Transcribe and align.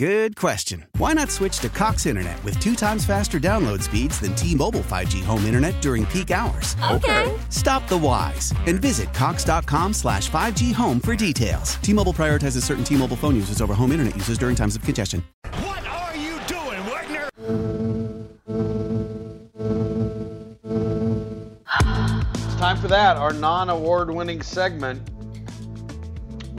Good 0.00 0.34
question. 0.34 0.86
Why 0.96 1.12
not 1.12 1.30
switch 1.30 1.58
to 1.58 1.68
Cox 1.68 2.06
Internet 2.06 2.42
with 2.42 2.58
two 2.58 2.74
times 2.74 3.04
faster 3.04 3.38
download 3.38 3.82
speeds 3.82 4.18
than 4.18 4.34
T-Mobile 4.34 4.80
5G 4.80 5.22
home 5.22 5.44
internet 5.44 5.78
during 5.82 6.06
peak 6.06 6.30
hours? 6.30 6.74
Okay. 6.90 7.38
Stop 7.50 7.86
the 7.86 7.98
whys 7.98 8.54
and 8.66 8.80
visit 8.80 9.12
cox.com 9.12 9.92
slash 9.92 10.30
5G 10.30 10.72
home 10.72 11.00
for 11.00 11.14
details. 11.14 11.74
T-Mobile 11.82 12.14
prioritizes 12.14 12.62
certain 12.62 12.82
T-Mobile 12.82 13.18
phone 13.18 13.36
users 13.36 13.60
over 13.60 13.74
home 13.74 13.92
internet 13.92 14.16
users 14.16 14.38
during 14.38 14.56
times 14.56 14.74
of 14.74 14.80
congestion. 14.80 15.22
What 15.56 15.86
are 15.86 16.16
you 16.16 16.40
doing, 16.46 16.82
Wagner? 16.86 17.28
It's 22.32 22.56
time 22.56 22.78
for 22.78 22.88
that, 22.88 23.18
our 23.18 23.34
non 23.34 23.68
award 23.68 24.10
winning 24.10 24.40
segment. 24.40 25.02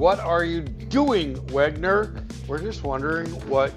What 0.01 0.19
are 0.19 0.43
you 0.43 0.61
doing, 0.61 1.35
Wegner? 1.49 2.25
We're 2.47 2.57
just 2.57 2.83
wondering 2.83 3.27
what 3.47 3.71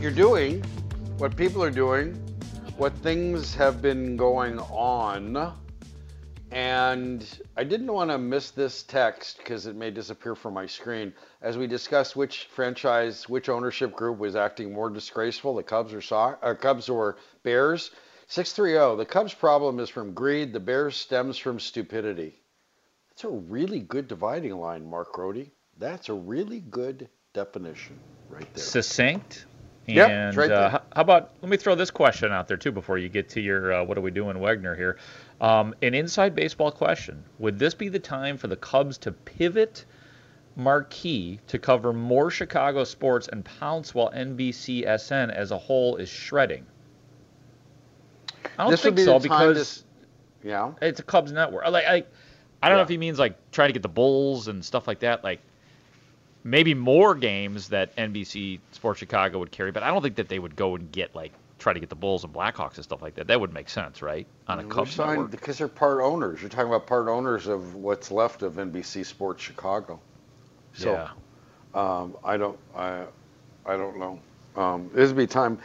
you're 0.00 0.10
doing, 0.10 0.62
what 1.18 1.36
people 1.36 1.62
are 1.62 1.70
doing, 1.70 2.14
what 2.78 2.94
things 2.94 3.54
have 3.56 3.82
been 3.82 4.16
going 4.16 4.58
on. 4.58 5.54
And 6.50 7.28
I 7.58 7.62
didn't 7.62 7.92
want 7.92 8.10
to 8.10 8.16
miss 8.16 8.52
this 8.52 8.82
text 8.82 9.36
because 9.36 9.66
it 9.66 9.76
may 9.76 9.90
disappear 9.90 10.34
from 10.34 10.54
my 10.54 10.64
screen 10.64 11.12
as 11.42 11.58
we 11.58 11.66
discuss 11.66 12.16
which 12.16 12.48
franchise, 12.50 13.28
which 13.28 13.50
ownership 13.50 13.92
group 13.94 14.16
was 14.16 14.34
acting 14.34 14.72
more 14.72 14.88
disgraceful, 14.88 15.54
the 15.54 15.62
Cubs 15.62 15.92
or 15.92 16.00
so- 16.00 16.38
uh, 16.40 16.54
Cubs 16.54 16.88
or 16.88 17.18
Bears. 17.42 17.90
630, 18.28 18.96
the 18.96 19.04
Cubs 19.04 19.34
problem 19.34 19.78
is 19.78 19.90
from 19.90 20.14
greed, 20.14 20.54
the 20.54 20.60
Bears 20.60 20.96
stems 20.96 21.36
from 21.36 21.60
stupidity. 21.60 22.39
That's 23.20 23.34
a 23.34 23.36
really 23.36 23.80
good 23.80 24.08
dividing 24.08 24.56
line, 24.56 24.88
Mark 24.88 25.18
Rody. 25.18 25.50
That's 25.76 26.08
a 26.08 26.14
really 26.14 26.60
good 26.60 27.06
definition 27.34 27.98
right 28.30 28.46
there. 28.54 28.64
succinct. 28.64 29.44
Yep, 29.86 30.08
and 30.08 30.28
it's 30.28 30.36
right 30.38 30.50
uh, 30.50 30.60
there. 30.60 30.70
how 30.70 30.82
about 30.94 31.32
let 31.42 31.50
me 31.50 31.58
throw 31.58 31.74
this 31.74 31.90
question 31.90 32.32
out 32.32 32.48
there 32.48 32.56
too 32.56 32.72
before 32.72 32.96
you 32.96 33.10
get 33.10 33.28
to 33.30 33.40
your 33.42 33.74
uh, 33.74 33.84
what 33.84 33.98
are 33.98 34.00
we 34.00 34.10
doing, 34.10 34.38
Wegner 34.38 34.74
here? 34.74 34.96
Um, 35.38 35.74
an 35.82 35.92
inside 35.92 36.34
baseball 36.34 36.72
question: 36.72 37.22
Would 37.38 37.58
this 37.58 37.74
be 37.74 37.90
the 37.90 37.98
time 37.98 38.38
for 38.38 38.46
the 38.46 38.56
Cubs 38.56 38.96
to 38.98 39.12
pivot 39.12 39.84
marquee 40.56 41.40
to 41.48 41.58
cover 41.58 41.92
more 41.92 42.30
Chicago 42.30 42.84
sports 42.84 43.28
and 43.28 43.44
pounce 43.44 43.94
while 43.94 44.10
NBCSN 44.12 45.30
as 45.30 45.50
a 45.50 45.58
whole 45.58 45.96
is 45.96 46.08
shredding? 46.08 46.64
I 48.58 48.62
don't 48.62 48.70
This 48.70 48.80
think 48.80 48.98
so 48.98 49.18
to 49.18 49.22
because 49.22 49.58
s- 49.58 49.84
Yeah. 50.42 50.72
it's 50.80 51.00
a 51.00 51.02
Cubs 51.02 51.32
network. 51.32 51.68
Like, 51.68 51.84
I, 51.86 52.04
I 52.62 52.68
don't 52.68 52.78
know 52.78 52.82
if 52.82 52.88
he 52.88 52.98
means 52.98 53.18
like 53.18 53.36
trying 53.52 53.68
to 53.68 53.72
get 53.72 53.82
the 53.82 53.88
Bulls 53.88 54.48
and 54.48 54.64
stuff 54.64 54.86
like 54.86 55.00
that. 55.00 55.24
Like 55.24 55.40
maybe 56.44 56.74
more 56.74 57.14
games 57.14 57.68
that 57.68 57.94
NBC 57.96 58.60
Sports 58.72 59.00
Chicago 59.00 59.38
would 59.38 59.50
carry, 59.50 59.72
but 59.72 59.82
I 59.82 59.88
don't 59.88 60.02
think 60.02 60.16
that 60.16 60.28
they 60.28 60.38
would 60.38 60.56
go 60.56 60.74
and 60.74 60.90
get 60.90 61.14
like 61.14 61.32
try 61.58 61.72
to 61.72 61.80
get 61.80 61.88
the 61.88 61.94
Bulls 61.94 62.24
and 62.24 62.32
Blackhawks 62.32 62.76
and 62.76 62.84
stuff 62.84 63.02
like 63.02 63.14
that. 63.14 63.28
That 63.28 63.40
would 63.40 63.52
make 63.52 63.68
sense, 63.68 64.02
right? 64.02 64.26
On 64.48 64.58
a 64.58 64.64
Cubs 64.64 64.92
signed 64.92 65.30
because 65.30 65.58
they're 65.58 65.68
part 65.68 66.00
owners. 66.00 66.40
You're 66.40 66.50
talking 66.50 66.68
about 66.68 66.86
part 66.86 67.08
owners 67.08 67.46
of 67.46 67.74
what's 67.74 68.10
left 68.10 68.42
of 68.42 68.54
NBC 68.54 69.04
Sports 69.04 69.42
Chicago. 69.42 70.00
So 70.72 70.92
yeah. 70.92 71.10
um, 71.74 72.16
I 72.24 72.36
don't 72.36 72.58
I 72.74 73.04
I 73.64 73.76
don't 73.76 73.98
know. 73.98 74.18
Um, 74.56 74.90
this 74.92 75.08
would 75.08 75.16
be 75.16 75.26
time 75.26 75.58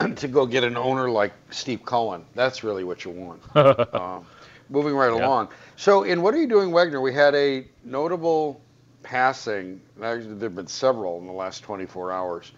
to 0.16 0.28
go 0.28 0.46
get 0.46 0.64
an 0.64 0.76
owner 0.76 1.10
like 1.10 1.32
Steve 1.50 1.84
Cohen. 1.84 2.24
That's 2.34 2.64
really 2.64 2.84
what 2.84 3.04
you 3.04 3.10
want. 3.10 3.56
um, 3.94 4.26
moving 4.70 4.94
right 4.94 5.12
Yeah. 5.12 5.26
along. 5.26 5.48
So 5.76 6.04
in 6.04 6.22
what 6.22 6.34
are 6.34 6.38
you 6.38 6.46
doing, 6.46 6.70
Wagner? 6.72 7.00
We 7.00 7.12
had 7.12 7.34
a 7.34 7.66
notable 7.84 8.60
passing. 9.02 9.80
Actually, 10.02 10.34
there 10.34 10.48
have 10.48 10.56
been 10.56 10.66
several 10.66 11.18
in 11.18 11.26
the 11.26 11.32
last 11.32 11.62
24 11.62 12.12
hours. 12.12 12.52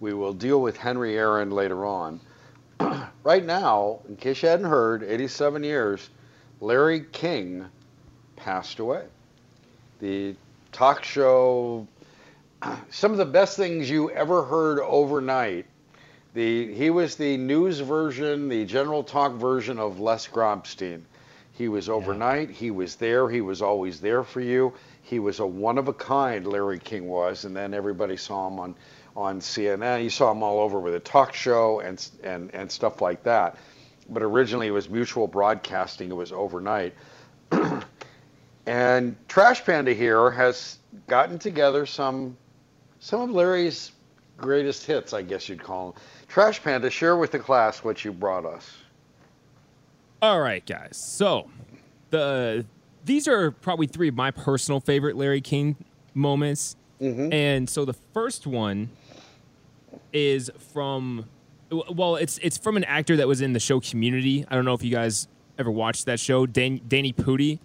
We 0.00 0.12
will 0.14 0.32
deal 0.32 0.60
with 0.60 0.76
Henry 0.76 1.16
Aaron 1.16 1.50
later 1.50 1.86
on. 1.86 2.20
right 3.24 3.44
now, 3.44 4.00
in 4.08 4.16
case 4.16 4.42
you 4.42 4.48
hadn't 4.48 4.66
heard, 4.66 5.02
87 5.04 5.62
years, 5.62 6.10
Larry 6.60 7.04
King 7.12 7.66
passed 8.36 8.80
away. 8.80 9.04
The 10.00 10.34
talk 10.72 11.04
show, 11.04 11.86
some 12.90 13.12
of 13.12 13.18
the 13.18 13.24
best 13.24 13.56
things 13.56 13.88
you 13.88 14.10
ever 14.10 14.42
heard 14.42 14.80
overnight. 14.80 15.66
The 16.34 16.72
he 16.74 16.90
was 16.90 17.16
the 17.16 17.36
news 17.36 17.78
version, 17.80 18.48
the 18.48 18.64
general 18.64 19.04
talk 19.04 19.32
version 19.34 19.78
of 19.78 20.00
Les 20.00 20.26
Grobstein. 20.26 21.02
He 21.52 21.68
was 21.68 21.88
overnight. 21.88 22.50
He 22.50 22.70
was 22.70 22.96
there. 22.96 23.28
He 23.28 23.42
was 23.42 23.60
always 23.60 24.00
there 24.00 24.24
for 24.24 24.40
you. 24.40 24.72
He 25.02 25.18
was 25.18 25.38
a 25.38 25.46
one 25.46 25.76
of 25.78 25.88
a 25.88 25.92
kind. 25.92 26.46
Larry 26.46 26.78
King 26.78 27.08
was, 27.08 27.44
and 27.44 27.54
then 27.54 27.74
everybody 27.74 28.16
saw 28.16 28.48
him 28.48 28.58
on 28.58 28.74
on 29.14 29.40
CNN. 29.40 30.02
You 30.02 30.10
saw 30.10 30.32
him 30.32 30.42
all 30.42 30.60
over 30.60 30.80
with 30.80 30.94
a 30.94 31.00
talk 31.00 31.34
show 31.34 31.80
and 31.80 32.04
and 32.22 32.54
and 32.54 32.70
stuff 32.70 33.02
like 33.02 33.22
that. 33.24 33.56
But 34.08 34.22
originally 34.22 34.66
it 34.68 34.72
was 34.72 34.88
mutual 34.88 35.26
broadcasting. 35.26 36.10
It 36.10 36.14
was 36.14 36.32
overnight. 36.32 36.94
and 38.66 39.16
Trash 39.28 39.64
Panda 39.64 39.92
here 39.92 40.30
has 40.30 40.78
gotten 41.06 41.38
together 41.38 41.84
some 41.84 42.36
some 42.98 43.20
of 43.20 43.30
Larry's 43.30 43.92
greatest 44.38 44.86
hits, 44.86 45.12
I 45.12 45.22
guess 45.22 45.48
you'd 45.48 45.62
call 45.62 45.92
them. 45.92 46.02
Trash 46.28 46.62
Panda, 46.62 46.88
share 46.88 47.16
with 47.16 47.30
the 47.30 47.38
class 47.38 47.84
what 47.84 48.04
you 48.04 48.12
brought 48.12 48.46
us. 48.46 48.70
All 50.22 50.40
right, 50.40 50.64
guys. 50.64 50.96
So 50.96 51.50
the 52.10 52.64
these 53.04 53.26
are 53.26 53.50
probably 53.50 53.88
three 53.88 54.06
of 54.08 54.14
my 54.14 54.30
personal 54.30 54.78
favorite 54.78 55.16
Larry 55.16 55.40
King 55.40 55.76
moments. 56.14 56.76
And 57.00 57.68
so 57.68 57.84
the 57.84 57.94
first 58.14 58.46
one 58.46 58.90
is 60.12 60.52
from 60.72 61.24
well, 61.90 62.14
it's 62.14 62.38
it's 62.38 62.56
from 62.56 62.76
an 62.76 62.84
actor 62.84 63.16
that 63.16 63.26
was 63.26 63.40
in 63.40 63.52
the 63.54 63.58
show 63.58 63.80
Community. 63.80 64.44
I 64.48 64.54
don't 64.54 64.64
know 64.64 64.74
if 64.74 64.84
you 64.84 64.92
guys 64.92 65.26
ever 65.58 65.70
watched 65.72 66.06
that 66.06 66.20
show, 66.20 66.46
Dan, 66.46 66.80
Danny 66.86 67.12
Pudi, 67.12 67.58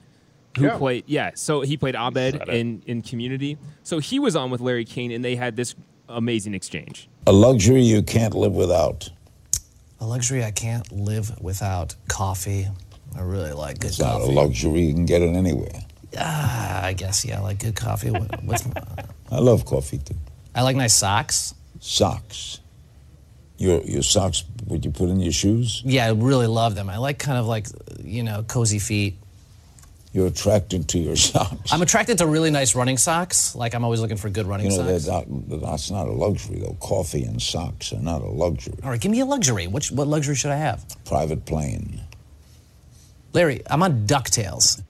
who 0.57 0.65
Yeah. 0.65 0.77
played 0.79 1.03
yeah. 1.05 1.31
So 1.35 1.61
he 1.61 1.77
played 1.77 1.93
Abed 1.95 2.49
in 2.49 2.81
in 2.87 3.03
Community. 3.03 3.59
So 3.83 3.99
he 3.99 4.17
was 4.17 4.35
on 4.35 4.49
with 4.49 4.59
Larry 4.59 4.85
King, 4.85 5.13
and 5.13 5.23
they 5.23 5.35
had 5.35 5.55
this 5.55 5.75
amazing 6.09 6.55
exchange. 6.55 7.07
A 7.27 7.31
luxury 7.31 7.83
you 7.83 8.01
can't 8.01 8.33
live 8.33 8.55
without. 8.55 9.11
A 9.99 10.05
luxury 10.05 10.43
I 10.43 10.51
can't 10.51 10.89
live 10.91 11.39
without 11.41 11.95
coffee. 12.07 12.67
I 13.15 13.21
really 13.21 13.51
like 13.51 13.79
good 13.79 13.89
coffee. 13.89 13.89
It's 13.89 13.99
not 13.99 14.21
a 14.21 14.25
luxury. 14.31 14.81
You 14.81 14.93
can 14.93 15.05
get 15.05 15.21
it 15.21 15.33
anywhere. 15.35 15.81
Ah, 16.17 16.83
I 16.85 16.93
guess 16.93 17.25
yeah, 17.25 17.39
I 17.39 17.41
like 17.41 17.59
good 17.59 17.75
coffee. 17.75 18.11
What- 18.11 18.43
What's 18.43 18.67
I 19.31 19.39
love 19.39 19.65
coffee 19.65 19.97
too. 19.97 20.15
I 20.55 20.61
like 20.61 20.75
nice 20.75 20.93
socks. 20.93 21.53
Socks. 21.79 22.59
Your 23.57 23.81
your 23.81 24.03
socks, 24.03 24.43
would 24.67 24.85
you 24.85 24.91
put 24.91 25.09
in 25.09 25.19
your 25.19 25.31
shoes, 25.31 25.81
Yeah, 25.83 26.05
I 26.05 26.11
really 26.11 26.45
love 26.47 26.75
them. 26.75 26.89
I 26.89 26.97
like 26.97 27.17
kind 27.17 27.37
of 27.39 27.47
like 27.47 27.67
you 28.03 28.23
know 28.23 28.43
cozy 28.43 28.79
feet. 28.79 29.17
You're 30.17 30.27
attracted 30.27 30.89
to 30.89 30.97
your 30.97 31.15
socks. 31.29 31.71
I'm 31.71 31.83
attracted 31.83 32.17
to 32.17 32.25
really 32.25 32.49
nice 32.49 32.73
running 32.73 32.97
socks. 32.97 33.55
Like 33.55 33.75
I'm 33.75 33.83
always 33.83 34.01
looking 34.01 34.17
for 34.17 34.31
good 34.31 34.47
running 34.47 34.71
you 34.71 34.71
know, 34.71 34.77
socks. 34.77 35.05
that's 35.05 35.07
not, 35.29 35.61
that's 35.61 35.91
not 35.91 36.07
a 36.07 36.11
luxury, 36.11 36.57
though. 36.59 36.75
Coffee 36.81 37.21
and 37.21 37.39
socks 37.39 37.93
are 37.93 38.01
not 38.01 38.21
a 38.21 38.27
luxury. 38.27 38.73
All 38.83 38.89
right, 38.89 38.99
give 38.99 39.11
me 39.11 39.19
a 39.19 39.25
luxury. 39.25 39.67
Which 39.67 39.91
what 39.91 40.07
luxury 40.07 40.33
should 40.33 40.49
I 40.49 40.55
have? 40.55 40.83
Private 41.05 41.45
plane. 41.45 42.01
Larry, 43.33 43.61
I'm 43.69 43.83
on 43.83 44.07
Ducktales. 44.07 44.81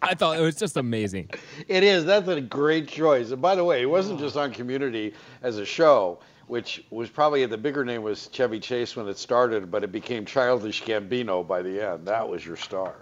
I 0.00 0.14
thought 0.14 0.38
it 0.38 0.42
was 0.42 0.54
just 0.54 0.76
amazing. 0.76 1.30
It 1.66 1.82
is. 1.82 2.04
That's 2.04 2.28
a 2.28 2.40
great 2.40 2.86
choice. 2.86 3.32
And 3.32 3.42
by 3.42 3.56
the 3.56 3.64
way, 3.64 3.82
it 3.82 3.86
wasn't 3.90 4.20
just 4.20 4.36
on 4.36 4.52
Community 4.52 5.14
as 5.42 5.58
a 5.58 5.66
show, 5.66 6.20
which 6.48 6.84
was 6.90 7.10
probably 7.10 7.44
the 7.46 7.58
bigger 7.58 7.84
name 7.84 8.02
was 8.02 8.28
Chevy 8.32 8.58
Chase 8.58 8.96
when 8.96 9.06
it 9.08 9.18
started, 9.18 9.70
but 9.70 9.84
it 9.84 9.92
became 9.92 10.24
Childish 10.24 10.82
Gambino 10.82 11.46
by 11.46 11.62
the 11.62 11.80
end. 11.80 12.06
That 12.06 12.28
was 12.28 12.44
your 12.44 12.56
star. 12.56 12.96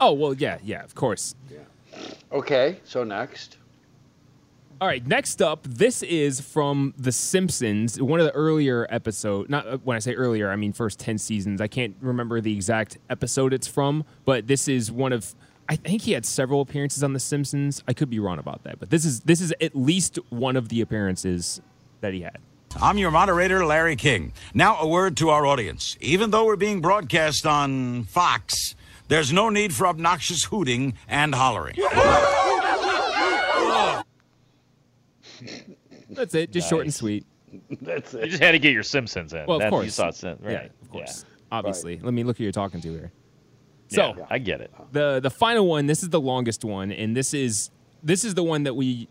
Oh 0.00 0.12
well, 0.12 0.34
yeah, 0.34 0.58
yeah, 0.62 0.82
of 0.82 0.94
course. 0.94 1.34
Yeah. 1.50 1.58
Okay, 2.32 2.80
so 2.84 3.04
next. 3.04 3.58
All 4.80 4.88
right, 4.88 5.06
next 5.06 5.40
up, 5.40 5.62
this 5.62 6.02
is 6.02 6.40
from 6.40 6.92
The 6.98 7.12
Simpsons, 7.12 8.02
one 8.02 8.18
of 8.18 8.26
the 8.26 8.32
earlier 8.32 8.84
episode. 8.90 9.48
Not 9.48 9.66
uh, 9.66 9.78
when 9.84 9.96
I 9.96 10.00
say 10.00 10.14
earlier, 10.14 10.50
I 10.50 10.56
mean 10.56 10.72
first 10.72 10.98
ten 10.98 11.18
seasons. 11.18 11.60
I 11.60 11.68
can't 11.68 11.94
remember 12.00 12.40
the 12.40 12.52
exact 12.52 12.98
episode 13.08 13.52
it's 13.52 13.68
from, 13.68 14.04
but 14.24 14.46
this 14.46 14.66
is 14.68 14.90
one 14.90 15.12
of. 15.12 15.34
I 15.68 15.76
think 15.76 16.02
he 16.02 16.12
had 16.12 16.26
several 16.26 16.60
appearances 16.60 17.04
on 17.04 17.12
The 17.12 17.20
Simpsons. 17.20 17.82
I 17.86 17.92
could 17.92 18.10
be 18.10 18.18
wrong 18.18 18.40
about 18.40 18.64
that, 18.64 18.80
but 18.80 18.90
this 18.90 19.04
is 19.04 19.20
this 19.20 19.40
is 19.40 19.54
at 19.60 19.76
least 19.76 20.18
one 20.30 20.56
of 20.56 20.68
the 20.68 20.80
appearances 20.80 21.60
that 22.00 22.12
he 22.12 22.22
had. 22.22 22.38
I'm 22.80 22.98
your 22.98 23.10
moderator, 23.10 23.64
Larry 23.64 23.96
King. 23.96 24.32
Now, 24.54 24.78
a 24.80 24.86
word 24.86 25.16
to 25.18 25.30
our 25.30 25.44
audience. 25.46 25.96
Even 26.00 26.30
though 26.30 26.44
we're 26.46 26.56
being 26.56 26.80
broadcast 26.80 27.46
on 27.46 28.04
Fox, 28.04 28.74
there's 29.08 29.32
no 29.32 29.50
need 29.50 29.74
for 29.74 29.86
obnoxious 29.86 30.44
hooting 30.44 30.94
and 31.08 31.34
hollering. 31.34 31.76
That's 36.10 36.34
it, 36.34 36.50
just 36.52 36.68
short 36.68 36.84
and 36.84 36.92
sweet. 36.94 37.24
That's 37.82 38.14
it. 38.14 38.24
You 38.24 38.30
just 38.30 38.42
had 38.42 38.52
to 38.52 38.58
get 38.58 38.72
your 38.72 38.82
Simpsons 38.82 39.32
in. 39.32 39.44
Well, 39.46 39.56
of 39.56 39.62
That- 39.62 39.70
course. 39.70 39.84
You 39.84 39.90
saw 39.90 40.10
Sim- 40.10 40.38
right. 40.40 40.52
Yeah, 40.52 40.64
of 40.82 40.90
course. 40.90 41.24
Obviously. 41.50 41.98
Let 42.02 42.14
me 42.14 42.24
look 42.24 42.38
who 42.38 42.44
you're 42.44 42.52
talking 42.52 42.80
to 42.80 42.88
here. 42.90 43.12
So 43.88 44.14
Yeah, 44.16 44.26
I 44.30 44.38
get 44.38 44.62
it. 44.62 44.70
the 44.92 45.20
the 45.20 45.28
final 45.30 45.66
one, 45.66 45.86
this 45.86 46.02
is 46.02 46.08
the 46.08 46.20
longest 46.20 46.64
one, 46.64 46.90
and 46.92 47.14
this 47.14 47.34
is 47.34 47.70
this 48.02 48.24
is 48.24 48.34
the 48.34 48.42
one 48.42 48.62
that 48.62 48.74
we 48.74 49.06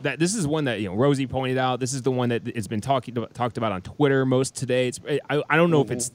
that 0.00 0.18
this 0.18 0.34
is 0.34 0.46
one 0.46 0.64
that 0.64 0.80
you 0.80 0.88
know 0.88 0.94
Rosie 0.94 1.26
pointed 1.26 1.58
out. 1.58 1.80
This 1.80 1.92
is 1.92 2.02
the 2.02 2.10
one 2.10 2.28
that 2.30 2.54
has 2.54 2.68
been 2.68 2.80
talking 2.80 3.14
talked 3.34 3.58
about 3.58 3.72
on 3.72 3.82
Twitter 3.82 4.24
most 4.26 4.54
today. 4.54 4.88
It's 4.88 5.00
I, 5.28 5.42
I 5.48 5.56
don't 5.56 5.70
know 5.70 5.82
if 5.82 5.90
it's 5.90 6.10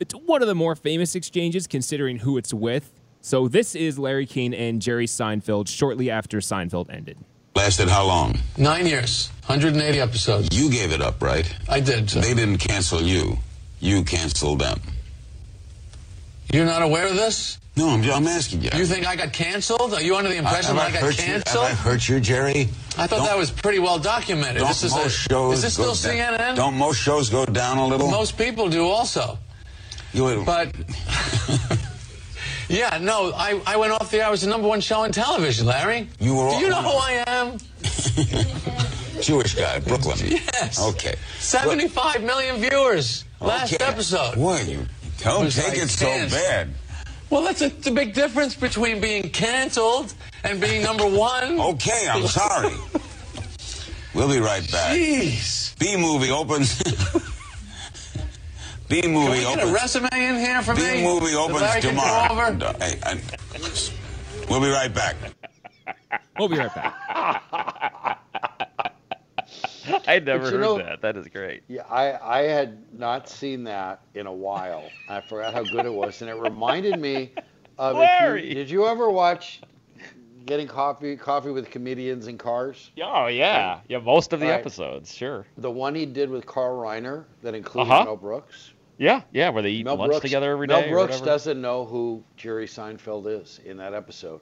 it's 0.00 0.14
one 0.14 0.42
of 0.42 0.48
the 0.48 0.54
more 0.54 0.74
famous 0.74 1.14
exchanges 1.14 1.66
considering 1.66 2.18
who 2.18 2.36
it's 2.36 2.52
with. 2.52 2.92
So 3.20 3.46
this 3.46 3.76
is 3.76 3.98
Larry 3.98 4.26
King 4.26 4.52
and 4.52 4.82
Jerry 4.82 5.06
Seinfeld 5.06 5.68
shortly 5.68 6.10
after 6.10 6.38
Seinfeld 6.38 6.90
ended. 6.90 7.18
Lasted 7.54 7.88
how 7.88 8.06
long? 8.06 8.38
Nine 8.56 8.86
years, 8.86 9.30
180 9.46 10.00
episodes. 10.00 10.48
You 10.58 10.70
gave 10.70 10.90
it 10.90 11.00
up, 11.00 11.22
right? 11.22 11.54
I 11.68 11.80
did. 11.80 12.10
sir. 12.10 12.20
They 12.20 12.34
didn't 12.34 12.58
cancel 12.58 13.00
you. 13.02 13.38
You 13.78 14.02
canceled 14.02 14.60
them. 14.60 14.80
You're 16.50 16.64
not 16.66 16.82
aware 16.82 17.06
of 17.06 17.14
this? 17.14 17.58
No, 17.76 17.88
I'm, 17.88 18.02
I'm 18.10 18.26
asking 18.26 18.60
you. 18.62 18.70
You 18.74 18.84
think 18.84 19.06
I 19.06 19.16
got 19.16 19.32
canceled? 19.32 19.94
Are 19.94 20.02
you 20.02 20.14
under 20.16 20.28
the 20.28 20.36
impression 20.36 20.76
have 20.76 20.76
that 20.76 20.88
I 20.88 20.92
got 20.92 21.00
hurt 21.02 21.26
You, 21.26 21.32
have 21.34 21.56
I 21.56 21.70
hurt 21.70 22.06
you, 22.06 22.20
Jerry? 22.20 22.68
I 22.98 23.06
thought 23.06 23.10
Don't- 23.10 23.24
that 23.26 23.38
was 23.38 23.50
pretty 23.50 23.78
well 23.78 23.98
documented. 23.98 24.58
Don't 24.58 24.68
This 24.68 24.82
is, 24.82 24.92
most 24.92 25.06
a, 25.06 25.28
shows 25.30 25.56
is 25.56 25.62
this 25.62 25.76
go 25.78 25.94
still 25.94 26.12
down- 26.14 26.38
CNN? 26.38 26.56
Don't 26.56 26.74
most 26.74 26.98
shows 27.00 27.30
go 27.30 27.46
down 27.46 27.78
a 27.78 27.86
little? 27.86 28.10
Most 28.10 28.36
people 28.36 28.68
do 28.68 28.86
also. 28.86 29.38
You- 30.12 30.42
But, 30.44 30.74
yeah, 32.68 32.98
no, 33.00 33.32
I, 33.34 33.58
I 33.66 33.76
went 33.78 33.92
off 33.94 34.10
the 34.10 34.18
air. 34.20 34.26
I 34.26 34.30
was 34.30 34.42
the 34.42 34.48
number 34.50 34.68
one 34.68 34.82
show 34.82 35.00
on 35.00 35.12
television, 35.12 35.64
Larry. 35.66 36.08
You 36.20 36.34
were 36.34 36.50
Do 36.50 36.56
you 36.56 36.68
know 36.68 36.82
who 36.82 36.90
I 36.90 37.24
am? 37.26 37.56
Jewish 39.22 39.54
guy, 39.54 39.78
Brooklyn. 39.78 40.18
Yes. 40.52 40.78
Okay. 40.80 41.14
75 41.38 42.22
million 42.22 42.56
viewers 42.56 43.24
last 43.40 43.72
Okay. 43.74 43.84
episode. 43.84 44.34
Boy, 44.34 44.60
you 44.62 44.86
don't 45.24 45.50
take 45.52 45.68
like 45.68 45.78
it 45.78 45.90
so 45.90 46.06
cancer. 46.06 46.36
bad. 46.36 46.68
Well, 47.30 47.42
that's 47.42 47.62
a, 47.62 47.68
the 47.70 47.90
big 47.90 48.12
difference 48.14 48.54
between 48.54 49.00
being 49.00 49.30
canceled 49.30 50.14
and 50.44 50.60
being 50.60 50.82
number 50.82 51.06
one. 51.06 51.58
Okay, 51.72 52.06
I'm 52.10 52.26
sorry. 52.26 52.74
we'll 54.14 54.28
be 54.30 54.40
right 54.40 54.70
back. 54.70 54.94
Jeez. 54.96 55.76
B 55.78 55.96
movie 55.96 56.30
opens. 56.30 56.82
B 58.88 59.00
Can 59.00 59.12
movie 59.12 59.30
we 59.30 59.40
get 59.40 59.58
a 59.58 59.62
opens. 59.62 59.72
resume 59.72 60.08
in 60.12 60.34
here 60.36 60.60
for 60.62 60.74
me? 60.74 60.80
B 60.98 61.02
movie 61.02 61.30
that 61.32 61.38
opens 61.38 61.60
Larry 61.62 61.80
can 61.80 61.94
go 61.94 62.00
tomorrow. 62.02 62.32
over? 62.32 62.54
No, 62.54 62.72
hey, 62.78 62.98
I- 63.04 63.20
we'll 64.50 64.60
be 64.60 64.68
right 64.68 64.92
back. 64.92 65.16
We'll 66.38 66.48
be 66.48 66.58
right 66.58 66.74
back. 66.74 68.18
I'd 70.06 70.24
never 70.26 70.50
heard 70.50 70.60
know- 70.60 70.78
that. 70.78 71.00
That 71.02 71.16
is 71.16 71.28
great. 71.28 71.62
Yeah, 71.68 71.82
I, 71.88 72.40
I 72.40 72.42
had 72.42 72.78
not 72.98 73.28
seen 73.28 73.64
that 73.64 74.02
in 74.14 74.26
a 74.26 74.32
while. 74.32 74.84
I 75.08 75.20
forgot 75.20 75.52
how 75.54 75.62
good 75.64 75.86
it 75.86 75.92
was, 75.92 76.20
and 76.22 76.30
it 76.30 76.36
reminded 76.36 76.98
me 77.00 77.32
of. 77.78 77.96
Larry! 77.96 78.48
you, 78.48 78.54
did 78.54 78.70
you 78.70 78.86
ever 78.86 79.10
watch 79.10 79.60
Getting 80.46 80.66
Coffee 80.66 81.16
Coffee 81.16 81.50
with 81.52 81.70
Comedians 81.70 82.26
in 82.26 82.36
Cars? 82.38 82.90
Oh 83.02 83.26
yeah, 83.28 83.80
yeah. 83.88 83.98
Most 83.98 84.32
of 84.32 84.40
the 84.40 84.46
Right. 84.46 84.54
episodes, 84.60 85.14
sure. 85.14 85.46
The 85.56 85.70
one 85.70 85.94
he 85.94 86.04
did 86.06 86.28
with 86.30 86.44
Carl 86.46 86.76
Reiner 86.78 87.24
that 87.42 87.54
included 87.54 87.92
Uh-huh. 87.92 88.04
Mel 88.04 88.16
Brooks. 88.16 88.72
Yeah, 88.98 89.22
yeah. 89.32 89.48
Where 89.50 89.62
they 89.62 89.70
eat 89.70 89.84
Mel 89.84 89.96
lunch 89.96 90.10
Brooks 90.10 90.22
together 90.22 90.50
every 90.52 90.66
Mel 90.66 90.82
day. 90.82 90.88
or 90.90 91.06
Brooks 91.06 91.20
doesn't 91.20 91.60
know 91.60 91.84
who 91.84 92.22
Jerry 92.36 92.66
Seinfeld 92.66 93.40
is 93.40 93.60
in 93.64 93.76
that 93.78 93.94
episode. 93.94 94.40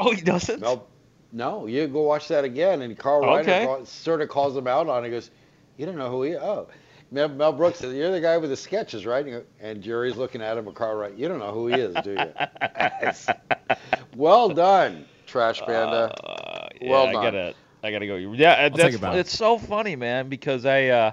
Oh, 0.00 0.12
he 0.12 0.20
doesn't. 0.20 0.60
Mel, 0.60 0.86
no, 1.32 1.66
you 1.66 1.86
go 1.86 2.02
watch 2.02 2.28
that 2.28 2.44
again, 2.44 2.82
and 2.82 2.96
Carl 2.98 3.24
Okay. 3.24 3.50
Reiner 3.62 3.66
call, 3.66 3.84
sort 3.86 4.20
of 4.20 4.28
calls 4.28 4.56
him 4.56 4.66
out 4.66 4.88
on. 4.88 5.04
it. 5.04 5.08
He 5.08 5.12
goes, 5.12 5.30
"You 5.76 5.86
don't 5.86 5.96
know 5.96 6.10
who 6.10 6.22
he? 6.22 6.30
Is. 6.32 6.38
Oh, 6.42 6.68
Mel, 7.10 7.28
Mel 7.28 7.52
Brooks 7.52 7.78
says 7.78 7.94
you're 7.94 8.10
the 8.10 8.20
guy 8.20 8.36
with 8.38 8.50
the 8.50 8.56
sketches, 8.56 9.04
right?" 9.06 9.24
And, 9.24 9.28
you 9.34 9.38
go- 9.40 9.46
and 9.60 9.82
Jerry's 9.82 10.16
looking 10.16 10.40
at 10.42 10.56
him, 10.58 10.66
and 10.66 10.76
Carl 10.76 10.96
Reiner, 10.96 11.18
"You 11.18 11.28
don't 11.28 11.38
know 11.38 11.52
who 11.52 11.66
he 11.68 11.74
is, 11.80 11.94
do 12.02 12.12
you?" 12.12 13.34
well 14.16 14.48
done, 14.48 15.04
Trash 15.26 15.60
Panda. 15.60 16.14
Uh, 16.24 16.68
yeah, 16.80 16.90
Well 16.90 17.06
I 17.08 17.12
done. 17.12 17.22
gotta, 17.22 17.54
I 17.82 17.90
gotta 17.90 18.06
go. 18.06 18.16
Yeah, 18.16 18.68
take 18.68 18.76
that's, 18.76 18.96
a 18.96 18.98
bow. 18.98 19.12
it's 19.14 19.36
so 19.36 19.58
funny, 19.58 19.96
man, 19.96 20.28
because 20.28 20.64
I 20.66 20.86
uh, 20.86 21.12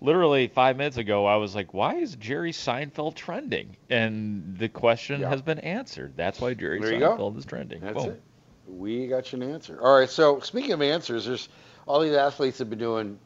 literally 0.00 0.48
five 0.48 0.76
minutes 0.76 0.96
ago 0.96 1.26
I 1.26 1.36
was 1.36 1.54
like, 1.54 1.74
why 1.74 1.96
is 1.96 2.16
Jerry 2.16 2.52
Seinfeld 2.52 3.14
trending? 3.14 3.76
And 3.90 4.56
the 4.58 4.68
question 4.68 5.20
Yeah. 5.20 5.28
has 5.30 5.42
been 5.42 5.58
answered. 5.60 6.14
That's 6.16 6.40
why 6.40 6.54
Jerry 6.54 6.80
There. 6.80 6.92
Seinfeld 7.00 7.36
is 7.38 7.44
trending. 7.44 7.80
That's 7.80 8.02
Boom. 8.04 8.12
it. 8.12 8.22
We 8.68 9.06
got 9.06 9.32
you 9.32 9.42
an 9.42 9.50
answer. 9.50 9.78
All 9.80 9.98
right. 9.98 10.10
So 10.10 10.40
speaking 10.40 10.72
of 10.72 10.82
answers, 10.82 11.26
there's 11.26 11.48
all 11.86 12.00
these 12.00 12.14
athletes 12.14 12.58
have 12.58 12.70
been 12.70 12.78
doing 12.78 13.18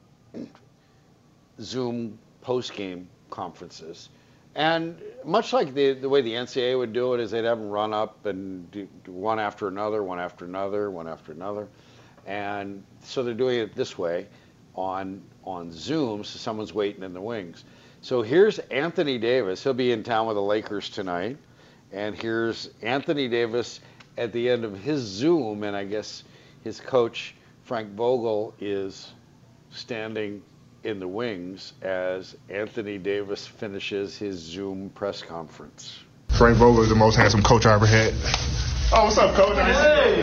Zoom 1.61 2.19
post 2.43 2.75
game 2.75 3.09
conferences, 3.31 4.09
and 4.55 5.01
much 5.25 5.53
like 5.53 5.75
the 5.75 5.93
the 5.95 6.09
way 6.09 6.21
the 6.23 6.33
NCAA 6.33 6.77
would 6.79 6.93
do 6.93 7.15
it 7.15 7.21
is 7.21 7.31
they'd 7.31 7.45
have 7.45 7.59
them 7.59 7.71
run 7.71 7.93
up 7.93 8.27
and 8.27 8.71
do, 8.71 8.89
do 9.05 9.13
one 9.13 9.39
after 9.39 9.69
another, 9.69 10.03
one 10.03 10.19
after 10.21 10.45
another, 10.45 10.91
one 10.91 11.09
after 11.09 11.33
another, 11.33 11.69
and 12.27 12.83
so 13.03 13.23
they're 13.23 13.35
doing 13.35 13.59
it 13.61 13.75
this 13.75 13.97
way 13.97 14.27
on 14.75 15.23
on 15.45 15.73
Zoom. 15.73 16.25
So 16.25 16.39
someone's 16.39 16.75
waiting 16.75 17.03
in 17.03 17.13
the 17.13 17.21
wings. 17.21 17.65
So 18.03 18.23
here's 18.23 18.59
Anthony 18.59 19.19
Davis. 19.19 19.63
He'll 19.63 19.75
be 19.75 19.93
in 19.93 20.03
town 20.03 20.27
with 20.27 20.37
the 20.37 20.43
Lakers 20.43 20.89
tonight. 20.89 21.37
And 21.93 22.17
here's 22.17 22.71
Anthony 22.83 23.29
Davis 23.29 23.81
at 24.21 24.35
the 24.35 24.51
end 24.51 24.67
of 24.67 24.79
his 24.79 25.01
Zoom, 25.01 25.65
and 25.65 25.75
I 25.75 25.85
guess 25.85 26.23
his 26.63 26.79
coach, 26.79 27.35
Frank 27.65 27.95
Vogel, 27.95 28.55
is 28.61 29.11
standing 29.71 30.43
in 30.85 31.01
the 31.01 31.09
wings 31.09 31.73
as 31.81 32.37
Anthony 32.51 32.99
Davis 32.99 33.47
finishes 33.47 34.19
his 34.19 34.39
Zoom 34.39 34.91
press 34.91 35.23
conference. 35.23 35.99
Frank 36.29 36.59
Vogel 36.59 36.83
is 36.83 36.91
the 36.91 36.95
most 36.95 37.17
handsome 37.17 37.43
coach 37.43 37.65
I 37.65 37.73
ever 37.73 37.87
had. 37.87 38.13
Oh, 38.93 39.05
what's 39.05 39.17
up, 39.17 39.35
coach? 39.35 39.57
Hey, 39.57 40.21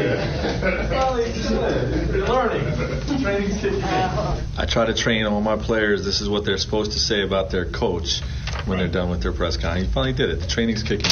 you're 2.14 2.28
learning. 2.28 3.20
Training's 3.20 3.56
kicking 3.56 3.80
in. 3.80 3.84
I 3.84 4.68
try 4.68 4.86
to 4.86 4.94
train 4.94 5.26
all 5.26 5.42
my 5.42 5.56
players. 5.56 6.06
This 6.06 6.22
is 6.22 6.30
what 6.30 6.46
they're 6.46 6.58
supposed 6.60 6.92
to 6.92 7.00
say 7.00 7.24
about 7.24 7.50
their 7.50 7.66
coach 7.66 8.22
when 8.66 8.78
they're 8.78 8.88
done 8.88 9.10
with 9.10 9.24
their 9.24 9.34
press 9.34 9.58
con. 9.58 9.78
He 9.78 9.86
finally 9.86 10.14
did 10.14 10.30
it. 10.30 10.42
The 10.42 10.48
training's 10.48 10.84
kicking. 10.84 11.10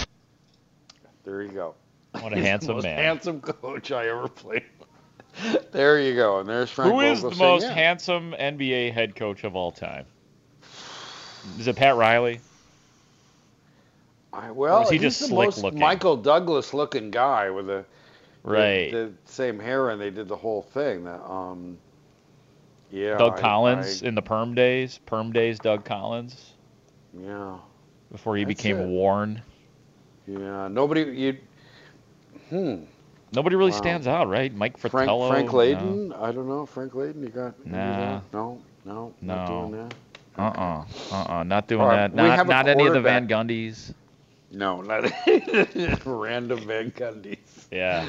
There 1.24 1.42
you 1.42 1.50
go. 1.50 1.74
What 2.22 2.34
a 2.34 2.38
handsome 2.42 2.68
the 2.68 2.74
most 2.76 2.84
man. 2.84 2.98
handsome 2.98 3.42
coach 3.42 3.92
I 3.92 4.08
ever 4.10 4.28
played. 4.28 4.64
there 5.72 6.00
you 6.00 6.16
go. 6.16 6.40
And 6.40 6.48
there's 6.50 6.70
Frank 6.72 6.92
Who 6.94 7.00
Vogel 7.02 7.30
the 7.30 7.36
saying, 7.36 7.52
most 7.52 7.64
yeah. 7.64 7.74
handsome 7.74 8.32
NBA 8.40 8.94
head 8.94 9.16
coach 9.16 9.44
of 9.44 9.56
all 9.56 9.72
time? 9.72 10.06
Is 11.60 11.68
it 11.68 11.76
Pat 11.76 11.96
Riley? 11.96 12.40
I, 14.34 14.52
well, 14.52 14.84
is 14.84 14.90
he 14.90 14.96
he's 14.96 15.02
just 15.04 15.20
the 15.22 15.28
slick 15.28 15.48
most 15.48 15.64
looking? 15.64 15.80
Michael 15.80 16.18
Douglas 16.18 16.74
looking 16.74 17.12
guy 17.12 17.50
with 17.50 17.70
a 17.70 17.86
Right. 18.44 18.92
the, 18.92 19.12
the 19.26 19.32
same 19.32 19.60
hair, 19.60 19.90
and 19.90 20.00
they 20.00 20.10
did 20.12 20.28
the 20.28 20.36
whole 20.36 20.62
thing. 20.62 21.04
That, 21.06 21.22
um, 21.30 21.78
yeah, 22.92 23.18
Doug 23.18 23.34
I- 23.38 23.42
Collins 23.42 24.04
I- 24.04 24.08
in 24.08 24.16
the 24.16 24.22
perm 24.22 24.54
days. 24.54 25.00
Perm 25.06 25.32
days, 25.32 25.58
Doug 25.58 25.84
Collins, 25.86 26.54
yeah, 27.20 27.58
before 28.12 28.36
he 28.38 28.44
That's 28.44 28.56
became 28.58 28.78
it. 28.80 28.88
worn. 28.88 29.42
yeah. 30.28 30.68
Nobody, 30.68 31.02
you. 31.04 31.38
Hmm. 32.50 32.84
Nobody 33.34 33.56
really 33.56 33.72
Wow. 33.72 33.78
stands 33.78 34.08
out, 34.08 34.30
right? 34.30 34.54
Mike 34.54 34.78
Frank 34.78 34.92
Fratello. 34.92 35.30
Frank 35.30 35.48
no. 35.52 35.58
Layden. 35.58 36.22
I 36.22 36.32
don't 36.32 36.48
know. 36.48 36.66
Frank 36.66 36.94
Layden. 36.94 37.22
You 37.22 37.30
got? 37.30 37.66
Nah. 37.66 38.20
got- 38.20 38.34
No. 38.34 38.62
No. 38.86 39.14
Not 39.22 39.48
doing 39.48 39.72
that. 39.72 39.94
Uh-uh. 40.38 40.86
Uh-uh. 41.12 41.44
Not 41.44 41.68
doing 41.68 41.82
right, 41.82 41.96
that. 41.96 42.14
Not 42.14 42.48
not 42.48 42.68
any 42.68 42.86
of 42.86 42.94
the 42.94 43.02
Van. 43.02 43.28
Gundys. 43.28 43.94
No, 44.52 44.82
not 44.82 45.04
random 46.06 46.60
Van 46.68 46.92
Gundy's. 46.92 47.68
Yeah. 47.72 48.06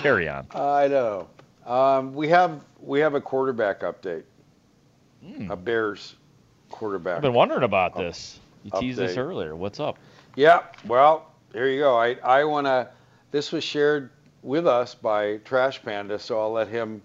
Carry 0.00 0.28
on. 0.28 0.46
I 0.54 0.88
know. 0.88 1.28
Um, 1.66 2.14
we 2.14 2.28
have 2.28 2.64
we 2.80 3.00
have 3.00 3.14
a 3.14 3.20
quarterback 3.20 3.80
update. 3.80 4.22
A 5.50 5.56
Bears 5.56 6.14
quarterback. 6.70 7.16
I've 7.16 7.22
been 7.22 7.34
wondering 7.34 7.64
about 7.64 7.94
this. 7.96 8.38
You 8.64 8.70
teased 8.80 8.98
this 8.98 9.16
earlier. 9.16 9.54
What's 9.56 9.80
up? 9.80 9.98
Yeah, 10.36 10.62
well, 10.86 11.32
there 11.52 11.68
you 11.68 11.80
go. 11.80 11.96
I, 11.98 12.14
I 12.24 12.44
want 12.44 12.66
to. 12.66 12.88
This 13.30 13.52
was 13.52 13.62
shared 13.62 14.10
with 14.42 14.66
us 14.66 14.94
by 14.94 15.38
Trash 15.38 15.82
Panda, 15.82 16.18
so 16.18 16.40
I'll 16.40 16.52
let 16.52 16.68
him 16.68 17.02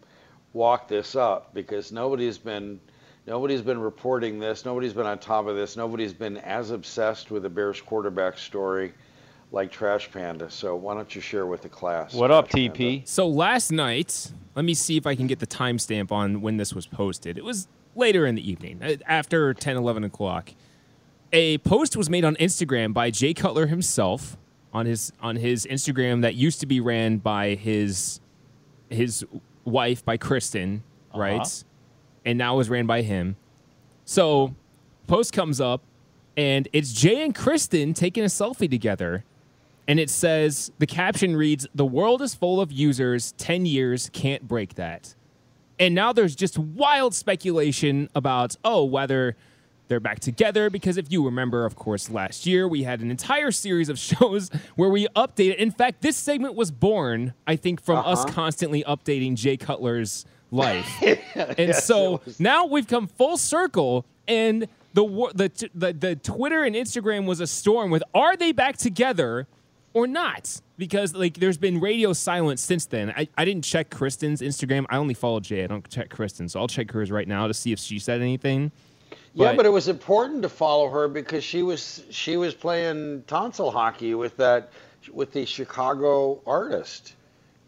walk 0.53 0.87
this 0.87 1.15
up 1.15 1.53
because 1.53 1.91
nobody's 1.91 2.37
been 2.37 2.79
nobody's 3.27 3.61
been 3.61 3.79
reporting 3.79 4.39
this, 4.39 4.65
nobody's 4.65 4.93
been 4.93 5.05
on 5.05 5.19
top 5.19 5.47
of 5.47 5.55
this, 5.55 5.75
nobody's 5.75 6.13
been 6.13 6.37
as 6.37 6.71
obsessed 6.71 7.31
with 7.31 7.43
the 7.43 7.49
Bears 7.49 7.81
quarterback 7.81 8.37
story 8.37 8.93
like 9.51 9.71
Trash 9.71 10.11
Panda. 10.11 10.49
So 10.49 10.75
why 10.75 10.93
don't 10.93 11.13
you 11.13 11.21
share 11.21 11.45
with 11.45 11.61
the 11.61 11.69
class? 11.69 12.13
What 12.13 12.31
up, 12.31 12.47
Trash 12.47 12.69
TP? 12.69 13.07
So 13.07 13.27
last 13.27 13.71
night, 13.71 14.31
let 14.55 14.63
me 14.63 14.73
see 14.73 14.95
if 14.97 15.05
I 15.05 15.15
can 15.15 15.27
get 15.27 15.39
the 15.39 15.47
timestamp 15.47 16.11
on 16.11 16.41
when 16.41 16.57
this 16.57 16.73
was 16.73 16.87
posted. 16.87 17.37
It 17.37 17.43
was 17.43 17.67
later 17.95 18.25
in 18.25 18.35
the 18.35 18.49
evening, 18.49 18.81
uh, 18.81 18.95
after 19.05 19.53
10, 19.53 19.75
11 19.75 20.03
o'clock. 20.05 20.51
A 21.31 21.57
post 21.59 21.97
was 21.97 22.09
made 22.09 22.23
on 22.23 22.35
Instagram 22.35 22.93
by 22.93 23.09
Jay 23.09 23.33
Cutler 23.33 23.67
himself 23.67 24.37
on 24.73 24.85
his 24.85 25.13
on 25.21 25.35
his 25.35 25.65
Instagram 25.65 26.21
that 26.23 26.35
used 26.35 26.59
to 26.61 26.65
be 26.65 26.79
ran 26.79 27.17
by 27.17 27.55
his 27.55 28.19
his 28.89 29.25
wife 29.63 30.03
by 30.03 30.17
Kristin, 30.17 30.81
right? 31.15 31.41
Uh-huh. 31.41 31.63
And 32.25 32.37
now 32.37 32.59
is 32.59 32.69
ran 32.69 32.85
by 32.85 33.01
him. 33.01 33.35
So, 34.05 34.55
post 35.07 35.33
comes 35.33 35.61
up 35.61 35.81
and 36.35 36.67
it's 36.73 36.91
Jay 36.93 37.21
and 37.21 37.35
Kristin 37.35 37.93
taking 37.93 38.23
a 38.23 38.27
selfie 38.27 38.69
together. 38.69 39.23
And 39.87 39.99
it 39.99 40.09
says 40.09 40.71
the 40.79 40.87
caption 40.87 41.35
reads, 41.35 41.67
"The 41.75 41.85
world 41.85 42.21
is 42.21 42.33
full 42.33 42.61
of 42.61 42.71
users. 42.71 43.33
10 43.33 43.65
years 43.65 44.09
can't 44.13 44.47
break 44.47 44.75
that." 44.75 45.13
And 45.77 45.93
now 45.93 46.13
there's 46.13 46.35
just 46.35 46.57
wild 46.57 47.13
speculation 47.13 48.09
about 48.15 48.55
oh 48.63 48.85
whether 48.85 49.35
they're 49.93 49.99
back 49.99 50.19
together 50.19 50.71
because 50.71 50.97
if 50.97 51.11
you 51.11 51.23
remember 51.23 51.65
of 51.67 51.75
course 51.75 52.09
last 52.09 52.47
year 52.47 52.67
we 52.67 52.81
had 52.81 52.99
an 53.01 53.11
entire 53.11 53.51
series 53.51 53.89
of 53.89 53.99
shows 54.09 54.49
where 54.75 54.89
we 54.89 55.05
updated 55.15 55.57
in 55.57 55.69
fact 55.69 56.01
this 56.01 56.17
segment 56.17 56.55
was 56.55 56.71
born 56.71 57.35
I 57.45 57.55
think 57.57 57.79
from 57.79 57.99
us 57.99 58.23
Uh-huh. 58.23 58.33
constantly 58.33 58.83
updating 58.85 59.35
Jay 59.35 59.55
Cutler's 59.55 60.25
life. 60.49 60.89
and 61.35 61.57
Yes, 61.59 61.85
so 61.85 62.21
now 62.39 62.65
we've 62.65 62.87
come 62.87 63.05
full 63.05 63.37
circle 63.37 64.03
and 64.27 64.67
the, 64.95 65.03
the 65.35 65.69
the 65.75 65.93
the 65.93 66.15
Twitter 66.15 66.63
and 66.63 66.75
Instagram 66.75 67.25
was 67.27 67.39
a 67.39 67.45
storm 67.47 67.91
with 67.91 68.01
are 68.15 68.35
they 68.35 68.51
back 68.51 68.77
together 68.77 69.45
or 69.93 70.07
not? 70.07 70.59
Because 70.77 71.13
like 71.13 71.35
there's 71.37 71.57
been 71.59 71.79
radio 71.79 72.13
silence 72.13 72.61
since 72.61 72.85
then. 72.87 73.11
I, 73.15 73.27
I 73.37 73.45
didn't 73.45 73.63
check 73.63 73.89
Kristin's 73.91 74.41
Instagram. 74.41 74.85
I 74.89 74.97
only 74.97 75.13
follow 75.13 75.39
Jay. 75.39 75.63
I 75.63 75.67
don't 75.67 75.87
check 75.87 76.09
Kristin, 76.09 76.49
so 76.49 76.59
I'll 76.59 76.67
check 76.67 76.89
hers 76.91 77.11
right 77.11 77.27
now 77.27 77.45
to 77.47 77.53
see 77.53 77.71
if 77.71 77.77
she 77.79 77.99
said 77.99 78.21
anything. 78.21 78.71
Yeah, 79.35 79.55
but 79.55 79.65
it 79.65 79.69
was 79.69 79.87
important 79.87 80.43
to 80.43 80.49
follow 80.49 80.89
her 80.89 81.07
because 81.07 81.43
she 81.43 81.63
was 81.63 82.03
she 82.11 82.37
was 82.37 82.53
playing 82.53 83.23
tonsil 83.27 83.71
hockey 83.71 84.13
with 84.13 84.37
that 84.37 84.71
with 85.11 85.33
the 85.33 85.45
Chicago 85.45 86.41
artist, 86.45 87.15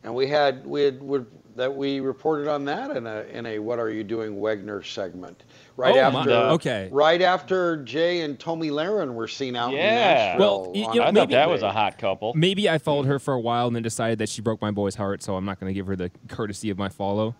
and 0.03 0.13
we 0.13 0.27
had 0.27 0.65
we 0.65 0.84
had 0.84 1.01
would, 1.01 1.25
that 1.55 1.75
we 1.75 2.00
reported 2.01 2.48
on 2.48 2.65
that 2.65 2.95
in 2.95 3.07
a 3.07 3.22
in 3.34 3.45
a 3.48 3.60
what 3.60 3.79
are 3.79 3.89
you 3.89 4.03
doing 4.03 4.36
Wegner 4.36 4.86
segment 4.86 5.43
right 5.75 5.95
Oh, 5.98 6.12
my- 6.12 6.19
after 6.19 6.31
okay. 6.53 6.89
right 6.91 7.22
after 7.22 7.77
Jay 7.84 8.22
and 8.22 8.39
Tomi 8.39 8.69
Lahren 8.69 9.13
were 9.15 9.27
seen 9.27 9.55
out 9.55 9.72
in 9.72 9.77
Yeah. 9.77 9.95
Nashville. 10.36 10.62
Well, 10.62 10.72
y- 10.72 10.93
you 10.93 11.00
know, 11.00 11.07
I 11.07 11.12
thought 11.12 11.29
that 11.31 11.50
was 11.50 11.63
a 11.63 11.72
hot 11.72 11.98
couple. 11.98 12.34
Maybe 12.36 12.69
I 12.69 12.77
followed 12.77 13.07
her 13.07 13.17
for 13.19 13.34
a 13.34 13.39
while 13.39 13.67
and 13.67 13.75
then 13.75 13.84
decided 13.84 14.19
that 14.19 14.29
she 14.29 14.41
broke 14.41 14.62
my 14.62 14.72
boy's 14.72 14.95
heart, 14.95 15.24
so 15.24 15.36
I'm 15.36 15.45
not 15.45 15.60
going 15.60 15.69
to 15.69 15.74
give 15.74 15.88
her 15.88 15.95
the 15.95 16.12
courtesy 16.29 16.69
of 16.69 16.77
my 16.77 16.89
follow. 16.89 17.36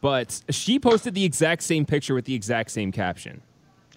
But 0.00 0.42
she 0.50 0.78
posted 0.78 1.14
the 1.14 1.24
exact 1.24 1.62
same 1.62 1.86
picture 1.86 2.14
with 2.14 2.24
the 2.26 2.34
exact 2.34 2.70
same 2.72 2.92
caption 2.92 3.40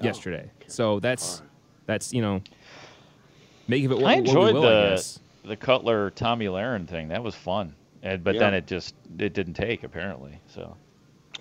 yesterday. 0.01 0.49
So 0.67 0.99
that's 0.99 1.41
that's 1.85 2.13
you 2.13 2.21
know, 2.21 2.41
make 3.67 3.85
of 3.85 3.91
it 3.91 3.99
what, 3.99 4.11
I 4.11 4.15
what 4.15 4.23
we 4.23 4.29
enjoyed 4.29 4.53
will, 4.53 4.65
I 4.65 4.73
the 4.73 4.79
guess. 4.95 5.19
the 5.43 5.55
Cutler 5.55 6.11
Tomi 6.11 6.45
Lahren 6.47 6.87
thing. 6.87 7.07
That 7.09 7.23
was 7.23 7.35
fun. 7.35 7.75
And, 8.03 8.23
but 8.23 8.35
Yeah. 8.35 8.41
then 8.41 8.53
it 8.55 8.67
just 8.67 8.95
it 9.17 9.33
didn't 9.33 9.53
take 9.55 9.83
apparently. 9.83 10.39
So 10.47 10.75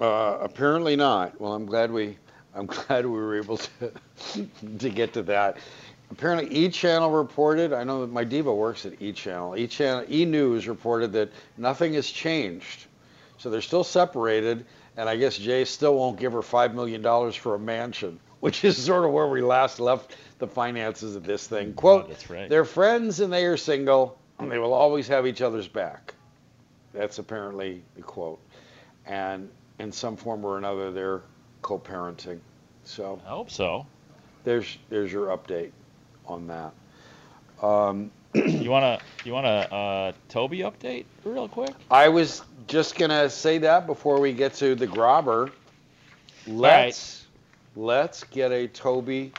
Uh, 0.01 0.39
apparently 0.41 0.97
not. 0.97 1.41
Well, 1.41 1.53
I'm 1.53 1.67
glad 1.67 1.91
we 1.91 2.17
I'm 2.55 2.67
glad 2.87 3.05
we 3.07 3.13
were 3.13 3.37
able 3.37 3.57
to 3.59 3.93
to 4.79 4.91
get 4.91 5.13
to 5.15 5.23
that. 5.25 5.59
Apparently, 6.11 6.55
E 6.55 6.69
Channel 6.69 7.11
reported. 7.11 7.73
I 7.73 7.83
know 7.83 8.03
that 8.03 8.13
my 8.13 8.23
diva 8.25 8.55
works 8.55 8.87
at 8.87 9.01
E 9.03 9.13
Channel. 9.13 9.57
E 9.57 9.67
Channel 9.67 10.05
E 10.09 10.25
News 10.25 10.69
reported 10.69 11.13
that 11.13 11.31
nothing 11.57 11.95
has 11.95 12.09
changed, 12.09 12.87
so 13.39 13.51
they're 13.51 13.61
still 13.63 13.83
separated. 13.85 14.65
And 14.97 15.09
I 15.09 15.17
guess 15.17 15.37
Jay 15.37 15.65
still 15.65 15.97
won't 15.97 16.21
give 16.21 16.33
her 16.35 16.43
five 16.43 16.73
million 16.75 17.03
dollars 17.03 17.35
for 17.35 17.57
a 17.57 17.59
mansion, 17.59 18.21
which 18.45 18.63
is 18.63 18.77
sort 18.77 19.07
of 19.07 19.11
where 19.11 19.27
we 19.27 19.41
last 19.41 19.81
left 19.81 20.15
the 20.37 20.47
finances 20.47 21.17
of 21.17 21.25
this 21.25 21.47
thing. 21.47 21.73
Quote: 21.73 22.11
that's 22.11 22.29
right. 22.29 22.47
They're 22.47 22.67
friends 22.67 23.21
and 23.21 23.33
they 23.33 23.47
are 23.47 23.57
single, 23.57 24.19
and 24.39 24.53
they 24.53 24.59
will 24.59 24.75
always 24.75 25.09
have 25.09 25.27
each 25.27 25.41
other's 25.41 25.67
back. 25.67 26.13
That's 26.93 27.19
apparently 27.19 27.83
the 27.97 28.03
quote. 28.03 28.39
And 29.07 29.49
in 29.79 29.91
some 29.91 30.15
form 30.15 30.45
or 30.45 30.59
another, 30.59 30.91
they're 30.91 31.23
co-parenting. 31.63 32.39
So 32.85 33.19
I 33.25 33.31
hope 33.31 33.51
so. 33.51 33.87
there's 34.45 34.77
there's 34.91 35.11
your 35.11 35.35
update 35.35 35.71
on 36.27 36.47
that. 36.49 36.75
Um, 37.67 38.11
You 38.35 38.71
wanna 38.71 39.01
you 39.25 39.33
want 39.33 39.47
a 39.47 39.75
uh, 39.75 40.13
Toby 40.29 40.59
update 40.59 41.07
real 41.25 41.49
quick? 41.49 41.71
I 41.91 42.11
was 42.11 42.43
just 42.67 42.99
gonna 42.99 43.31
say 43.31 43.57
that 43.57 43.87
before 43.87 44.21
we 44.21 44.35
get 44.35 44.53
to 44.57 44.75
the 44.75 44.87
grobber. 44.87 45.51
Let's 46.47 47.24
let's 47.77 48.25
get 48.25 48.53
a 48.53 48.69
Toby 48.69 49.33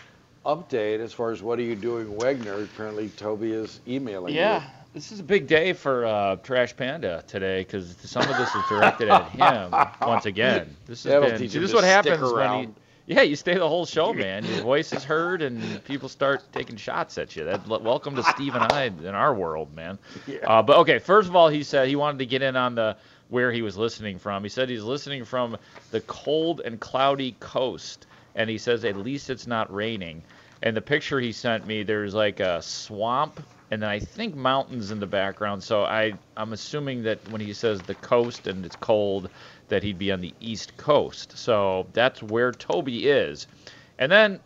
update 0.46 1.00
as 1.00 1.14
far 1.14 1.32
as 1.32 1.42
what 1.42 1.60
are 1.60 1.64
you 1.64 1.76
doing, 1.76 2.08
Wegner? 2.08 2.64
Apparently, 2.64 3.10
Toby 3.10 3.52
is 3.52 3.80
emailing 3.88 4.34
you. 4.34 4.40
Yeah, 4.40 4.64
this 4.94 5.12
is 5.12 5.20
a 5.20 5.24
big 5.24 5.48
day 5.48 5.74
for 5.74 6.06
uh, 6.06 6.36
Trash 6.38 6.76
Panda 6.76 7.24
today 7.28 7.62
because 7.62 7.96
some 8.04 8.24
of 8.24 8.38
this 8.38 8.54
is 8.54 8.64
directed 8.70 9.10
at 9.10 9.30
him 9.30 9.74
once 10.08 10.26
again. 10.26 10.76
This 10.86 11.04
has 11.04 11.12
That'll 11.12 11.30
been, 11.30 11.50
see, 11.50 11.60
this 11.60 11.70
is 11.70 11.74
what 11.74 11.84
happens 11.84 12.32
when 12.32 12.60
you, 12.60 12.76
yeah, 13.08 13.22
you 13.22 13.36
stay 13.36 13.54
the 13.54 13.68
whole 13.68 13.86
show, 13.86 14.14
man. 14.14 14.44
Your 14.46 14.62
voice 14.62 14.92
is 14.92 15.04
heard 15.04 15.42
and 15.42 15.84
people 15.86 16.10
start 16.10 16.44
taking 16.52 16.76
shots 16.76 17.18
at 17.20 17.36
you. 17.36 17.44
That 17.44 17.68
welcome 17.68 18.16
to 18.16 18.24
Steve 18.24 18.56
and 18.56 18.72
I 18.72 18.86
in 18.86 19.16
our 19.16 19.34
world, 19.34 19.74
man. 19.76 20.00
Uh, 20.46 20.62
but 20.62 20.78
okay, 20.78 21.00
first 21.00 21.28
of 21.28 21.36
all, 21.36 21.50
he 21.50 21.64
said 21.64 21.88
he 21.88 21.96
wanted 21.96 22.20
to 22.20 22.26
get 22.26 22.42
in 22.42 22.56
on 22.56 22.76
the 22.76 22.98
where 23.30 23.52
he 23.52 23.62
was 23.62 23.78
listening 23.78 24.20
from. 24.20 24.44
He 24.44 24.50
said 24.50 24.70
he's 24.70 24.84
listening 24.84 25.26
from 25.26 25.58
the 25.92 26.02
cold 26.02 26.62
and 26.62 26.80
cloudy 26.80 27.36
coast, 27.40 28.06
and 28.36 28.50
he 28.50 28.58
says 28.58 28.86
at 28.86 28.98
least 28.98 29.30
it's 29.30 29.48
not 29.48 29.74
raining. 29.74 30.24
And 30.62 30.76
the 30.76 30.82
picture 30.82 31.20
he 31.20 31.32
sent 31.32 31.66
me, 31.66 31.84
there's 31.84 32.14
like 32.14 32.40
a 32.40 32.62
swamp 32.62 33.42
and 33.72 33.82
then 33.82 33.90
I 33.90 34.00
think 34.00 34.36
mountains 34.36 34.92
in 34.92 35.00
the 35.00 35.08
background. 35.08 35.64
So 35.64 35.84
I 35.84 36.14
I'm 36.38 36.54
assuming 36.54 37.04
that 37.04 37.28
when 37.30 37.42
he 37.42 37.54
says 37.54 37.82
the 37.82 37.96
coast 37.96 38.48
and 38.48 38.66
it's 38.66 38.76
cold, 38.76 39.30
that 39.70 39.82
he'd 39.82 39.98
be 39.98 40.12
on 40.12 40.22
the 40.22 40.34
east 40.40 40.78
coast. 40.78 41.38
So 41.38 41.88
that's 41.94 42.22
where 42.22 42.52
Toby 42.52 43.08
is. 43.08 43.48
And 43.98 44.12
then 44.12 44.40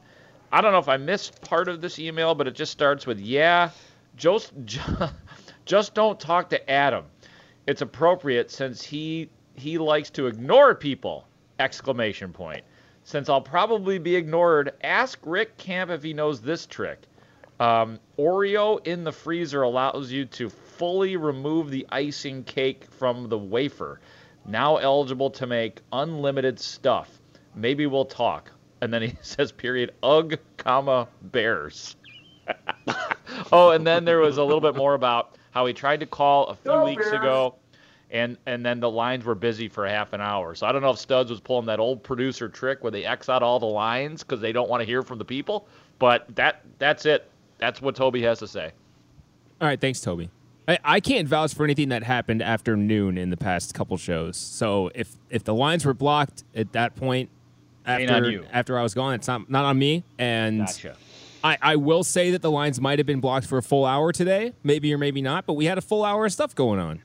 I 0.51 0.61
don't 0.61 0.71
know 0.71 0.79
if 0.79 0.89
I 0.89 0.97
missed 0.97 1.41
part 1.41 1.67
of 1.67 1.81
this 1.81 1.99
email, 1.99 2.33
but 2.33 2.47
it 2.47 2.55
just 2.55 2.71
starts 2.71 3.05
with 3.05 3.19
yeah, 3.19 3.71
just 4.15 4.53
just 5.65 5.93
don't 5.93 6.19
talk 6.19 6.49
to 6.49 6.69
Adam. 6.69 7.05
It's 7.67 7.81
appropriate 7.81 8.49
since 8.49 8.81
he 8.81 9.29
he 9.55 9.77
likes 9.77 10.09
to 10.11 10.27
ignore 10.27 10.73
people! 10.75 11.27
Exclamation 11.59 12.31
point. 12.31 12.63
Since 13.09 13.27
I'll 13.27 13.41
probably 13.41 13.97
be 13.97 14.15
ignored, 14.15 14.71
ask 14.83 15.17
Rick 15.23 15.57
Camp 15.57 15.89
if 15.89 16.03
he 16.03 16.13
knows 16.13 16.41
this 16.41 16.67
trick. 16.67 16.99
Um, 17.59 17.99
Oreo 18.19 18.85
in 18.85 19.03
the 19.03 19.11
freezer 19.11 19.63
allows 19.63 20.11
you 20.11 20.25
to 20.25 20.47
fully 20.47 21.17
remove 21.17 21.71
the 21.71 21.87
icing 21.89 22.43
cake 22.43 22.85
from 22.85 23.27
the 23.27 23.37
wafer. 23.39 23.99
Now 24.45 24.77
eligible 24.77 25.31
to 25.31 25.47
make 25.47 25.81
unlimited 25.91 26.59
stuff. 26.59 27.19
Maybe 27.55 27.87
we'll 27.87 28.05
talk. 28.05 28.51
And 28.79 28.93
then 28.93 29.01
he 29.01 29.17
says, 29.23 29.51
period, 29.51 29.95
ugh, 30.03 30.37
comma, 30.57 31.07
bears. 31.19 31.95
oh, 33.51 33.71
and 33.71 33.87
then 33.87 34.05
there 34.05 34.19
was 34.19 34.37
a 34.37 34.43
little 34.43 34.61
bit 34.61 34.75
more 34.75 34.93
about 34.93 35.35
how 35.49 35.65
he 35.65 35.73
tried 35.73 36.01
to 36.01 36.05
call 36.05 36.45
a 36.45 36.55
few 36.55 36.79
weeks 36.83 37.07
ago, 37.07 37.55
and 38.11 38.37
and 38.45 38.65
then 38.65 38.79
the 38.79 38.89
lines 38.89 39.25
were 39.25 39.35
busy 39.35 39.67
for 39.67 39.87
half 39.87 40.13
an 40.13 40.21
hour. 40.21 40.55
So 40.55 40.65
I 40.65 40.71
don't 40.71 40.81
know 40.81 40.91
if 40.91 40.99
Studs 40.99 41.29
was 41.29 41.39
pulling 41.39 41.65
that 41.67 41.79
old 41.79 42.03
producer 42.03 42.49
trick 42.49 42.83
where 42.83 42.91
they 42.91 43.05
X 43.05 43.29
out 43.29 43.43
all 43.43 43.59
the 43.59 43.65
lines 43.65 44.23
because 44.23 44.41
they 44.41 44.51
don't 44.51 44.69
want 44.69 44.81
to 44.81 44.85
hear 44.85 45.03
from 45.03 45.17
the 45.17 45.25
people. 45.25 45.67
But 45.99 46.33
that 46.35 46.63
that's 46.79 47.05
it. 47.05 47.29
That's 47.57 47.81
what 47.81 47.95
Toby 47.95 48.21
has 48.23 48.39
to 48.39 48.47
say. 48.47 48.71
All 49.61 49.67
right, 49.67 49.79
thanks, 49.79 49.99
Toby. 49.99 50.29
I, 50.67 50.79
I 50.83 50.99
can't 50.99 51.27
vouch 51.27 51.53
for 51.53 51.63
anything 51.63 51.89
that 51.89 52.03
happened 52.03 52.41
after 52.41 52.77
noon 52.77 53.17
in 53.17 53.31
the 53.31 53.37
past 53.37 53.73
couple 53.73 53.97
shows. 53.97 54.37
So 54.37 54.91
if 54.95 55.15
if 55.29 55.43
the 55.43 55.53
lines 55.53 55.85
were 55.85 55.93
blocked 55.93 56.43
at 56.55 56.71
that 56.73 56.95
point 56.95 57.29
after 57.85 58.45
after 58.51 58.77
I 58.79 58.83
was 58.83 58.93
gone, 58.93 59.15
it's 59.15 59.27
not 59.27 59.49
not 59.49 59.65
on 59.65 59.77
me. 59.77 60.03
And 60.17 60.59
Gotcha. 60.59 60.95
I, 61.43 61.57
I 61.61 61.75
will 61.77 62.03
say 62.03 62.31
that 62.31 62.41
the 62.41 62.51
lines 62.51 62.81
might 62.81 62.99
have 62.99 63.05
been 63.05 63.21
blocked 63.21 63.47
for 63.47 63.57
a 63.57 63.63
full 63.63 63.85
hour 63.85 64.11
today, 64.11 64.53
maybe 64.63 64.93
or 64.93 64.97
maybe 64.97 65.21
not, 65.21 65.45
but 65.45 65.53
we 65.53 65.65
had 65.65 65.77
a 65.77 65.81
full 65.81 66.03
hour 66.03 66.25
of 66.25 66.33
stuff 66.33 66.53
going 66.53 66.79
on. 66.79 67.01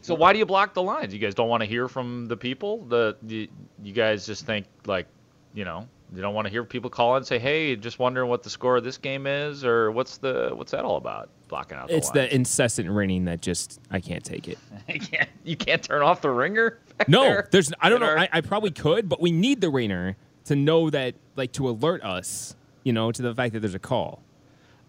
So 0.00 0.14
why 0.14 0.32
do 0.32 0.38
you 0.38 0.46
block 0.46 0.72
the 0.74 0.82
lines? 0.82 1.12
You 1.12 1.20
guys 1.20 1.34
don't 1.34 1.48
want 1.48 1.62
to 1.62 1.66
hear 1.68 1.88
from 1.88 2.26
the 2.26 2.36
people? 2.36 2.84
The, 2.84 3.16
the 3.22 3.50
you 3.82 3.92
guys 3.92 4.24
just 4.26 4.46
think 4.46 4.66
like, 4.86 5.06
you 5.52 5.64
know, 5.64 5.86
You 6.14 6.22
don't 6.22 6.34
want 6.34 6.46
to 6.46 6.50
hear 6.50 6.64
people 6.64 6.88
call 6.90 7.16
and 7.16 7.26
say, 7.26 7.38
"Hey, 7.38 7.76
just 7.76 7.98
wondering 7.98 8.28
what 8.30 8.42
the 8.42 8.50
score 8.50 8.76
of 8.76 8.84
this 8.84 8.96
game 8.96 9.26
is, 9.26 9.64
or 9.64 9.90
what's 9.90 10.16
the 10.18 10.52
what's 10.54 10.70
that 10.72 10.84
all 10.84 10.96
about?" 10.96 11.28
Blocking 11.48 11.76
out 11.76 11.88
the 11.88 11.96
It's 11.96 12.10
the 12.10 12.34
incessant 12.34 12.88
ringing 12.88 13.24
that 13.26 13.42
just 13.42 13.78
I 13.90 14.00
can't 14.00 14.24
take 14.24 14.48
it. 14.48 14.58
you 14.88 15.00
can't 15.00 15.28
you 15.44 15.56
can't 15.56 15.82
turn 15.82 16.02
off 16.02 16.22
the 16.22 16.30
ringer. 16.30 16.78
No, 17.08 17.22
there? 17.24 17.48
there's 17.50 17.72
I 17.80 17.88
don't 17.90 18.00
know. 18.00 18.06
our- 18.06 18.18
I, 18.18 18.28
I 18.32 18.40
probably 18.40 18.70
could, 18.70 19.08
but 19.08 19.20
we 19.20 19.32
need 19.32 19.60
the 19.60 19.68
ringer 19.70 20.16
to 20.46 20.56
know 20.56 20.90
that, 20.90 21.14
like, 21.36 21.52
to 21.52 21.68
alert 21.68 22.02
us, 22.04 22.54
you 22.84 22.92
know, 22.92 23.10
to 23.10 23.22
the 23.22 23.34
fact 23.34 23.52
that 23.54 23.60
there's 23.60 23.74
a 23.74 23.78
call. 23.78 24.22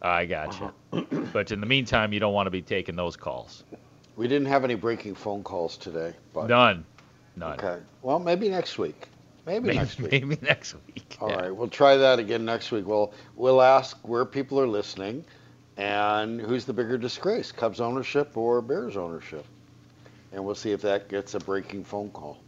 I 0.02 0.26
got 0.26 0.60
you. 0.60 0.72
Uh-huh. 0.94 1.22
but 1.34 1.52
in 1.52 1.60
the 1.62 1.66
meantime, 1.66 2.14
you 2.14 2.20
don't 2.20 2.34
want 2.34 2.46
to 2.48 2.52
be 2.52 2.62
taking 2.62 2.96
those 2.96 3.16
calls. 3.16 3.64
We 4.16 4.28
didn't 4.28 4.48
have 4.48 4.64
any 4.64 4.76
breaking 4.76 5.16
phone 5.16 5.44
calls 5.44 5.78
today, 5.78 6.14
but 6.34 6.48
None. 6.48 6.86
None. 7.36 7.60
okay. 7.60 7.82
Well, 8.02 8.20
maybe 8.20 8.48
next 8.50 8.78
week. 8.78 9.10
Maybe, 9.46 9.68
Maybe, 9.68 9.78
next 9.78 10.00
week. 10.00 10.12
maybe 10.12 10.38
next 10.42 10.76
week. 10.88 11.18
All 11.22 11.30
right, 11.30 11.56
we'll 11.56 11.68
try 11.68 11.98
that 11.98 12.18
again 12.18 12.46
next 12.46 12.72
week. 12.72 12.88
We'll 12.88 13.14
we'll 13.36 13.62
ask 13.62 13.98
where 14.08 14.26
people 14.26 14.60
are 14.60 14.68
listening, 14.68 15.24
and 15.78 16.42
who's 16.42 16.66
the 16.66 16.74
bigger 16.74 16.98
disgrace, 16.98 17.52
Cubs 17.52 17.80
ownership 17.80 18.36
or 18.38 18.62
Bears 18.62 18.98
ownership, 18.98 19.46
and 20.32 20.44
we'll 20.44 20.56
see 20.56 20.72
if 20.72 20.82
that 20.82 21.10
gets 21.10 21.36
a 21.36 21.40
breaking 21.40 21.84
phone 21.84 22.10
call. 22.10 22.40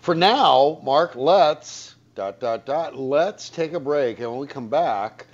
For 0.00 0.16
now, 0.16 0.80
Mark, 0.82 1.14
let's 1.14 1.94
dot 2.16 2.40
dot 2.40 2.66
dot. 2.66 2.96
Let's 2.98 3.48
take 3.48 3.72
a 3.74 3.80
break, 3.80 4.18
and 4.18 4.28
when 4.30 4.40
we 4.40 4.48
come 4.48 4.68
back, 4.68 5.26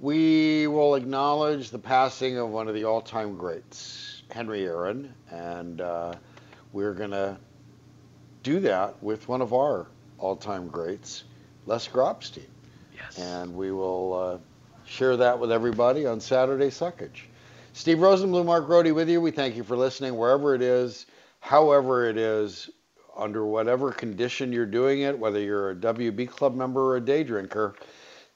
we 0.00 0.66
will 0.66 0.96
acknowledge 0.96 1.70
the 1.70 1.78
passing 1.78 2.38
of 2.38 2.48
one 2.48 2.66
of 2.66 2.74
the 2.74 2.82
all-time 2.84 3.36
greats, 3.36 4.15
Henry 4.30 4.64
Aaron, 4.66 5.12
and 5.30 5.80
uh, 5.80 6.14
we're 6.72 6.94
gonna 6.94 7.38
do 8.42 8.60
that 8.60 9.02
with 9.02 9.28
one 9.28 9.40
of 9.40 9.52
our 9.52 9.86
all-time 10.18 10.68
greats, 10.68 11.24
Les 11.66 11.86
Grobstein. 11.88 12.46
Yes. 12.94 13.18
And 13.18 13.54
we 13.54 13.72
will 13.72 14.14
uh, 14.14 14.38
share 14.86 15.16
that 15.16 15.38
with 15.38 15.52
everybody 15.52 16.06
on 16.06 16.20
Saturday 16.20 16.68
Suckage. 16.68 17.22
Steve 17.72 17.98
Rosenbloom, 17.98 18.46
Mark 18.46 18.66
Grote 18.66 18.94
with 18.94 19.08
you. 19.08 19.20
We 19.20 19.30
thank 19.30 19.56
you 19.56 19.62
for 19.62 19.76
listening 19.76 20.16
wherever 20.16 20.54
it 20.54 20.62
is, 20.62 21.06
however 21.40 22.08
it 22.08 22.16
is, 22.16 22.70
under 23.16 23.44
whatever 23.44 23.92
condition 23.92 24.52
you're 24.52 24.66
doing 24.66 25.00
it, 25.00 25.18
whether 25.18 25.40
you're 25.40 25.70
a 25.70 25.74
WB 25.74 26.28
Club 26.28 26.54
member 26.54 26.80
or 26.80 26.96
a 26.96 27.00
day 27.00 27.22
drinker. 27.24 27.74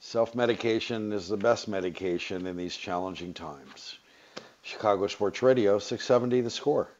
Self-medication 0.01 1.13
is 1.13 1.29
the 1.29 1.37
best 1.37 1.69
medication 1.69 2.47
in 2.47 2.57
these 2.57 2.77
challenging 2.77 3.35
times. 3.35 3.99
Chicago 4.63 5.07
Sports 5.07 5.43
Radio, 5.43 5.79
670 5.79 6.43
The 6.43 6.51
Score. 6.51 7.00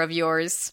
of 0.00 0.12
yours. 0.12 0.72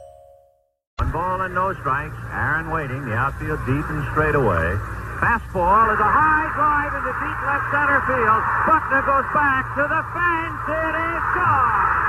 One 1.01 1.09
ball 1.09 1.41
and 1.41 1.55
no 1.55 1.73
strikes. 1.81 2.13
Aaron 2.29 2.69
waiting. 2.69 3.03
The 3.09 3.15
outfield 3.17 3.57
deep 3.65 3.89
and 3.89 4.05
straight 4.13 4.35
away. 4.35 4.77
Fastball 5.17 5.89
is 5.89 5.97
a 5.97 6.05
high 6.05 6.45
drive 6.53 6.93
into 6.93 7.09
deep 7.09 7.39
left 7.41 7.65
center 7.73 8.05
field. 8.05 8.41
Buckner 8.69 9.01
goes 9.09 9.25
back 9.33 9.65
to 9.81 9.83
the 9.89 10.01
fence. 10.13 10.61
It 10.69 10.93
is 10.93 11.23
gone. 11.33 12.00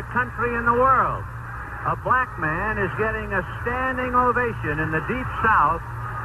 The 0.00 0.12
country 0.16 0.56
and 0.56 0.66
the 0.66 0.72
world. 0.72 1.22
A 1.84 1.96
black 2.00 2.32
man 2.40 2.78
is 2.78 2.88
getting 2.96 3.36
a 3.36 3.44
standing 3.60 4.14
ovation 4.16 4.80
in 4.80 4.90
the 4.90 5.04
Deep 5.04 5.28
South 5.44 5.82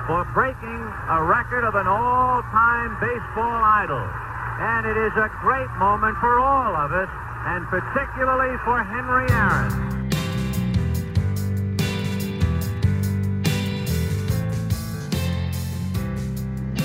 for 0.08 0.24
breaking 0.32 0.80
a 1.12 1.20
record 1.22 1.68
of 1.68 1.76
an 1.76 1.86
all-time 1.86 2.96
baseball 3.04 3.60
idol. 3.84 4.00
And 4.00 4.88
it 4.88 4.96
is 4.96 5.12
a 5.20 5.28
great 5.42 5.68
moment 5.76 6.16
for 6.24 6.40
all 6.40 6.74
of 6.74 6.94
us, 6.94 7.10
and 7.52 7.68
particularly 7.68 8.56
for 8.64 8.82
Henry 8.82 9.28
Aaron. 9.36 9.74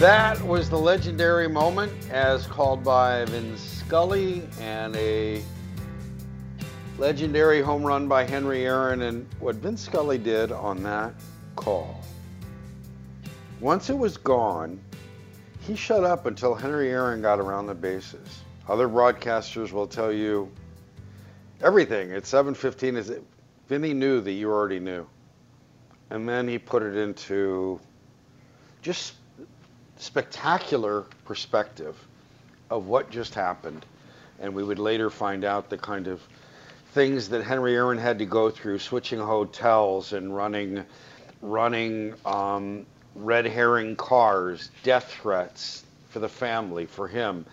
That 0.00 0.42
was 0.42 0.68
the 0.68 0.78
legendary 0.78 1.48
moment 1.48 1.92
as 2.10 2.48
called 2.48 2.82
by 2.82 3.26
Vin 3.26 3.56
Scully 3.56 4.42
and 4.58 4.96
a 4.96 5.40
legendary 7.00 7.62
home 7.62 7.82
run 7.82 8.06
by 8.06 8.24
Henry 8.24 8.66
Aaron. 8.66 9.00
And 9.02 9.26
what 9.40 9.56
Vince 9.56 9.80
Scully 9.80 10.18
did 10.18 10.52
on 10.52 10.82
that 10.82 11.14
call, 11.56 11.98
once 13.58 13.88
it 13.88 13.96
was 13.96 14.18
gone, 14.18 14.78
he 15.60 15.74
shut 15.74 16.04
up 16.04 16.26
until 16.26 16.54
Henry 16.54 16.90
Aaron 16.90 17.22
got 17.22 17.40
around 17.40 17.66
the 17.66 17.74
bases. 17.74 18.42
Other 18.68 18.86
broadcasters 18.86 19.72
will 19.72 19.86
tell 19.86 20.12
you 20.12 20.52
everything 21.62 22.12
at 22.12 22.24
7:15 22.24 22.96
is 22.96 23.10
Vinny 23.66 23.94
knew 23.94 24.20
that 24.20 24.32
you 24.32 24.50
already 24.50 24.78
knew. 24.78 25.06
And 26.10 26.28
then 26.28 26.46
he 26.48 26.58
put 26.58 26.82
it 26.82 26.96
into 26.96 27.80
just 28.82 29.14
spectacular 29.96 31.06
perspective 31.24 31.96
of 32.68 32.86
what 32.86 33.10
just 33.10 33.34
happened. 33.34 33.86
And 34.38 34.54
we 34.54 34.64
would 34.64 34.78
later 34.78 35.08
find 35.08 35.44
out 35.44 35.70
the 35.70 35.78
kind 35.78 36.06
of 36.06 36.20
things 36.92 37.28
that 37.28 37.44
Henry 37.44 37.76
Aaron 37.76 37.98
had 37.98 38.18
to 38.18 38.26
go 38.26 38.50
through, 38.50 38.78
switching 38.78 39.18
hotels 39.18 40.12
and 40.12 40.34
running, 40.34 40.84
running 41.40 42.14
um, 42.24 42.86
red 43.14 43.46
herring 43.46 43.96
cars, 43.96 44.70
death 44.82 45.12
threats 45.20 45.84
for 46.08 46.18
the 46.18 46.28
family, 46.28 46.86
for 46.86 47.06
him, 47.06 47.46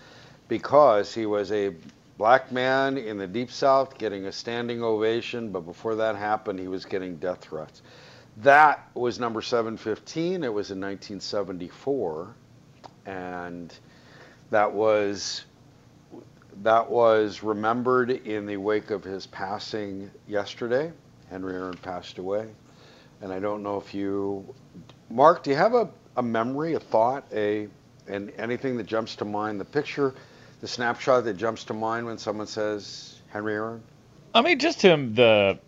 because 0.47 1.13
he 1.13 1.26
was 1.26 1.52
a 1.52 1.73
black 2.17 2.52
man 2.52 2.97
in 2.97 3.17
the 3.17 3.28
deep 3.28 3.52
south 3.52 3.97
getting 3.97 4.26
a 4.26 4.32
standing 4.32 4.82
ovation, 4.82 5.52
but 5.52 5.62
before 5.62 5.95
that 5.95 6.15
happened, 6.15 6.60
he 6.60 6.67
was 6.67 6.86
getting 6.86 7.17
death 7.17 7.41
threats. 7.41 7.84
That 8.38 8.88
was 8.95 9.19
number 9.19 9.41
715. 9.41 10.43
It 10.43 10.54
was 10.54 10.71
in 10.71 10.80
1974, 10.82 12.36
and 13.06 13.73
that 14.50 14.73
was 14.73 15.45
that 16.63 16.89
was 16.89 17.43
remembered 17.43 18.12
in 18.12 18.46
the 18.46 18.58
wake 18.58 18.91
of 18.91 19.04
his 19.04 19.28
passing 19.28 20.10
yesterday. 20.28 20.91
Henry 21.30 21.56
Aaron 21.56 21.78
passed 21.78 22.17
away, 22.17 22.48
and 23.22 23.32
I 23.34 23.39
don't 23.39 23.63
know 23.63 23.78
if 23.78 23.93
you, 23.93 24.54
Mark, 25.10 25.43
do 25.43 25.50
you 25.50 25.56
have 25.56 25.74
a, 25.74 25.89
a 26.15 26.24
memory, 26.24 26.74
a 26.74 26.80
thought, 26.80 27.26
a 27.34 27.67
and 28.08 28.32
anything 28.38 28.78
that 28.78 28.86
jumps 28.86 29.15
to 29.17 29.26
mind? 29.26 29.60
The 29.60 29.65
picture, 29.65 30.15
the 30.62 30.67
snapshot 30.67 31.26
that 31.26 31.36
jumps 31.36 31.65
to 31.65 31.74
mind 31.74 32.06
when 32.06 32.17
someone 32.17 32.48
says 32.48 33.20
Henry 33.28 33.54
Aaron. 33.54 33.84
I 34.34 34.41
mean, 34.41 34.60
just 34.60 34.82
him 34.82 35.13
the 35.15 35.60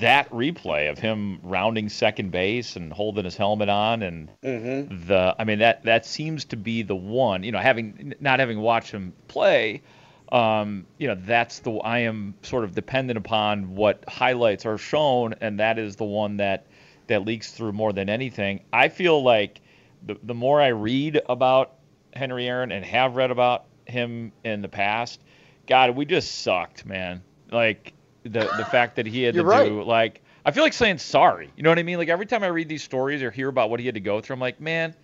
that 0.00 0.28
replay 0.30 0.90
of 0.90 0.98
him 0.98 1.40
rounding 1.42 1.88
second 1.88 2.30
base 2.30 2.76
and 2.76 2.92
holding 2.92 3.24
his 3.24 3.36
helmet 3.36 3.68
on 3.68 4.02
and 4.02 4.30
mm-hmm. 4.42 5.06
the 5.06 5.34
I 5.38 5.44
mean 5.44 5.60
that 5.60 5.84
that 5.84 6.04
seems 6.04 6.44
to 6.46 6.56
be 6.56 6.82
the 6.82 6.96
one 6.96 7.42
you 7.42 7.52
know 7.52 7.58
having 7.58 8.14
not 8.20 8.40
having 8.40 8.60
watched 8.60 8.90
him 8.90 9.14
play 9.28 9.82
um, 10.30 10.86
you 10.98 11.08
know 11.08 11.14
that's 11.14 11.60
the 11.60 11.72
I 11.72 12.00
am 12.00 12.34
sort 12.42 12.64
of 12.64 12.74
dependent 12.74 13.16
upon 13.16 13.74
what 13.74 14.04
highlights 14.08 14.66
are 14.66 14.76
shown 14.76 15.34
and 15.40 15.60
that 15.60 15.78
is 15.78 15.96
the 15.96 16.04
one 16.04 16.36
that 16.38 16.66
that 17.06 17.24
leaks 17.24 17.52
through 17.52 17.72
more 17.72 17.92
than 17.92 18.10
anything 18.10 18.60
I 18.72 18.88
feel 18.88 19.22
like 19.22 19.60
the 20.04 20.18
the 20.22 20.34
more 20.34 20.60
I 20.60 20.68
read 20.68 21.22
about 21.28 21.74
Henry 22.12 22.46
Aaron 22.46 22.72
and 22.72 22.84
have 22.84 23.16
read 23.16 23.30
about 23.30 23.64
him 23.86 24.32
in 24.44 24.60
the 24.60 24.68
past 24.68 25.20
God 25.66 25.96
we 25.96 26.04
just 26.04 26.42
sucked 26.42 26.84
man 26.84 27.22
like 27.50 27.94
the 28.28 28.50
the 28.56 28.64
fact 28.64 28.96
that 28.96 29.06
he 29.06 29.22
had 29.22 29.34
to 29.34 29.44
right. 29.44 29.68
do 29.68 29.82
like 29.82 30.22
I 30.44 30.50
feel 30.50 30.62
like 30.62 30.72
saying 30.72 30.98
sorry. 30.98 31.50
You 31.56 31.62
know 31.62 31.70
what 31.70 31.78
I 31.78 31.82
mean? 31.82 31.98
Like 31.98 32.08
every 32.08 32.26
time 32.26 32.42
I 32.42 32.48
read 32.48 32.68
these 32.68 32.82
stories 32.82 33.22
or 33.22 33.30
hear 33.30 33.48
about 33.48 33.70
what 33.70 33.80
he 33.80 33.86
had 33.86 33.94
to 33.94 34.00
go 34.00 34.20
through, 34.20 34.34
I'm 34.34 34.40
like, 34.40 34.60
man, 34.60 34.94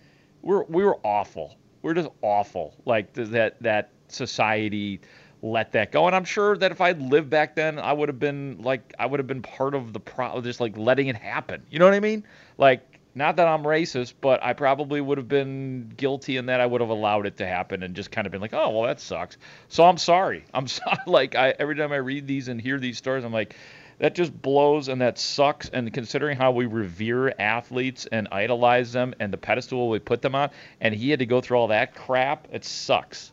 we're 0.41 0.63
we 0.63 0.83
were 0.83 0.97
awful. 1.03 1.57
We're 1.81 1.93
just 1.93 2.09
awful. 2.21 2.75
Like 2.85 3.13
that 3.13 3.61
that 3.61 3.89
society 4.07 5.01
let 5.41 5.73
that 5.73 5.91
go. 5.91 6.07
And 6.07 6.15
I'm 6.15 6.23
sure 6.23 6.57
that 6.57 6.71
if 6.71 6.79
I'd 6.79 7.01
lived 7.01 7.29
back 7.29 7.55
then, 7.55 7.77
I 7.77 7.91
would 7.91 8.07
have 8.09 8.19
been 8.19 8.57
like 8.61 8.93
I 8.97 9.05
would 9.05 9.19
have 9.19 9.27
been 9.27 9.41
part 9.41 9.75
of 9.75 9.93
the 9.93 9.99
pro 9.99 10.41
just 10.41 10.59
like 10.59 10.77
letting 10.77 11.07
it 11.07 11.15
happen. 11.15 11.63
You 11.69 11.79
know 11.79 11.85
what 11.85 11.93
I 11.93 11.99
mean? 11.99 12.23
Like 12.57 12.92
not 13.15 13.35
that 13.35 13.47
I'm 13.47 13.63
racist, 13.63 14.13
but 14.21 14.43
I 14.43 14.53
probably 14.53 14.99
would 14.99 15.17
have 15.17 15.27
been 15.27 15.93
guilty 15.95 16.37
in 16.37 16.47
that 16.47 16.59
I 16.59 16.65
would 16.65 16.81
have 16.81 16.89
allowed 16.89 17.27
it 17.27 17.37
to 17.37 17.45
happen 17.45 17.83
and 17.83 17.95
just 17.95 18.11
kind 18.11 18.25
of 18.25 18.31
been 18.31 18.41
like, 18.41 18.53
oh 18.53 18.69
well, 18.69 18.83
that 18.83 18.99
sucks. 18.99 19.37
So 19.67 19.83
I'm 19.83 19.97
sorry. 19.97 20.45
I'm 20.53 20.67
sorry. 20.67 20.97
Like 21.05 21.35
I 21.35 21.53
every 21.57 21.75
time 21.75 21.91
I 21.91 21.97
read 21.97 22.27
these 22.27 22.47
and 22.47 22.59
hear 22.59 22.79
these 22.79 22.97
stories, 22.97 23.23
I'm 23.23 23.33
like, 23.33 23.55
that 23.99 24.15
just 24.15 24.39
blows 24.41 24.87
and 24.87 25.01
that 25.01 25.19
sucks. 25.19 25.69
And 25.69 25.93
considering 25.93 26.37
how 26.37 26.51
we 26.51 26.65
revere 26.65 27.33
athletes 27.37 28.07
and 28.11 28.27
idolize 28.31 28.91
them 28.91 29.13
and 29.19 29.31
the 29.31 29.37
pedestal 29.37 29.89
we 29.89 29.99
put 29.99 30.21
them 30.21 30.33
on, 30.33 30.49
and 30.81 30.95
he 30.95 31.09
had 31.09 31.19
to 31.19 31.25
go 31.25 31.39
through 31.39 31.57
all 31.57 31.67
that 31.67 31.93
crap, 31.95 32.47
it 32.51 32.65
sucks. 32.65 33.31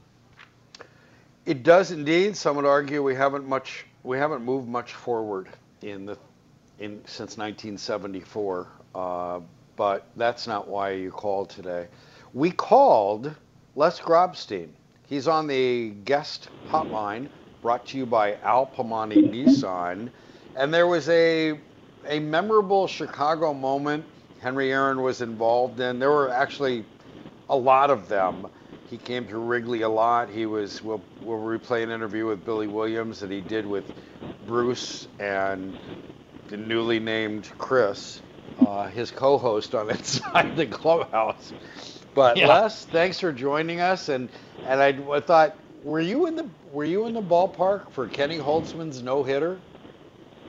It 1.46 1.62
does 1.62 1.90
indeed. 1.90 2.36
Some 2.36 2.56
would 2.56 2.66
argue 2.66 3.02
we 3.02 3.14
haven't 3.14 3.48
much 3.48 3.86
we 4.02 4.18
haven't 4.18 4.44
moved 4.44 4.68
much 4.68 4.92
forward 4.92 5.48
in 5.80 6.04
the 6.04 6.18
in 6.78 7.00
since 7.06 7.38
1974. 7.38 8.68
Uh, 8.94 9.40
but 9.80 10.10
that's 10.14 10.46
not 10.46 10.68
why 10.68 10.90
you 10.90 11.10
called 11.10 11.48
today. 11.48 11.88
We 12.34 12.50
called 12.50 13.34
Les 13.76 13.98
Grobstein. 13.98 14.68
He's 15.08 15.26
on 15.26 15.46
the 15.46 15.92
guest 16.04 16.50
hotline 16.68 17.30
brought 17.62 17.86
to 17.86 17.96
you 17.96 18.04
by 18.04 18.34
Al 18.42 18.66
Piemonte 18.66 19.16
Nissan. 19.32 20.10
And 20.54 20.74
there 20.74 20.86
was 20.86 21.08
a, 21.08 21.58
a 22.06 22.18
memorable 22.20 22.86
Chicago 22.88 23.54
moment 23.54 24.04
Henry 24.42 24.70
Aaron 24.70 25.00
was 25.00 25.22
involved 25.22 25.80
in. 25.80 25.98
There 25.98 26.10
were 26.10 26.28
actually 26.28 26.84
a 27.48 27.56
lot 27.56 27.88
of 27.88 28.06
them. 28.06 28.48
He 28.90 28.98
came 28.98 29.26
to 29.28 29.38
Wrigley 29.38 29.80
a 29.80 29.88
lot. 29.88 30.28
He 30.28 30.44
was, 30.44 30.82
we'll, 30.82 31.02
we'll 31.22 31.38
replay 31.38 31.82
an 31.82 31.90
interview 31.90 32.26
with 32.26 32.44
Billy 32.44 32.66
Williams 32.66 33.18
that 33.20 33.30
he 33.30 33.40
did 33.40 33.64
with 33.64 33.90
Bruce 34.46 35.08
and 35.18 35.74
the 36.48 36.58
newly 36.58 37.00
named 37.00 37.50
Chris 37.56 38.20
uh, 38.66 38.88
his 38.88 39.10
co-host 39.10 39.74
on 39.74 39.90
Inside 39.90 40.56
the 40.56 40.66
Clubhouse. 40.66 41.52
But 42.14 42.36
yeah. 42.36 42.48
Les, 42.48 42.84
thanks 42.86 43.20
for 43.20 43.32
joining 43.32 43.80
us. 43.80 44.08
And 44.08 44.28
and 44.66 44.80
I, 44.80 44.88
I, 45.10 45.20
thought, 45.20 45.56
were 45.84 46.00
you 46.00 46.26
in 46.26 46.36
the 46.36 46.48
were 46.72 46.84
you 46.84 47.06
in 47.06 47.14
the 47.14 47.22
ballpark 47.22 47.90
for 47.92 48.08
Kenny 48.08 48.38
Holtzman's 48.38 49.02
no 49.02 49.22
hitter? 49.22 49.58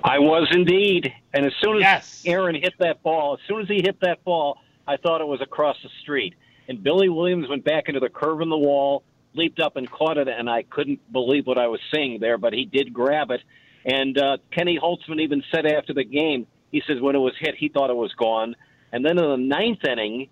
I 0.04 0.20
was 0.20 0.48
indeed. 0.52 1.14
And 1.34 1.46
as 1.46 1.54
soon 1.62 1.78
as 1.78 1.82
yes. 1.82 2.24
Aaron 2.26 2.56
hit 2.56 2.74
that 2.80 3.04
ball, 3.04 3.36
as 3.36 3.48
soon 3.48 3.62
as 3.62 3.68
he 3.68 3.82
hit 3.84 4.00
that 4.02 4.24
ball, 4.24 4.58
I 4.88 4.98
thought 4.98 5.22
it 5.22 5.28
was 5.28 5.42
across 5.42 5.78
the 5.84 5.90
street. 6.02 6.34
And 6.68 6.84
Billy 6.84 7.10
Williams 7.10 7.48
went 7.48 7.64
back 7.64 7.88
into 7.88 8.00
the 8.00 8.10
curve 8.10 8.42
in 8.42 8.50
the 8.50 8.58
wall, 8.58 9.04
leaped 9.34 9.60
up 9.60 9.76
and 9.76 9.90
caught 9.90 10.18
it, 10.18 10.28
and 10.28 10.50
I 10.50 10.64
couldn't 10.64 11.00
believe 11.12 11.46
what 11.46 11.58
I 11.58 11.68
was 11.68 11.80
seeing 11.94 12.20
there. 12.20 12.38
But 12.38 12.54
he 12.54 12.66
did 12.66 12.94
grab 12.94 13.30
it. 13.32 13.42
And 13.86 14.18
uh, 14.18 14.38
Kenny 14.52 14.80
Holtzman 14.80 15.22
even 15.22 15.44
said 15.52 15.66
after 15.66 15.94
the 15.94 16.04
game, 16.04 16.48
he 16.72 16.82
says 16.88 17.02
when 17.02 17.16
it 17.16 17.20
was 17.20 17.34
hit, 17.40 17.56
he 17.56 17.70
thought 17.70 17.90
it 17.90 17.96
was 17.96 18.14
gone. 18.14 18.56
And 18.92 19.06
then 19.06 19.18
in 19.18 19.30
the 19.30 19.38
ninth 19.38 19.84
inning, 19.86 20.30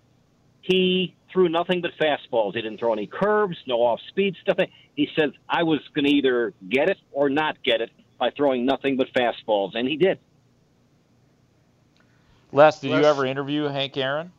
he 0.62 1.14
threw 1.32 1.48
nothing 1.48 1.82
but 1.82 1.92
fastballs. 2.00 2.54
He 2.54 2.62
didn't 2.62 2.78
throw 2.78 2.92
any 2.92 3.06
curves, 3.06 3.56
no 3.66 3.76
off 3.76 4.00
speed 4.08 4.36
stuff. 4.42 4.58
He 4.94 5.08
says, 5.18 5.30
I 5.48 5.62
was 5.62 5.80
going 5.94 6.04
to 6.04 6.10
either 6.10 6.52
get 6.68 6.88
it 6.88 6.98
or 7.12 7.30
not 7.30 7.62
get 7.62 7.80
it 7.80 7.90
by 8.18 8.30
throwing 8.36 8.66
nothing 8.66 8.96
but 8.96 9.08
fastballs. 9.12 9.74
And 9.74 9.88
he 9.88 9.96
did. 9.96 10.18
Les, 12.52 12.80
did 12.80 12.90
Les, 12.90 13.00
you 13.00 13.04
ever 13.04 13.24
interview 13.24 13.64
Hank 13.64 13.96
Aaron? 13.96 14.32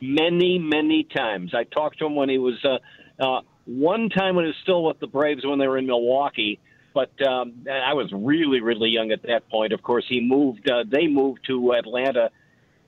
Many, 0.00 0.58
many 0.58 1.04
times. 1.04 1.54
I 1.54 1.64
talked 1.64 1.98
to 2.00 2.06
him 2.06 2.16
when 2.16 2.28
he 2.28 2.38
was 2.38 2.62
uh, 2.64 2.78
uh, 3.22 3.40
one 3.66 4.08
time 4.08 4.36
when 4.36 4.44
he 4.44 4.48
was 4.48 4.56
still 4.62 4.84
with 4.84 4.98
the 5.00 5.06
Braves 5.06 5.44
when 5.44 5.58
they 5.58 5.68
were 5.68 5.78
in 5.78 5.86
Milwaukee 5.86 6.60
but 6.98 7.28
um, 7.28 7.64
I 7.70 7.94
was 7.94 8.10
really, 8.12 8.60
really 8.60 8.88
young 8.88 9.12
at 9.12 9.22
that 9.22 9.48
point. 9.48 9.72
Of 9.72 9.82
course, 9.84 10.04
he 10.08 10.20
moved. 10.20 10.68
Uh, 10.68 10.82
they 10.84 11.06
moved 11.06 11.46
to 11.46 11.74
Atlanta 11.74 12.30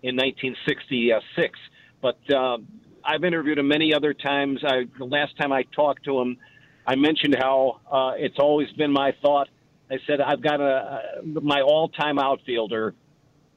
in 0.02 0.16
1966. 0.16 1.56
But 2.02 2.18
um, 2.34 2.66
I've 3.04 3.22
interviewed 3.22 3.58
him 3.58 3.68
many 3.68 3.94
other 3.94 4.12
times. 4.12 4.64
I, 4.66 4.86
the 4.98 5.04
last 5.04 5.38
time 5.38 5.52
I 5.52 5.62
talked 5.62 6.06
to 6.06 6.20
him, 6.20 6.38
I 6.84 6.96
mentioned 6.96 7.36
how 7.38 7.78
uh, 7.88 8.14
it's 8.16 8.40
always 8.40 8.68
been 8.72 8.90
my 8.90 9.14
thought. 9.22 9.46
I 9.88 9.98
said 10.08 10.20
I've 10.20 10.42
got 10.42 10.60
a, 10.60 11.20
a 11.36 11.40
my 11.40 11.60
all-time 11.60 12.18
outfielder 12.18 12.94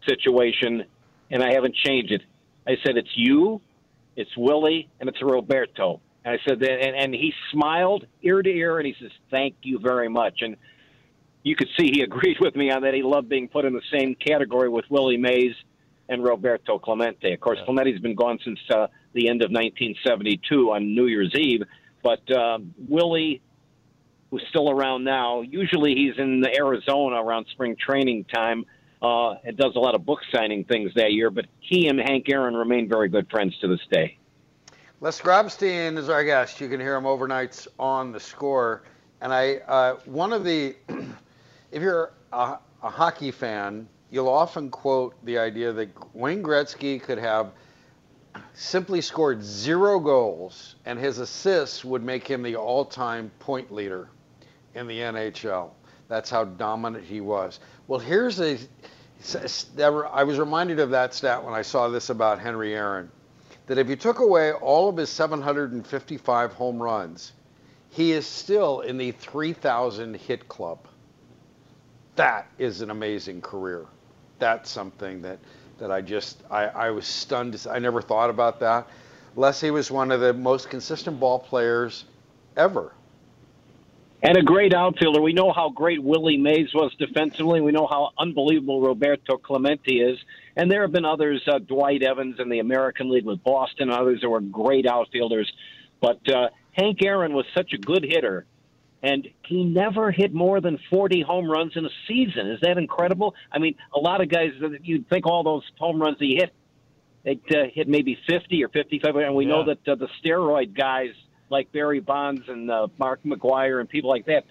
situation, 0.07 0.85
and 1.31 1.41
I 1.41 1.51
haven't 1.53 1.73
changed 1.83 2.11
it. 2.11 2.21
I 2.67 2.75
said 2.85 2.95
it's 2.95 3.15
you, 3.15 3.59
it's 4.15 4.37
Willie, 4.37 4.87
and 4.99 5.09
it's 5.09 5.19
Roberto. 5.19 5.99
And 6.25 6.39
I 6.39 6.43
said 6.47 6.59
that, 6.59 6.71
and, 6.71 6.95
and 6.95 7.13
he 7.13 7.33
smiled 7.51 8.05
ear 8.21 8.41
to 8.41 8.49
ear, 8.49 8.77
and 8.77 8.87
he 8.87 8.95
says, 8.99 9.11
"Thank 9.29 9.55
you 9.63 9.79
very 9.79 10.09
much." 10.09 10.41
And 10.41 10.55
you 11.43 11.55
could 11.55 11.69
see 11.77 11.91
he 11.91 12.01
agreed 12.09 12.37
with 12.39 12.55
me 12.55 12.71
on 12.71 12.83
that. 12.83 12.93
He 12.93 13.03
loved 13.03 13.29
being 13.29 13.49
put 13.49 13.65
in 13.65 13.73
the 13.73 13.81
same 13.91 14.15
category 14.15 14.69
with 14.69 14.85
Willie 14.89 15.17
Mays 15.17 15.53
and 16.09 16.23
Roberto 16.23 16.79
Clemente. 16.79 17.33
Of 17.33 17.39
course, 17.39 17.57
yeah. 17.59 17.65
Clemente's 17.65 17.99
been 17.99 18.15
gone 18.15 18.39
since 18.43 18.59
uh, 18.69 18.87
the 19.13 19.29
end 19.29 19.41
of 19.41 19.51
1972 19.51 20.71
on 20.71 20.95
New 20.95 21.07
Year's 21.07 21.33
Eve, 21.35 21.63
but 22.01 22.29
uh, 22.31 22.59
Willie, 22.87 23.41
who's 24.31 24.43
still 24.49 24.69
around 24.69 25.03
now, 25.03 25.41
usually 25.41 25.95
he's 25.95 26.17
in 26.17 26.43
Arizona 26.57 27.21
around 27.21 27.47
spring 27.51 27.75
training 27.77 28.25
time. 28.25 28.65
Uh, 29.01 29.35
and 29.43 29.57
does 29.57 29.73
a 29.75 29.79
lot 29.79 29.95
of 29.95 30.05
book 30.05 30.19
signing 30.33 30.63
things 30.63 30.89
that 30.95 31.11
year, 31.11 31.29
but 31.29 31.45
he 31.59 31.89
and 31.89 31.99
Hank 31.99 32.29
Aaron 32.29 32.53
remain 32.53 32.87
very 32.87 33.09
good 33.09 33.29
friends 33.29 33.53
to 33.59 33.67
this 33.67 33.81
day. 33.91 34.17
Les 35.03 35.19
Grobstein 35.19 35.97
is 35.97 36.07
our 36.07 36.23
guest. 36.23 36.61
You 36.61 36.69
can 36.69 36.79
hear 36.79 36.95
him 36.95 37.03
overnights 37.03 37.67
on 37.77 38.13
the 38.13 38.21
score. 38.21 38.83
And 39.19 39.33
I, 39.33 39.55
uh, 39.67 39.95
one 40.05 40.31
of 40.31 40.45
the, 40.45 40.77
if 41.73 41.81
you're 41.81 42.13
a, 42.31 42.57
a, 42.81 42.89
hockey 42.89 43.29
fan, 43.29 43.85
you'll 44.11 44.29
often 44.29 44.69
quote 44.69 45.13
the 45.25 45.37
idea 45.37 45.73
that 45.73 45.89
Wayne 46.15 46.41
Gretzky 46.41 47.03
could 47.03 47.17
have 47.17 47.51
simply 48.53 49.01
scored 49.01 49.43
zero 49.43 49.99
goals, 49.99 50.75
and 50.85 50.97
his 50.97 51.19
assists 51.19 51.83
would 51.83 52.01
make 52.01 52.25
him 52.25 52.41
the 52.41 52.55
all-time 52.55 53.29
point 53.39 53.73
leader 53.73 54.07
in 54.73 54.87
the 54.87 54.99
NHL. 54.99 55.71
That's 56.07 56.29
how 56.29 56.45
dominant 56.45 57.03
he 57.03 57.19
was. 57.19 57.59
Well, 57.87 57.99
here's 57.99 58.39
a. 58.39 58.57
I 59.77 60.23
was 60.23 60.39
reminded 60.39 60.79
of 60.79 60.91
that 60.91 61.13
stat 61.13 61.43
when 61.43 61.53
I 61.53 61.61
saw 61.61 61.89
this 61.89 62.09
about 62.09 62.39
Henry 62.39 62.73
Aaron 62.73 63.11
that 63.67 63.77
if 63.79 63.89
you 63.89 63.95
took 63.97 64.19
away 64.19 64.53
all 64.53 64.89
of 64.89 64.97
his 64.97 65.09
755 65.09 66.53
home 66.53 66.81
runs, 66.81 67.33
he 67.91 68.11
is 68.13 68.27
still 68.27 68.81
in 68.81 68.97
the 68.97 69.11
3,000 69.11 70.15
hit 70.17 70.47
club. 70.49 70.79
That 72.15 72.47
is 72.59 72.81
an 72.81 72.91
amazing 72.91 73.41
career. 73.41 73.87
That's 74.39 74.69
something 74.71 75.23
that, 75.23 75.39
that 75.79 75.91
I 75.91 76.01
just, 76.01 76.43
I, 76.51 76.65
I 76.65 76.91
was 76.91 77.07
stunned. 77.07 77.65
I 77.69 77.79
never 77.79 78.01
thought 78.01 78.29
about 78.29 78.59
that. 78.61 78.87
Les, 79.35 79.61
he 79.61 79.71
was 79.71 79.91
one 79.91 80.11
of 80.11 80.21
the 80.21 80.33
most 80.33 80.69
consistent 80.69 81.19
ball 81.19 81.39
players 81.39 82.05
ever. 82.57 82.93
and 84.21 84.37
a 84.37 84.43
great 84.43 84.73
outfielder. 84.73 85.21
We 85.21 85.33
know 85.33 85.51
how 85.53 85.69
great 85.69 86.03
Willie 86.03 86.37
Mays 86.37 86.73
was 86.73 86.93
defensively. 86.99 87.61
We 87.61 87.71
know 87.71 87.87
how 87.87 88.11
unbelievable 88.17 88.81
Roberto 88.81 89.37
Clemente 89.37 89.93
is. 89.95 90.19
And 90.55 90.69
there 90.69 90.81
have 90.81 90.91
been 90.91 91.05
others, 91.05 91.41
uh, 91.47 91.59
Dwight 91.59 92.03
Evans 92.03 92.35
in 92.39 92.49
the 92.49 92.59
American 92.59 93.09
League 93.09 93.25
with 93.25 93.43
Boston, 93.43 93.89
others 93.89 94.21
that 94.21 94.29
were 94.29 94.41
great 94.41 94.85
outfielders. 94.85 95.51
But 95.99 96.19
uh, 96.29 96.49
Hank 96.73 96.99
Aaron 97.03 97.33
was 97.33 97.45
such 97.55 97.73
a 97.73 97.77
good 97.77 98.03
hitter, 98.03 98.45
and 99.01 99.27
he 99.47 99.63
never 99.63 100.11
hit 100.11 100.33
more 100.33 100.61
than 100.61 100.77
40 100.89 101.21
home 101.21 101.49
runs 101.49 101.73
in 101.75 101.85
a 101.85 101.89
season. 102.07 102.51
Is 102.51 102.59
that 102.61 102.77
incredible? 102.77 103.35
I 103.51 103.59
mean, 103.59 103.75
a 103.95 103.99
lot 103.99 104.21
of 104.21 104.29
guys, 104.29 104.51
you'd 104.83 105.09
think 105.09 105.25
all 105.25 105.43
those 105.43 105.63
home 105.79 106.01
runs 106.01 106.17
he 106.19 106.35
hit, 106.35 106.53
they'd 107.23 107.41
uh, 107.55 107.63
hit 107.73 107.87
maybe 107.87 108.17
50 108.29 108.63
or 108.63 108.69
55. 108.69 109.15
And 109.15 109.35
we 109.35 109.45
know 109.45 109.65
that 109.65 109.87
uh, 109.87 109.95
the 109.95 110.07
steroid 110.23 110.77
guys 110.77 111.13
like 111.49 111.71
Barry 111.71 111.99
Bonds 111.99 112.41
and 112.47 112.69
uh, 112.69 112.87
Mark 112.99 113.21
McGwire 113.23 113.79
and 113.79 113.89
people 113.89 114.09
like 114.09 114.25
that. 114.27 114.45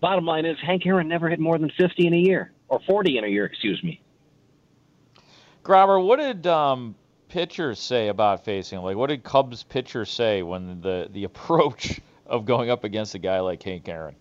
Bottom 0.00 0.26
line 0.26 0.44
is, 0.44 0.56
Hank 0.64 0.84
Aaron 0.86 1.08
never 1.08 1.28
hit 1.28 1.40
more 1.40 1.58
than 1.58 1.70
50 1.78 2.06
in 2.06 2.14
a 2.14 2.18
year, 2.18 2.52
or 2.68 2.80
40 2.86 3.18
in 3.18 3.24
a 3.24 3.28
year, 3.28 3.46
excuse 3.46 3.82
me. 3.82 4.00
Grobber, 5.64 6.04
what 6.04 6.18
did 6.18 6.46
um, 6.46 6.94
pitchers 7.28 7.80
say 7.80 8.08
about 8.08 8.44
facing 8.44 8.78
him? 8.78 8.84
Like, 8.84 8.96
what 8.96 9.08
did 9.08 9.24
Cubs 9.24 9.62
pitchers 9.62 10.10
say 10.10 10.42
when 10.42 10.80
the 10.82 11.08
the 11.10 11.24
approach 11.24 12.00
of 12.26 12.44
going 12.44 12.70
up 12.70 12.84
against 12.84 13.14
a 13.14 13.18
guy 13.18 13.40
like 13.40 13.62
Hank 13.62 13.88
Aaron? 13.88 14.14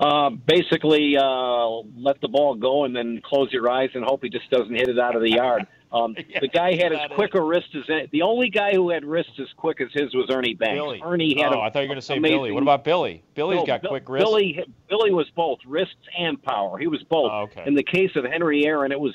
Uh, 0.00 0.30
basically, 0.30 1.16
uh, 1.18 1.68
let 1.96 2.20
the 2.20 2.28
ball 2.28 2.54
go 2.54 2.84
and 2.84 2.94
then 2.94 3.20
close 3.24 3.52
your 3.52 3.68
eyes 3.68 3.90
and 3.94 4.04
hope 4.04 4.22
he 4.22 4.30
just 4.30 4.48
doesn't 4.48 4.72
hit 4.72 4.88
it 4.88 4.98
out 4.98 5.16
of 5.16 5.22
the 5.22 5.30
yard. 5.30 5.66
Um, 5.90 6.14
yeah, 6.28 6.40
the 6.40 6.48
guy 6.48 6.74
had 6.74 6.92
as 6.92 7.10
quick 7.14 7.34
a 7.34 7.40
wrist 7.40 7.68
as 7.74 8.10
the 8.12 8.20
only 8.20 8.50
guy 8.50 8.74
who 8.74 8.90
had 8.90 9.06
wrists 9.06 9.32
as 9.40 9.46
quick 9.56 9.80
as 9.80 9.88
his 9.94 10.14
was 10.14 10.28
Ernie 10.30 10.52
Banks. 10.52 10.74
Billy. 10.74 11.00
Ernie 11.02 11.40
had. 11.40 11.50
Oh, 11.50 11.60
a, 11.60 11.62
I 11.62 11.70
thought 11.70 11.78
you 11.78 11.84
were 11.84 11.94
going 11.94 12.00
to 12.00 12.02
say 12.02 12.18
amazing, 12.18 12.36
Billy. 12.36 12.52
What 12.52 12.62
about 12.62 12.84
Billy? 12.84 13.22
Billy's 13.34 13.60
no, 13.60 13.64
got 13.64 13.80
Bill, 13.80 13.92
quick 13.92 14.06
wrists. 14.06 14.28
Billy, 14.28 14.62
Billy 14.90 15.12
was 15.12 15.30
both 15.34 15.60
wrists 15.66 15.94
and 16.18 16.42
power. 16.42 16.76
He 16.76 16.88
was 16.88 17.02
both. 17.04 17.30
Oh, 17.32 17.40
okay. 17.44 17.64
In 17.66 17.74
the 17.74 17.82
case 17.82 18.10
of 18.16 18.26
Henry 18.26 18.66
Aaron, 18.66 18.92
it 18.92 19.00
was 19.00 19.14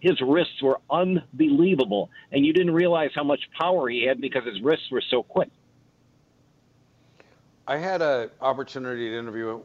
his 0.00 0.20
wrists 0.20 0.62
were 0.62 0.80
unbelievable, 0.90 2.10
and 2.32 2.44
you 2.46 2.52
didn't 2.52 2.74
realize 2.74 3.10
how 3.14 3.24
much 3.24 3.40
power 3.58 3.88
he 3.88 4.06
had 4.06 4.20
because 4.20 4.44
his 4.44 4.60
wrists 4.60 4.90
were 4.90 5.02
so 5.10 5.22
quick. 5.22 5.50
I 7.66 7.76
had 7.76 8.00
an 8.00 8.30
opportunity 8.40 9.10
to 9.10 9.18
interview 9.18 9.60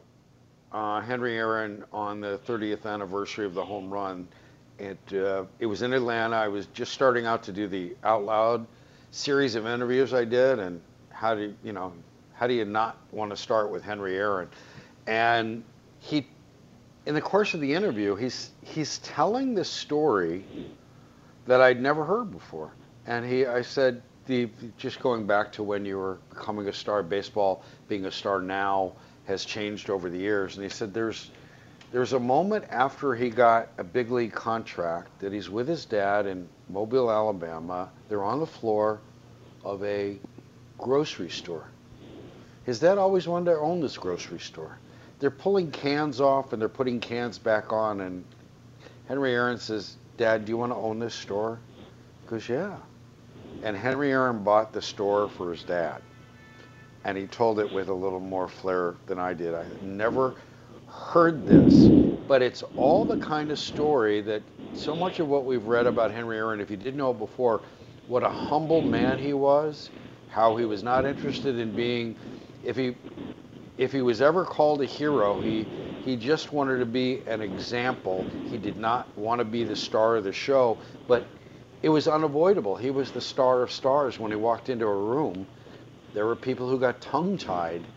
uh, 0.72 1.00
Henry 1.00 1.36
Aaron 1.36 1.84
on 1.92 2.20
the 2.20 2.38
30th 2.46 2.84
anniversary 2.84 3.46
of 3.46 3.54
the 3.54 3.64
home 3.64 3.90
run. 3.90 4.28
It 4.78 4.98
uh, 5.12 5.44
it 5.60 5.66
was 5.66 5.82
in 5.82 5.92
Atlanta. 5.92 6.36
I 6.36 6.48
was 6.48 6.66
just 6.66 6.92
starting 6.92 7.26
out 7.26 7.44
to 7.44 7.52
do 7.52 7.68
the 7.68 7.94
Out 8.02 8.24
Loud 8.24 8.66
series 9.12 9.54
of 9.54 9.66
interviews 9.66 10.12
I 10.12 10.24
did, 10.24 10.58
and 10.58 10.80
how 11.10 11.36
do 11.36 11.54
you 11.62 11.72
know 11.72 11.92
how 12.34 12.48
do 12.48 12.54
you 12.54 12.64
not 12.64 12.98
want 13.12 13.30
to 13.30 13.36
start 13.36 13.70
with 13.70 13.82
Henry 13.82 14.16
Aaron? 14.16 14.48
And 15.06 15.62
he, 16.00 16.26
in 17.06 17.14
the 17.14 17.20
course 17.20 17.54
of 17.54 17.60
the 17.60 17.72
interview, 17.72 18.16
he's 18.16 18.50
he's 18.62 18.98
telling 18.98 19.54
this 19.54 19.68
story 19.68 20.44
that 21.46 21.60
I'd 21.60 21.80
never 21.80 22.04
heard 22.04 22.30
before. 22.30 22.72
And 23.06 23.24
he, 23.24 23.46
I 23.46 23.62
said, 23.62 24.02
the 24.26 24.48
just 24.78 25.00
going 25.00 25.26
back 25.26 25.52
to 25.52 25.62
when 25.62 25.84
you 25.84 25.98
were 25.98 26.18
becoming 26.30 26.66
a 26.68 26.72
star, 26.72 27.02
baseball 27.02 27.62
being 27.88 28.06
a 28.06 28.10
star 28.10 28.40
now 28.40 28.92
has 29.26 29.44
changed 29.44 29.90
over 29.90 30.08
the 30.08 30.18
years. 30.18 30.56
And 30.56 30.64
he 30.64 30.70
said 30.70 30.94
there's 30.94 31.30
there's 31.92 32.14
a 32.14 32.18
moment 32.18 32.64
after 32.70 33.14
he 33.14 33.30
got 33.30 33.68
a 33.78 33.84
big 33.84 34.10
league 34.10 34.32
contract 34.32 35.20
that 35.20 35.32
he's 35.32 35.50
with 35.50 35.68
his 35.68 35.84
dad 35.84 36.26
in 36.26 36.48
Mobile, 36.68 37.10
Alabama. 37.10 37.90
They're 38.08 38.24
on 38.24 38.40
the 38.40 38.46
floor 38.46 39.00
of 39.62 39.84
a 39.84 40.18
grocery 40.78 41.30
store. 41.30 41.68
His 42.64 42.80
dad 42.80 42.96
always 42.98 43.28
wanted 43.28 43.52
to 43.52 43.58
own 43.58 43.80
this 43.80 43.98
grocery 43.98 44.40
store. 44.40 44.78
They're 45.24 45.30
pulling 45.30 45.70
cans 45.70 46.20
off 46.20 46.52
and 46.52 46.60
they're 46.60 46.68
putting 46.68 47.00
cans 47.00 47.38
back 47.38 47.72
on. 47.72 48.02
And 48.02 48.26
Henry 49.08 49.32
Aaron 49.32 49.56
says, 49.56 49.96
Dad, 50.18 50.44
do 50.44 50.52
you 50.52 50.58
want 50.58 50.70
to 50.72 50.76
own 50.76 50.98
this 50.98 51.14
store? 51.14 51.58
He 52.20 52.28
goes, 52.28 52.46
Yeah. 52.46 52.76
And 53.62 53.74
Henry 53.74 54.12
Aaron 54.12 54.44
bought 54.44 54.74
the 54.74 54.82
store 54.82 55.30
for 55.30 55.50
his 55.50 55.62
dad. 55.62 56.02
And 57.06 57.16
he 57.16 57.26
told 57.26 57.58
it 57.58 57.72
with 57.72 57.88
a 57.88 57.94
little 57.94 58.20
more 58.20 58.48
flair 58.48 58.96
than 59.06 59.18
I 59.18 59.32
did. 59.32 59.54
I 59.54 59.64
never 59.80 60.34
heard 60.88 61.46
this, 61.46 61.88
but 62.28 62.42
it's 62.42 62.62
all 62.76 63.06
the 63.06 63.16
kind 63.16 63.50
of 63.50 63.58
story 63.58 64.20
that 64.20 64.42
so 64.74 64.94
much 64.94 65.20
of 65.20 65.28
what 65.28 65.46
we've 65.46 65.64
read 65.64 65.86
about 65.86 66.10
Henry 66.10 66.36
Aaron, 66.36 66.60
if 66.60 66.70
you 66.70 66.76
didn't 66.76 66.98
know 66.98 67.14
before, 67.14 67.62
what 68.08 68.24
a 68.24 68.28
humble 68.28 68.82
man 68.82 69.18
he 69.18 69.32
was, 69.32 69.88
how 70.28 70.54
he 70.54 70.66
was 70.66 70.82
not 70.82 71.06
interested 71.06 71.58
in 71.58 71.74
being, 71.74 72.14
if 72.62 72.76
he, 72.76 72.94
if 73.78 73.92
he 73.92 74.02
was 74.02 74.22
ever 74.22 74.44
called 74.44 74.82
a 74.82 74.86
hero, 74.86 75.40
he, 75.40 75.68
he 76.00 76.16
just 76.16 76.52
wanted 76.52 76.78
to 76.78 76.86
be 76.86 77.22
an 77.26 77.42
example. 77.42 78.28
He 78.44 78.58
did 78.58 78.78
not 78.78 79.16
want 79.16 79.40
to 79.40 79.44
be 79.44 79.64
the 79.64 79.76
star 79.76 80.16
of 80.16 80.24
the 80.24 80.32
show, 80.32 80.78
but 81.08 81.28
it 81.82 81.88
was 81.90 82.08
unavoidable. 82.08 82.76
He 82.76 82.90
was 82.90 83.12
the 83.12 83.20
star 83.20 83.62
of 83.62 83.72
stars 83.72 84.18
when 84.18 84.30
he 84.30 84.36
walked 84.36 84.68
into 84.68 84.86
a 84.86 84.96
room. 84.96 85.46
There 86.14 86.26
were 86.26 86.36
people 86.36 86.68
who 86.68 86.78
got 86.78 87.00
tongue 87.00 87.38
tied 87.38 87.88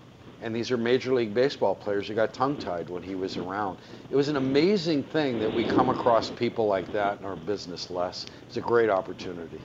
and 0.41 0.55
these 0.55 0.71
are 0.71 0.77
Major 0.77 1.13
League 1.13 1.33
Baseball 1.33 1.75
players 1.75 2.07
who 2.07 2.13
got 2.13 2.33
tongue 2.33 2.57
tied 2.57 2.89
when 2.89 3.03
he 3.03 3.15
was 3.15 3.37
around. 3.37 3.79
It 4.11 4.15
was 4.15 4.27
an 4.29 4.35
amazing 4.37 5.03
thing 5.03 5.39
that 5.39 5.51
we 5.53 5.65
come 5.65 5.89
across 5.89 6.29
people 6.29 6.67
like 6.67 6.91
that 6.91 7.19
in 7.19 7.25
our 7.25 7.35
business 7.35 7.89
less. 7.89 8.25
It's 8.47 8.57
a 8.57 8.61
great 8.61 8.89
opportunity. 8.89 9.61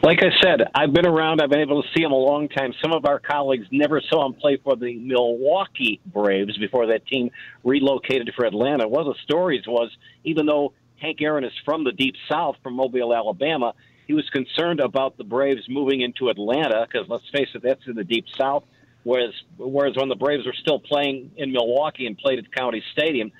Like 0.00 0.20
I 0.22 0.30
said, 0.40 0.60
I've 0.74 0.92
been 0.92 1.06
around. 1.06 1.42
I've 1.42 1.50
been 1.50 1.60
able 1.60 1.82
to 1.82 1.88
see 1.94 2.02
him 2.02 2.12
a 2.12 2.16
long 2.16 2.48
time. 2.48 2.72
Some 2.80 2.92
of 2.92 3.04
our 3.04 3.18
colleagues 3.18 3.66
never 3.72 4.00
saw 4.00 4.26
him 4.26 4.34
play 4.34 4.56
for 4.62 4.76
the 4.76 4.96
Milwaukee 4.96 6.00
Braves 6.06 6.56
before 6.56 6.86
that 6.86 7.04
team 7.06 7.30
relocated 7.64 8.30
for 8.36 8.44
Atlanta. 8.44 8.86
One 8.86 9.06
of 9.06 9.12
the 9.12 9.20
stories 9.24 9.64
was, 9.66 9.90
even 10.22 10.46
though 10.46 10.72
Hank 11.00 11.20
Aaron 11.20 11.42
is 11.42 11.52
from 11.64 11.82
the 11.82 11.92
Deep 11.92 12.14
South, 12.30 12.56
from 12.62 12.74
Mobile, 12.74 13.12
Alabama, 13.12 13.74
he 14.06 14.14
was 14.14 14.28
concerned 14.30 14.78
about 14.78 15.18
the 15.18 15.24
Braves 15.24 15.62
moving 15.68 16.00
into 16.00 16.28
Atlanta 16.28 16.86
because, 16.86 17.08
let's 17.08 17.28
face 17.32 17.48
it, 17.54 17.62
that's 17.62 17.86
in 17.86 17.96
the 17.96 18.04
Deep 18.04 18.24
South 18.38 18.62
whereas 19.04 19.32
whereas 19.56 19.96
when 19.96 20.08
the 20.08 20.16
Braves 20.16 20.44
were 20.44 20.54
still 20.60 20.78
playing 20.78 21.30
in 21.36 21.52
Milwaukee 21.52 22.06
and 22.06 22.16
played 22.18 22.38
at 22.38 22.52
County 22.52 22.82
Stadium. 22.92 23.32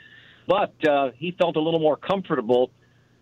But 0.46 0.72
uh, 0.88 1.10
he 1.16 1.32
felt 1.32 1.56
a 1.56 1.60
little 1.60 1.80
more 1.80 1.96
comfortable 1.96 2.70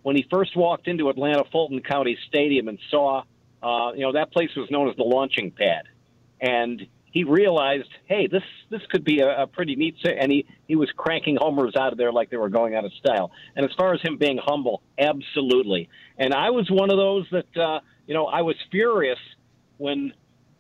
when 0.07 0.15
he 0.15 0.25
first 0.31 0.57
walked 0.57 0.87
into 0.87 1.09
Atlanta 1.09 1.43
Fulton 1.51 1.81
County 1.81 2.17
Stadium 2.29 2.69
and 2.69 2.79
saw, 2.93 3.25
uh, 3.61 3.91
you 3.93 4.03
know, 4.03 4.13
that 4.13 4.31
place 4.31 4.51
was 4.57 4.71
known 4.71 4.89
as 4.89 4.95
the 4.95 5.03
launching 5.03 5.51
pad, 5.51 5.83
and 6.41 6.87
he 7.11 7.25
realized, 7.25 7.89
hey, 8.05 8.29
this 8.29 8.45
this 8.71 8.83
could 8.89 9.03
be 9.03 9.19
a, 9.19 9.43
a 9.43 9.47
pretty 9.49 9.75
neat. 9.75 9.97
And 10.05 10.31
he 10.31 10.47
he 10.69 10.77
was 10.77 10.89
cranking 10.97 11.39
homers 11.41 11.75
out 11.75 11.91
of 11.91 11.99
there 11.99 12.13
like 12.13 12.31
they 12.31 12.37
were 12.37 12.51
going 12.51 12.77
out 12.77 12.85
of 12.85 12.93
style. 12.93 13.33
And 13.57 13.67
as 13.67 13.73
far 13.77 13.95
as 13.95 14.01
him 14.01 14.17
being 14.17 14.39
humble, 14.41 14.81
absolutely. 14.97 15.89
And 16.17 16.33
I 16.33 16.51
was 16.51 16.71
one 16.71 16.93
of 16.93 16.99
those 16.99 17.27
that, 17.33 17.61
uh, 17.61 17.81
you 18.07 18.15
know, 18.15 18.27
I 18.27 18.43
was 18.43 18.55
furious 18.71 19.19
when 19.79 20.13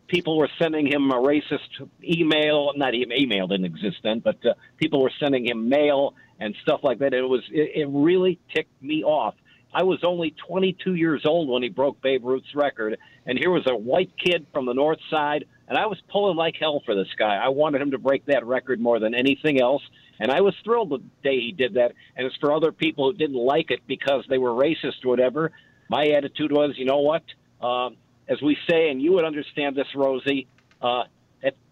people 0.08 0.36
were 0.36 0.50
sending 0.58 0.86
him 0.86 1.10
a 1.10 1.16
racist 1.16 1.88
email. 2.02 2.72
Not 2.76 2.94
email 2.94 3.46
didn't 3.46 3.66
exist 3.66 3.98
then, 4.02 4.20
but 4.20 4.44
uh, 4.44 4.54
people 4.76 5.02
were 5.02 5.12
sending 5.20 5.46
him 5.46 5.68
mail 5.68 6.14
and 6.40 6.54
stuff 6.62 6.80
like 6.82 6.98
that. 7.00 7.14
It 7.14 7.22
was 7.22 7.42
it, 7.50 7.82
it 7.82 7.88
really 7.90 8.38
ticked 8.54 8.82
me 8.82 9.02
off. 9.04 9.34
I 9.74 9.82
was 9.82 9.98
only 10.04 10.34
22 10.48 10.94
years 10.94 11.24
old 11.26 11.50
when 11.50 11.62
he 11.62 11.68
broke 11.68 12.00
Babe 12.00 12.24
Ruth's 12.24 12.54
record, 12.54 12.96
and 13.26 13.38
here 13.38 13.50
was 13.50 13.66
a 13.66 13.76
white 13.76 14.10
kid 14.16 14.46
from 14.52 14.64
the 14.64 14.72
North 14.72 15.00
Side, 15.10 15.44
and 15.68 15.76
I 15.76 15.86
was 15.86 15.98
pulling 16.10 16.36
like 16.36 16.54
hell 16.58 16.82
for 16.86 16.94
this 16.94 17.08
guy. 17.18 17.36
I 17.36 17.48
wanted 17.48 17.82
him 17.82 17.90
to 17.90 17.98
break 17.98 18.24
that 18.26 18.46
record 18.46 18.80
more 18.80 18.98
than 18.98 19.14
anything 19.14 19.60
else, 19.60 19.82
and 20.18 20.30
I 20.30 20.40
was 20.40 20.54
thrilled 20.64 20.90
the 20.90 20.98
day 21.22 21.40
he 21.40 21.52
did 21.52 21.74
that. 21.74 21.92
And 22.16 22.26
as 22.26 22.32
for 22.40 22.52
other 22.52 22.72
people 22.72 23.10
who 23.10 23.18
didn't 23.18 23.36
like 23.36 23.70
it 23.70 23.80
because 23.86 24.24
they 24.30 24.38
were 24.38 24.50
racist 24.50 25.04
or 25.04 25.08
whatever, 25.08 25.52
my 25.90 26.06
attitude 26.16 26.52
was, 26.52 26.72
you 26.78 26.86
know 26.86 27.00
what? 27.00 27.22
Um, 27.60 27.96
as 28.28 28.40
we 28.42 28.56
say, 28.68 28.90
and 28.90 29.00
you 29.00 29.12
would 29.12 29.24
understand 29.24 29.76
this, 29.76 29.86
Rosie, 29.94 30.46
uh, 30.82 31.04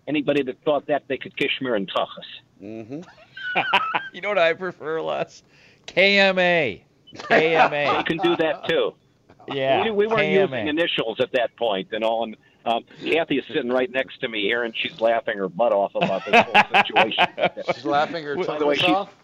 anybody 0.06 0.42
that 0.42 0.62
thought 0.64 0.86
that 0.86 1.04
they 1.08 1.16
could 1.16 1.36
Kishmir 1.36 1.76
and 1.76 1.90
Tuchus. 1.90 2.62
Mm-hmm. 2.62 3.00
you 4.12 4.20
know 4.20 4.28
what 4.28 4.38
I 4.38 4.52
prefer 4.52 5.00
less? 5.00 5.42
KMA. 5.86 6.82
KMA. 7.14 7.70
they 7.96 8.02
can 8.04 8.18
do 8.18 8.36
that 8.36 8.68
too. 8.68 8.94
Yeah. 9.52 9.84
We, 9.84 9.90
we 9.90 10.06
weren't 10.06 10.22
KMA. 10.22 10.40
using 10.40 10.68
initials 10.68 11.20
at 11.20 11.32
that 11.32 11.56
point 11.56 11.88
and 11.92 12.02
all. 12.02 12.24
And 12.24 12.36
um, 12.64 12.84
Kathy 13.04 13.38
is 13.38 13.44
sitting 13.46 13.70
right 13.70 13.90
next 13.90 14.20
to 14.20 14.28
me 14.28 14.42
here, 14.42 14.64
and 14.64 14.74
she's 14.76 15.00
laughing 15.00 15.36
her 15.38 15.48
butt 15.48 15.72
off 15.72 15.94
about 15.94 16.24
this 16.24 16.44
whole 16.44 16.82
situation. 16.82 17.26
She's 17.74 17.84
laughing 17.84 18.24
her 18.24 18.36
By 18.36 18.58
the 18.58 18.66
way, 18.66 18.76
tongue 18.76 18.94
off. 18.94 19.14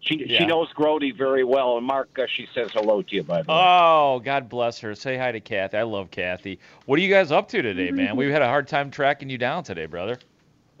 She 0.00 0.24
Yeah. 0.26 0.38
she 0.40 0.46
knows 0.46 0.70
Grote 0.74 1.02
very 1.16 1.44
well, 1.44 1.78
and 1.78 1.86
Mark, 1.86 2.10
uh, 2.18 2.26
she 2.28 2.46
says 2.54 2.70
hello 2.74 3.00
to 3.02 3.14
you. 3.14 3.22
By 3.22 3.42
the 3.42 3.50
way. 3.50 3.58
Oh, 3.58 4.20
God 4.22 4.48
bless 4.48 4.78
her. 4.80 4.94
Say 4.94 5.16
hi 5.16 5.32
to 5.32 5.40
Kathy. 5.40 5.78
I 5.78 5.82
love 5.82 6.10
Kathy. 6.10 6.58
What 6.86 6.98
are 6.98 7.02
you 7.02 7.08
guys 7.08 7.32
up 7.32 7.48
to 7.48 7.62
today, 7.62 7.90
man? 7.90 8.16
We've 8.16 8.30
had 8.30 8.42
a 8.42 8.48
hard 8.48 8.68
time 8.68 8.90
tracking 8.90 9.30
you 9.30 9.38
down 9.38 9.64
today, 9.64 9.86
brother. 9.86 10.18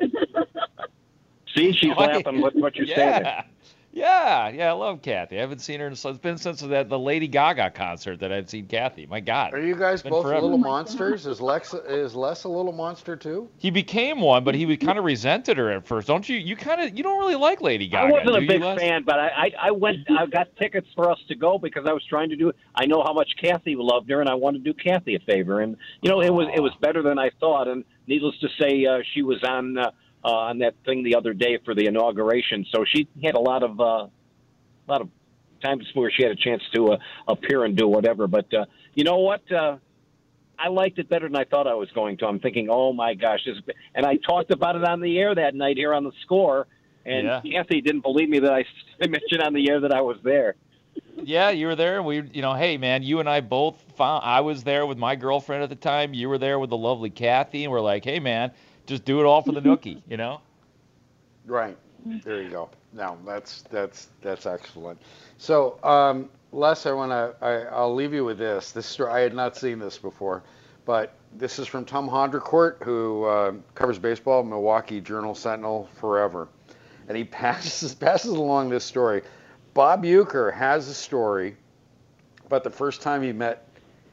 See, 1.54 1.72
she's 1.72 1.92
Oh, 1.96 2.02
laughing 2.02 2.40
with 2.42 2.54
what 2.54 2.74
you're 2.76 2.86
saying. 2.96 3.26
Yeah. 3.94 4.14
Yeah, 4.24 4.48
yeah, 4.48 4.68
I 4.70 4.72
love 4.72 5.02
Kathy. 5.02 5.36
I 5.36 5.40
haven't 5.40 5.60
seen 5.60 5.80
her 5.80 5.86
in 5.86 5.96
so 5.96 6.08
it's 6.08 6.18
been 6.18 6.38
since 6.38 6.60
that 6.60 6.88
the 6.88 6.98
Lady 6.98 7.28
Gaga 7.28 7.70
concert 7.70 8.20
that 8.20 8.32
I've 8.32 8.48
seen 8.48 8.66
Kathy. 8.66 9.06
My 9.06 9.20
God. 9.20 9.52
Are 9.52 9.60
you 9.60 9.74
guys 9.74 10.02
both 10.02 10.24
forever. 10.24 10.40
little 10.40 10.58
monsters? 10.58 11.26
Is 11.26 11.40
Lex 11.40 11.74
is 11.74 12.14
Les 12.14 12.44
a 12.44 12.48
little 12.48 12.72
monster 12.72 13.16
too? 13.16 13.48
He 13.58 13.70
became 13.70 14.20
one, 14.20 14.44
but 14.44 14.54
he 14.54 14.76
kind 14.76 14.98
of 14.98 15.04
resented 15.04 15.58
her 15.58 15.70
at 15.70 15.86
first. 15.86 16.06
Don't 16.06 16.28
you? 16.28 16.36
You 16.36 16.56
kind 16.56 16.80
of 16.80 16.96
you 16.96 17.02
don't 17.02 17.18
really 17.18 17.34
like 17.34 17.60
Lady 17.60 17.86
Gaga. 17.86 18.08
I 18.08 18.10
wasn't 18.10 18.36
a 18.36 18.42
you, 18.42 18.48
big 18.48 18.62
Les? 18.62 18.78
fan, 18.78 19.02
but 19.04 19.18
I, 19.18 19.28
I 19.28 19.50
I 19.62 19.70
went. 19.70 19.98
I 20.10 20.26
got 20.26 20.48
tickets 20.56 20.88
for 20.94 21.10
us 21.10 21.18
to 21.28 21.34
go 21.34 21.58
because 21.58 21.84
I 21.86 21.92
was 21.92 22.04
trying 22.08 22.30
to 22.30 22.36
do. 22.36 22.52
I 22.74 22.86
know 22.86 23.02
how 23.04 23.12
much 23.12 23.30
Kathy 23.40 23.76
loved 23.76 24.10
her, 24.10 24.20
and 24.20 24.28
I 24.28 24.34
wanted 24.34 24.64
to 24.64 24.72
do 24.72 24.74
Kathy 24.74 25.14
a 25.14 25.20
favor. 25.20 25.60
And 25.60 25.76
you 26.02 26.10
know, 26.10 26.20
it 26.20 26.32
was 26.32 26.48
it 26.54 26.60
was 26.60 26.72
better 26.80 27.02
than 27.02 27.18
I 27.18 27.30
thought. 27.40 27.68
And 27.68 27.84
needless 28.06 28.38
to 28.40 28.48
say, 28.60 28.86
uh, 28.86 28.98
she 29.12 29.22
was 29.22 29.42
on 29.44 29.78
uh, 29.78 29.90
uh, 30.24 30.28
on 30.28 30.58
that 30.58 30.74
thing 30.84 31.02
the 31.02 31.14
other 31.16 31.34
day 31.34 31.58
for 31.64 31.74
the 31.74 31.86
inauguration, 31.86 32.64
so 32.74 32.84
she 32.84 33.08
had 33.22 33.34
a 33.34 33.40
lot 33.40 33.62
of 33.62 33.80
uh, 33.80 33.84
a 33.84 34.10
lot 34.88 35.00
of 35.00 35.08
times 35.62 35.86
where 35.94 36.10
she 36.10 36.22
had 36.22 36.32
a 36.32 36.36
chance 36.36 36.62
to 36.74 36.92
uh, 36.92 36.96
appear 37.28 37.64
and 37.64 37.76
do 37.76 37.88
whatever. 37.88 38.26
But 38.26 38.52
uh, 38.52 38.64
you 38.94 39.04
know 39.04 39.18
what? 39.18 39.50
Uh, 39.50 39.76
I 40.58 40.68
liked 40.68 40.98
it 40.98 41.08
better 41.08 41.28
than 41.28 41.36
I 41.36 41.44
thought 41.44 41.66
I 41.66 41.74
was 41.74 41.90
going 41.92 42.16
to. 42.18 42.26
I'm 42.26 42.38
thinking, 42.38 42.68
oh 42.70 42.92
my 42.92 43.14
gosh, 43.14 43.40
this. 43.44 43.56
And 43.94 44.06
I 44.06 44.16
talked 44.16 44.50
about 44.52 44.76
it 44.76 44.84
on 44.84 45.00
the 45.00 45.18
air 45.18 45.34
that 45.34 45.54
night 45.54 45.76
here 45.76 45.92
on 45.92 46.04
the 46.04 46.12
score, 46.22 46.66
and 47.04 47.26
Yeah. 47.26 47.40
Kathy 47.40 47.80
didn't 47.80 48.02
believe 48.02 48.28
me 48.28 48.38
that 48.38 48.52
I 48.52 48.64
I 49.02 49.06
mentioned 49.08 49.42
on 49.42 49.52
the 49.52 49.68
air 49.68 49.80
that 49.80 49.92
I 49.92 50.00
was 50.00 50.16
there. 50.22 50.54
Yeah, 51.16 51.50
you 51.50 51.66
were 51.66 51.74
there. 51.76 52.02
We, 52.02 52.22
you 52.32 52.42
know, 52.42 52.54
hey 52.54 52.76
man, 52.76 53.02
you 53.02 53.18
and 53.20 53.28
I 53.28 53.40
both 53.40 53.82
found. 53.96 54.22
I 54.24 54.40
was 54.40 54.62
there 54.62 54.86
with 54.86 54.98
my 54.98 55.16
girlfriend 55.16 55.62
at 55.62 55.68
the 55.68 55.76
time. 55.76 56.14
You 56.14 56.28
were 56.28 56.38
there 56.38 56.58
with 56.58 56.70
the 56.70 56.76
lovely 56.76 57.10
Kathy, 57.10 57.64
and 57.64 57.72
we're 57.72 57.80
like, 57.80 58.04
hey 58.04 58.20
man, 58.20 58.52
just 58.86 59.04
do 59.04 59.20
it 59.20 59.24
all 59.24 59.42
for 59.42 59.52
the 59.52 59.60
nookie, 59.62 60.02
you 60.08 60.16
know? 60.16 60.40
Right. 61.46 61.76
There 62.24 62.42
you 62.42 62.50
go. 62.50 62.70
No, 62.92 63.18
that's 63.24 63.62
that's 63.70 64.08
that's 64.20 64.46
excellent. 64.46 65.00
So, 65.38 65.78
um, 65.82 66.28
Les, 66.52 66.86
I 66.86 66.92
want 66.92 67.10
to. 67.10 67.34
I, 67.44 67.52
I'll 67.74 67.94
leave 67.94 68.12
you 68.12 68.24
with 68.24 68.38
this. 68.38 68.72
This 68.72 68.86
story 68.86 69.10
I 69.10 69.20
had 69.20 69.34
not 69.34 69.56
seen 69.56 69.78
this 69.78 69.98
before, 69.98 70.42
but 70.84 71.14
this 71.32 71.58
is 71.58 71.66
from 71.66 71.84
Tom 71.84 72.08
Haudricourt, 72.08 72.82
who 72.82 73.24
uh, 73.24 73.52
covers 73.74 73.98
baseball, 73.98 74.44
Milwaukee 74.44 75.00
Journal 75.00 75.34
Sentinel 75.34 75.88
forever, 75.94 76.48
and 77.08 77.16
he 77.16 77.24
passes 77.40 77.94
passes 77.94 78.32
along 78.32 78.68
this 78.68 78.84
story. 78.84 79.22
Bob 79.72 80.04
Uecker 80.04 80.54
has 80.54 80.88
a 80.88 80.94
story 80.94 81.56
about 82.46 82.62
the 82.62 82.70
first 82.70 83.02
time 83.02 83.22
he 83.22 83.32
met 83.32 83.66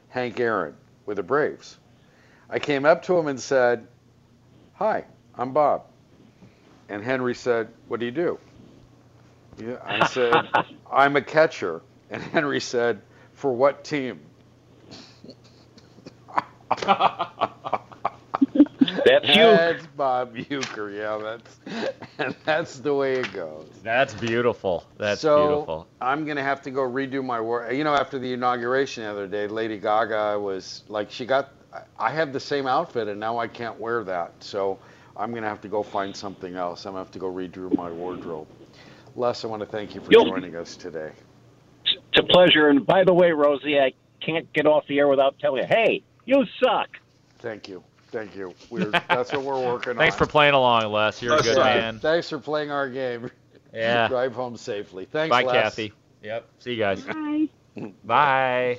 Hank 0.08 0.40
Aaron 0.40 0.74
with 1.06 1.18
the 1.18 1.22
Braves. 1.22 1.78
I 2.50 2.58
came 2.58 2.84
up 2.84 3.02
to 3.04 3.16
him 3.16 3.28
and 3.28 3.38
said, 3.38 3.86
"Hi, 4.82 5.04
I'm 5.36 5.52
Bob." 5.52 5.84
And 6.88 7.02
Henry 7.04 7.34
said, 7.34 7.68
What 7.88 8.00
do 8.00 8.06
you 8.06 8.12
do? 8.12 8.38
Yeah, 9.56 9.76
I 9.84 10.06
said, 10.08 10.48
I'm 10.92 11.16
a 11.16 11.22
catcher. 11.22 11.82
And 12.10 12.22
Henry 12.22 12.60
said, 12.60 13.00
For 13.34 13.52
what 13.52 13.84
team? 13.84 14.20
That's 19.04 19.28
you. 19.28 19.34
That's 19.34 19.86
Bob 19.86 20.34
Uecker. 20.36 20.96
Yeah, 20.96 21.18
that's 21.18 21.60
and 22.18 22.34
that's 22.44 22.78
the 22.80 22.94
way 22.94 23.14
it 23.14 23.32
goes. 23.32 23.68
That's 23.82 24.14
beautiful. 24.14 24.84
That's 24.98 25.20
so 25.20 25.36
beautiful. 25.36 25.88
I'm 26.00 26.26
gonna 26.26 26.42
have 26.42 26.62
to 26.62 26.70
go 26.70 26.82
redo 26.82 27.24
my 27.24 27.40
work. 27.40 27.72
You 27.72 27.84
know, 27.84 27.94
after 27.94 28.18
the 28.18 28.32
inauguration 28.32 29.04
the 29.04 29.10
other 29.10 29.26
day, 29.28 29.46
Lady 29.46 29.78
Gaga 29.78 30.38
was 30.40 30.82
like, 30.88 31.10
she 31.10 31.26
got. 31.26 31.50
I 31.98 32.10
have 32.10 32.32
the 32.32 32.40
same 32.40 32.66
outfit, 32.66 33.08
and 33.08 33.18
now 33.18 33.38
I 33.38 33.48
can't 33.48 33.78
wear 33.80 34.04
that. 34.04 34.32
So 34.40 34.78
I'm 35.16 35.32
gonna 35.34 35.48
have 35.48 35.60
to 35.62 35.68
go 35.68 35.82
find 35.82 36.14
something 36.14 36.54
else. 36.56 36.84
I'm 36.86 36.92
gonna 36.92 37.04
have 37.04 37.12
to 37.12 37.18
go 37.18 37.32
redo 37.32 37.74
my 37.76 37.90
wardrobe. 37.90 38.46
Les, 39.16 39.44
I 39.44 39.46
want 39.48 39.60
to 39.60 39.66
thank 39.66 39.94
you 39.94 40.00
for 40.00 40.10
You'll- 40.10 40.26
joining 40.26 40.56
us 40.56 40.76
today. 40.76 41.12
It's 41.84 42.18
a 42.18 42.22
pleasure. 42.22 42.68
And 42.68 42.86
by 42.86 43.04
the 43.04 43.12
way, 43.12 43.32
Rosie, 43.32 43.78
I 43.78 43.92
can't 44.20 44.50
get 44.52 44.66
off 44.66 44.86
the 44.86 44.98
air 44.98 45.08
without 45.08 45.38
telling 45.38 45.62
you, 45.62 45.68
hey, 45.68 46.02
you 46.24 46.44
suck. 46.62 46.88
Thank 47.40 47.68
you. 47.68 47.82
Thank 48.10 48.36
you. 48.36 48.54
We're, 48.70 48.90
that's 49.08 49.32
what 49.32 49.42
we're 49.42 49.54
working 49.64 49.84
Thanks 49.84 49.86
on. 49.88 49.96
Thanks 49.96 50.16
for 50.16 50.26
playing 50.26 50.54
along, 50.54 50.90
Les. 50.92 51.20
You're 51.22 51.34
a 51.38 51.42
good 51.42 51.56
Yeah, 51.56 51.64
man. 51.64 51.98
Thanks 51.98 52.28
for 52.28 52.38
playing 52.38 52.70
our 52.70 52.88
game. 52.88 53.30
Yeah. 53.74 54.08
Drive 54.08 54.34
home 54.34 54.56
safely. 54.56 55.06
Thanks, 55.06 55.30
Bye, 55.30 55.42
Les. 55.42 55.52
Kathy. 55.52 55.92
Yep. 56.22 56.46
See 56.60 56.72
you 56.72 56.78
guys. 56.78 57.02
Bye. 57.02 57.48
Bye. 58.04 58.78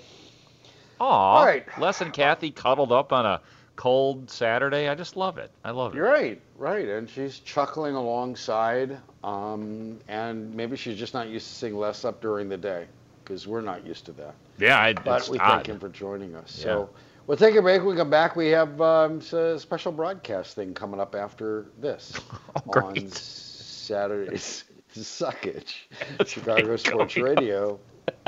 Aw. 0.99 1.43
Right. 1.43 1.65
Les 1.79 2.01
and 2.01 2.13
Kathy 2.13 2.51
cuddled 2.51 2.91
up 2.91 3.11
on 3.13 3.25
a 3.25 3.41
cold 3.75 4.29
Saturday. 4.29 4.87
I 4.87 4.95
just 4.95 5.15
love 5.15 5.37
it. 5.37 5.51
I 5.63 5.71
love 5.71 5.93
it. 5.93 5.97
You're 5.97 6.07
right, 6.07 6.39
right. 6.57 6.87
And 6.87 7.09
she's 7.09 7.39
chuckling 7.39 7.95
alongside. 7.95 8.97
Um, 9.23 9.99
and 10.07 10.53
maybe 10.53 10.75
she's 10.77 10.97
just 10.97 11.13
not 11.13 11.27
used 11.29 11.47
to 11.47 11.53
seeing 11.53 11.75
Les 11.75 12.05
up 12.05 12.21
during 12.21 12.49
the 12.49 12.57
day 12.57 12.85
because 13.23 13.47
we're 13.47 13.61
not 13.61 13.85
used 13.85 14.05
to 14.05 14.11
that. 14.13 14.35
Yeah, 14.57 14.79
I, 14.79 14.93
But 14.93 15.21
it's 15.21 15.29
we 15.29 15.39
odd. 15.39 15.49
thank 15.55 15.67
him 15.67 15.79
for 15.79 15.89
joining 15.89 16.35
us. 16.35 16.55
Yeah. 16.57 16.63
So 16.63 16.89
we'll 17.25 17.37
take 17.37 17.55
a 17.55 17.61
break. 17.61 17.81
When 17.81 17.91
we 17.91 17.95
come 17.95 18.09
back, 18.09 18.35
we 18.35 18.49
have 18.49 18.79
um, 18.81 19.19
a 19.31 19.57
special 19.57 19.91
broadcast 19.91 20.55
thing 20.55 20.73
coming 20.73 20.99
up 20.99 21.15
after 21.15 21.65
this 21.79 22.13
on 22.75 23.09
Saturday's 23.09 24.65
Suckage, 24.95 25.73
Chicago 26.27 26.75
Sports 26.75 27.17
Radio, 27.17 27.79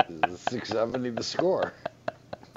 670 0.08 1.10
The 1.10 1.22
Score. 1.22 1.72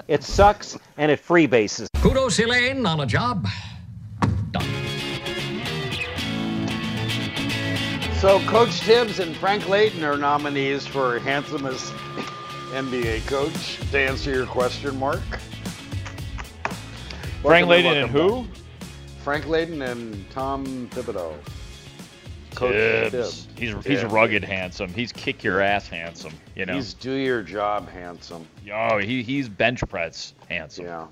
It 0.08 0.24
sucks 0.24 0.78
and 0.96 1.10
it 1.10 1.24
freebases. 1.24 1.88
Kudos, 2.02 2.38
Elaine, 2.38 2.84
on 2.86 3.00
a 3.00 3.06
job. 3.06 3.46
Done. 4.50 4.66
So 8.20 8.38
Coach 8.40 8.80
Tibbs 8.80 9.18
and 9.18 9.34
Frank 9.36 9.64
Layden 9.64 10.02
are 10.02 10.16
nominees 10.16 10.86
for 10.86 11.18
handsomest 11.20 11.92
NBA 12.72 13.26
coach. 13.26 13.78
To 13.90 13.98
answer 13.98 14.30
your 14.30 14.46
question, 14.46 14.98
Mark. 14.98 15.20
Frank 17.42 17.66
Welcome 17.66 17.68
Layden 17.68 18.02
and 18.02 18.10
who? 18.10 18.46
Frank 19.24 19.46
Layden 19.46 19.90
and 19.90 20.30
Tom 20.30 20.88
Thibodeau. 20.92 21.34
Coach 22.54 22.72
Tibbs. 22.72 23.12
Tibbs. 23.12 23.48
He's 23.56 23.84
he's 23.84 24.04
rugged 24.04 24.44
handsome. 24.44 24.92
He's 24.92 25.12
kick 25.12 25.42
your 25.44 25.60
ass 25.60 25.88
handsome. 25.88 26.32
You 26.54 26.66
know. 26.66 26.74
He's 26.74 26.94
do 26.94 27.12
your 27.12 27.42
job 27.42 27.88
handsome. 27.88 28.46
oh, 28.72 28.98
he 28.98 29.22
he's 29.22 29.48
bench 29.48 29.86
press 29.88 30.34
handsome. 30.48 30.86
Yeah. 30.86 31.06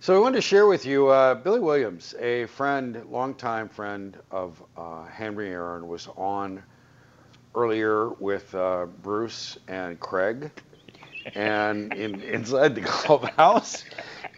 So 0.00 0.14
we 0.14 0.20
wanted 0.20 0.36
to 0.36 0.42
share 0.42 0.66
with 0.66 0.86
you 0.86 1.08
uh, 1.08 1.34
Billy 1.34 1.58
Williams, 1.58 2.14
a 2.20 2.46
friend, 2.46 3.04
longtime 3.10 3.68
friend 3.68 4.16
of 4.30 4.62
uh, 4.76 5.04
Henry 5.06 5.48
Aaron, 5.48 5.88
was 5.88 6.08
on 6.16 6.62
earlier 7.56 8.10
with 8.10 8.54
uh, 8.54 8.86
Bruce 9.02 9.58
and 9.66 9.98
Craig, 9.98 10.52
and 11.34 11.92
in, 11.94 12.20
inside 12.20 12.76
the 12.76 12.80
clubhouse. 12.84 13.84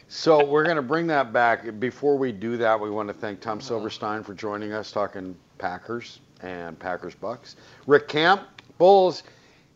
So 0.08 0.44
we're 0.44 0.64
going 0.64 0.76
to 0.76 0.82
bring 0.82 1.06
that 1.08 1.30
back. 1.32 1.78
Before 1.78 2.16
we 2.16 2.32
do 2.32 2.56
that, 2.56 2.80
we 2.80 2.88
want 2.88 3.08
to 3.08 3.14
thank 3.14 3.40
Tom 3.40 3.60
Silverstein 3.60 4.22
for 4.22 4.32
joining 4.32 4.72
us, 4.72 4.90
talking 4.90 5.36
Packers 5.58 6.20
and 6.42 6.78
Packers 6.78 7.14
Bucks. 7.14 7.56
Rick 7.86 8.08
Camp, 8.08 8.42
Bulls. 8.78 9.22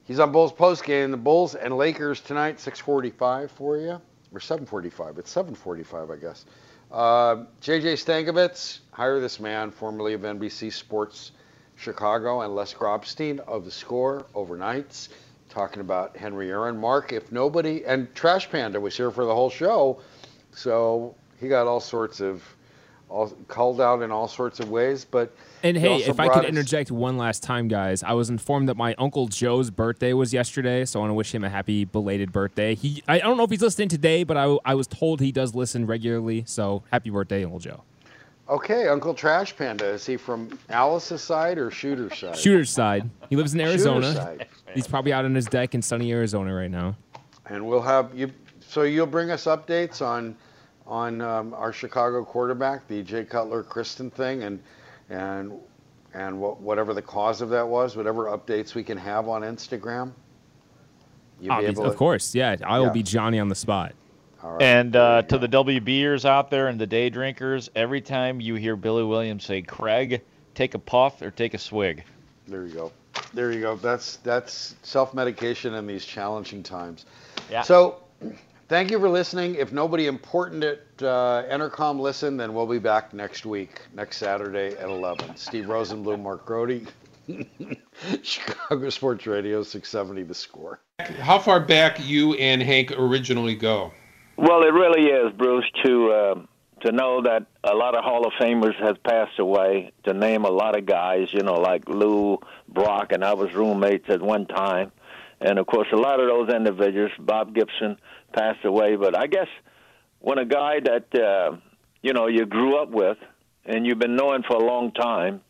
He's 0.04 0.20
on 0.20 0.32
Bulls 0.32 0.52
post 0.52 0.84
game. 0.84 1.10
The 1.10 1.16
Bulls 1.16 1.54
and 1.54 1.76
Lakers 1.76 2.20
tonight, 2.20 2.58
6:45 2.58 3.50
for 3.50 3.76
you, 3.76 4.00
or 4.32 4.40
7:45. 4.40 5.18
It's 5.18 5.30
7:45, 5.30 6.10
I 6.10 6.16
guess. 6.16 6.44
Uh, 6.92 7.44
JJ 7.60 7.94
Stankevitz, 7.94 8.80
hire 8.92 9.18
this 9.20 9.40
man, 9.40 9.70
formerly 9.70 10.12
of 10.12 10.24
NBC 10.24 10.70
Sports 10.70 11.32
Chicago, 11.76 12.42
and 12.42 12.54
Les 12.54 12.72
Grobstein 12.72 13.40
of 13.40 13.64
the 13.64 13.70
Score 13.70 14.26
overnights, 14.34 15.08
talking 15.48 15.80
about 15.80 16.16
Henry 16.16 16.50
Aaron. 16.50 16.76
Mark, 16.76 17.12
if 17.12 17.32
nobody, 17.32 17.84
and 17.84 18.14
Trash 18.14 18.50
Panda 18.50 18.80
was 18.80 18.96
here 18.96 19.10
for 19.10 19.24
the 19.24 19.34
whole 19.34 19.50
show, 19.50 20.00
so 20.52 21.14
he 21.40 21.48
got 21.48 21.66
all 21.66 21.80
sorts 21.80 22.20
of, 22.20 22.42
all, 23.08 23.28
called 23.48 23.80
out 23.80 24.02
in 24.02 24.10
all 24.10 24.26
sorts 24.28 24.60
of 24.60 24.70
ways. 24.70 25.04
But 25.04 25.34
And 25.62 25.76
hey, 25.76 25.98
if 26.02 26.18
I 26.18 26.28
could 26.28 26.44
us- 26.44 26.48
interject 26.48 26.90
one 26.90 27.16
last 27.16 27.42
time, 27.42 27.68
guys, 27.68 28.02
I 28.02 28.12
was 28.12 28.30
informed 28.30 28.68
that 28.68 28.76
my 28.76 28.94
uncle 28.98 29.28
Joe's 29.28 29.70
birthday 29.70 30.12
was 30.12 30.32
yesterday, 30.32 30.84
so 30.84 30.98
I 30.98 31.02
want 31.02 31.10
to 31.10 31.14
wish 31.14 31.34
him 31.34 31.44
a 31.44 31.50
happy 31.50 31.84
belated 31.84 32.32
birthday. 32.32 32.74
He, 32.74 33.02
I 33.06 33.18
don't 33.18 33.36
know 33.36 33.44
if 33.44 33.50
he's 33.50 33.62
listening 33.62 33.88
today, 33.88 34.24
but 34.24 34.36
I, 34.36 34.56
I 34.64 34.74
was 34.74 34.86
told 34.86 35.20
he 35.20 35.32
does 35.32 35.54
listen 35.54 35.86
regularly, 35.86 36.44
so 36.46 36.82
happy 36.90 37.10
birthday, 37.10 37.44
Uncle 37.44 37.60
Joe. 37.60 37.82
Okay, 38.46 38.88
Uncle 38.88 39.14
Trash 39.14 39.56
Panda, 39.56 39.86
is 39.86 40.04
he 40.04 40.18
from 40.18 40.58
Alice's 40.68 41.22
side 41.22 41.56
or 41.56 41.70
Shooter's 41.70 42.18
side? 42.18 42.36
Shooter's 42.36 42.68
side. 42.70 43.08
He 43.30 43.36
lives 43.36 43.54
in 43.54 43.60
Shooter's 43.60 43.86
Arizona. 43.86 44.12
side. 44.14 44.46
He's 44.74 44.86
probably 44.86 45.14
out 45.14 45.24
on 45.24 45.34
his 45.34 45.46
deck 45.46 45.74
in 45.74 45.80
sunny 45.80 46.12
Arizona 46.12 46.52
right 46.52 46.70
now. 46.70 46.94
And 47.46 47.66
we'll 47.66 47.80
have 47.80 48.10
you. 48.14 48.30
So 48.60 48.82
you'll 48.82 49.06
bring 49.06 49.30
us 49.30 49.44
updates 49.44 50.02
on 50.02 50.36
on 50.86 51.20
um, 51.20 51.54
our 51.54 51.72
Chicago 51.72 52.24
quarterback, 52.24 52.86
the 52.88 53.02
Jay 53.02 53.24
Cutler 53.24 53.62
Kristin 53.64 54.12
thing, 54.12 54.42
and 54.42 54.60
and 55.10 55.52
and 56.12 56.40
what, 56.40 56.60
whatever 56.60 56.94
the 56.94 57.02
cause 57.02 57.40
of 57.40 57.50
that 57.50 57.66
was, 57.66 57.96
whatever 57.96 58.26
updates 58.26 58.74
we 58.74 58.84
can 58.84 58.96
have 58.98 59.28
on 59.28 59.42
Instagram. 59.42 60.12
You'll 61.40 61.56
be 61.56 61.62
be- 61.62 61.66
able 61.72 61.86
of 61.86 61.92
to- 61.92 61.98
course, 61.98 62.34
yeah. 62.34 62.56
I 62.64 62.78
will 62.78 62.86
Yeah. 62.86 62.92
be 62.92 63.02
Johnny 63.02 63.38
on 63.40 63.48
the 63.48 63.54
spot. 63.54 63.94
And 64.60 64.94
uh, 64.94 65.22
to 65.22 65.38
the 65.38 65.48
WBers 65.48 66.26
out 66.26 66.50
there 66.50 66.68
and 66.68 66.78
the 66.78 66.86
day 66.86 67.08
drinkers, 67.08 67.70
every 67.74 68.02
time 68.02 68.42
you 68.42 68.56
hear 68.56 68.76
Billy 68.76 69.02
Williams 69.02 69.44
say 69.46 69.62
Craig, 69.62 70.20
take 70.54 70.74
a 70.74 70.78
puff 70.78 71.22
or 71.22 71.30
take 71.30 71.54
a 71.54 71.58
swig. 71.58 72.04
There 72.46 72.66
you 72.66 72.74
go. 72.74 72.92
There 73.32 73.52
you 73.52 73.62
go. 73.62 73.76
That's 73.76 74.16
that's 74.18 74.74
self-medication 74.82 75.72
in 75.72 75.86
these 75.86 76.04
challenging 76.04 76.62
times. 76.62 77.06
Yeah. 77.50 77.62
So, 77.62 78.02
thank 78.68 78.90
you 78.90 78.98
for 78.98 79.08
listening. 79.08 79.54
If 79.54 79.72
nobody 79.72 80.06
important 80.06 80.64
at 80.64 80.80
uh, 81.00 81.44
Entercom 81.50 82.00
listen, 82.00 82.36
then 82.36 82.54
we'll 82.54 82.66
be 82.66 82.78
back 82.78 83.12
next 83.12 83.46
week, 83.46 83.80
next 83.94 84.18
Saturday 84.18 84.76
at 84.76 84.88
11. 84.88 85.36
Steve 85.36 85.64
Rosenbloom, 85.64 86.22
Mark 86.22 86.46
Grote, 86.46 86.82
Chicago 88.22 88.90
Sports 88.90 89.26
Radio, 89.26 89.62
670 89.62 90.22
The 90.24 90.34
Score. 90.34 90.80
How 90.98 91.38
far 91.38 91.60
back 91.60 91.98
you 92.04 92.34
and 92.34 92.62
Hank 92.62 92.92
originally 92.92 93.54
go? 93.54 93.92
Well, 94.36 94.62
it 94.62 94.72
really 94.72 95.06
is, 95.06 95.32
Bruce, 95.36 95.64
to 95.84 96.10
uh, 96.10 96.34
to 96.84 96.92
know 96.92 97.22
that 97.22 97.46
a 97.62 97.74
lot 97.74 97.96
of 97.96 98.04
Hall 98.04 98.26
of 98.26 98.32
Famers 98.34 98.74
has 98.80 98.96
passed 99.06 99.38
away. 99.38 99.92
To 100.04 100.12
name 100.12 100.44
a 100.44 100.50
lot 100.50 100.76
of 100.76 100.86
guys, 100.86 101.28
you 101.32 101.42
know, 101.42 101.54
like 101.54 101.88
Lou 101.88 102.38
Brock, 102.68 103.12
and 103.12 103.24
I 103.24 103.34
was 103.34 103.52
roommates 103.54 104.06
at 104.08 104.20
one 104.20 104.46
time, 104.46 104.92
and 105.40 105.58
of 105.58 105.66
course, 105.66 105.88
a 105.92 105.96
lot 105.96 106.20
of 106.20 106.28
those 106.28 106.54
individuals. 106.54 107.12
Bob 107.18 107.54
Gibson 107.54 107.96
passed 108.34 108.64
away, 108.64 108.96
but 108.96 109.16
I 109.16 109.26
guess 109.26 109.48
when 110.20 110.38
a 110.38 110.44
guy 110.44 110.80
that 110.80 111.14
uh, 111.14 111.56
you 112.02 112.12
know 112.12 112.26
you 112.26 112.46
grew 112.46 112.76
up 112.76 112.90
with 112.90 113.18
and 113.64 113.86
you've 113.86 113.98
been 113.98 114.16
knowing 114.16 114.42
for 114.42 114.56
a 114.56 114.64
long 114.64 114.92
time, 114.92 115.40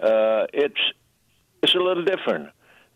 uh, 0.00 0.46
it's 0.52 0.80
it's 1.62 1.74
a 1.74 1.78
little 1.78 2.04
different. 2.04 2.48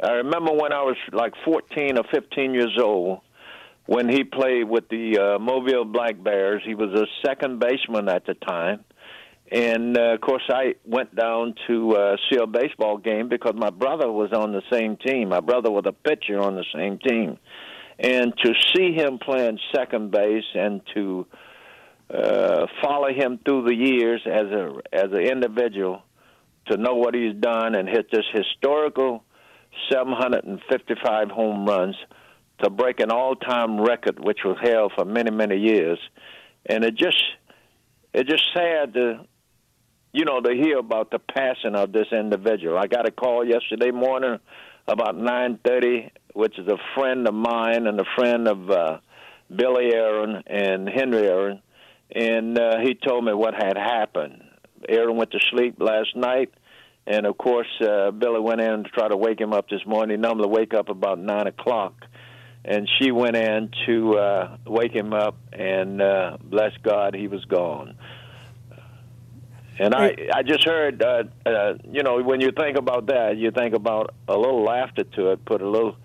I 0.03 0.13
remember 0.13 0.53
when 0.53 0.73
I 0.73 0.83
was 0.83 0.97
like 1.13 1.33
14 1.45 1.99
or 1.99 2.05
15 2.13 2.55
years 2.55 2.77
old 2.81 3.21
when 3.87 4.09
he 4.09 4.25
played 4.25 4.65
with 4.65 4.89
the 4.89 5.19
uh, 5.19 5.39
Mobile 5.39 5.85
Black 5.85 6.23
Bears. 6.23 6.63
He 6.65 6.75
was 6.75 6.91
a 6.91 7.07
second 7.27 7.61
baseman 7.61 8.09
at 8.09 8.27
the 8.27 8.35
time. 8.35 8.85
And 9.53 9.97
uh, 9.97 10.15
of 10.15 10.21
course, 10.21 10.43
I 10.49 10.75
went 10.85 11.15
down 11.15 11.55
to 11.69 11.93
uh, 11.93 12.17
see 12.29 12.39
a 12.39 12.47
baseball 12.47 12.97
game 12.97 13.29
because 13.29 13.55
my 13.55 13.71
brother 13.71 14.11
was 14.11 14.33
on 14.33 14.53
the 14.53 14.63
same 14.73 14.97
team. 14.97 15.29
My 15.29 15.41
brother 15.41 15.71
was 15.71 15.85
a 15.87 15.93
pitcher 15.93 16.41
on 16.41 16.57
the 16.57 16.65
same 16.75 16.99
team, 16.99 17.39
and 17.99 18.35
to 18.43 18.53
see 18.75 18.93
him 18.93 19.19
playing 19.19 19.59
second 19.75 20.11
base 20.11 20.45
and 20.55 20.81
to 20.95 21.27
uh, 22.13 22.67
follow 22.83 23.09
him 23.09 23.39
through 23.45 23.65
the 23.67 23.75
years 23.75 24.21
as 24.27 24.47
a 24.47 24.73
as 24.93 25.13
an 25.13 25.23
individual, 25.23 26.03
to 26.67 26.77
know 26.77 26.95
what 26.95 27.15
he's 27.15 27.35
done 27.35 27.75
and 27.75 27.89
hit 27.89 28.11
this 28.11 28.25
historical 28.33 29.25
755 29.91 31.31
home 31.31 31.67
runs 31.67 31.97
to 32.63 32.71
break 32.71 33.01
an 33.01 33.11
all-time 33.11 33.81
record, 33.81 34.19
which 34.23 34.39
was 34.45 34.57
held 34.63 34.93
for 34.97 35.05
many, 35.05 35.31
many 35.31 35.57
years, 35.57 35.99
and 36.67 36.85
it 36.85 36.97
just 36.97 37.23
it 38.13 38.29
just 38.29 38.45
sad 38.55 38.95
to 38.95 39.27
you 40.13 40.25
know 40.25 40.41
to 40.41 40.55
hear 40.55 40.79
about 40.79 41.11
the 41.11 41.19
passing 41.19 41.75
of 41.75 41.93
this 41.93 42.07
individual. 42.13 42.79
I 42.79 42.87
got 42.87 43.09
a 43.09 43.13
call 43.13 43.47
yesterday 43.47 43.91
morning 43.91 44.39
about 44.87 45.17
9:30, 45.17 46.11
which 46.35 46.59
is 46.59 46.69
a 46.69 46.79
friend 46.95 47.27
of 47.27 47.35
mine 47.35 47.87
and 47.87 48.01
a 48.01 48.05
friend 48.17 48.49
of 48.49 48.71
uh, 48.71 48.99
Billy 49.55 49.95
Aaron 49.95 50.43
and 50.47 50.89
Henry 50.89 51.27
Aaron, 51.27 51.63
and 52.15 52.59
uh, 52.59 52.79
he 52.83 52.95
told 52.95 53.25
me 53.25 53.33
what 53.33 53.55
had 53.55 53.77
happened. 53.77 54.43
Aaron 54.89 55.17
went 55.17 55.31
to 55.31 55.39
sleep 55.51 55.77
last 55.79 56.15
night. 56.15 56.53
And 57.07 57.27
of 57.27 57.37
course, 57.37 57.69
uh, 57.83 58.11
Billy 58.13 58.41
went 58.41 58.61
in 58.61 58.85
to 58.85 58.91
try 58.91 59.09
to 59.09 59.17
wake 59.17 59.41
him 59.41 59.53
up 59.53 59.69
this 59.69 59.85
morning. 59.87 60.17
He 60.17 60.21
normally 60.21 60.49
wake 60.49 60.73
up 60.73 60.89
about 60.89 61.19
nine 61.19 61.47
o'clock, 61.47 61.93
and 62.65 62.89
she 62.99 63.11
went 63.11 63.37
in 63.37 63.71
to 63.87 64.17
uh, 64.17 64.57
wake 64.67 64.93
him 64.93 65.13
up. 65.13 65.37
And 65.53 66.01
uh, 66.01 66.39
bless 66.43 66.73
God, 66.83 67.15
he 67.15 67.29
was 67.29 67.45
gone. 67.45 67.97
And 69.79 69.95
I, 69.95 70.17
I 70.33 70.43
just 70.43 70.65
heard, 70.65 71.03
uh, 71.03 71.25
uh, 71.45 71.75
you 71.91 72.03
know, 72.03 72.23
when 72.23 72.41
you 72.41 72.53
think 72.53 72.77
about 72.79 73.07
that, 73.07 73.37
you 73.37 73.51
think 73.51 73.75
about 73.75 74.15
a 74.29 74.37
little 74.37 74.63
laughter 74.63 75.05
to 75.05 75.33
it. 75.33 75.45
Put 75.45 75.63
a 75.63 75.69
little 75.69 75.97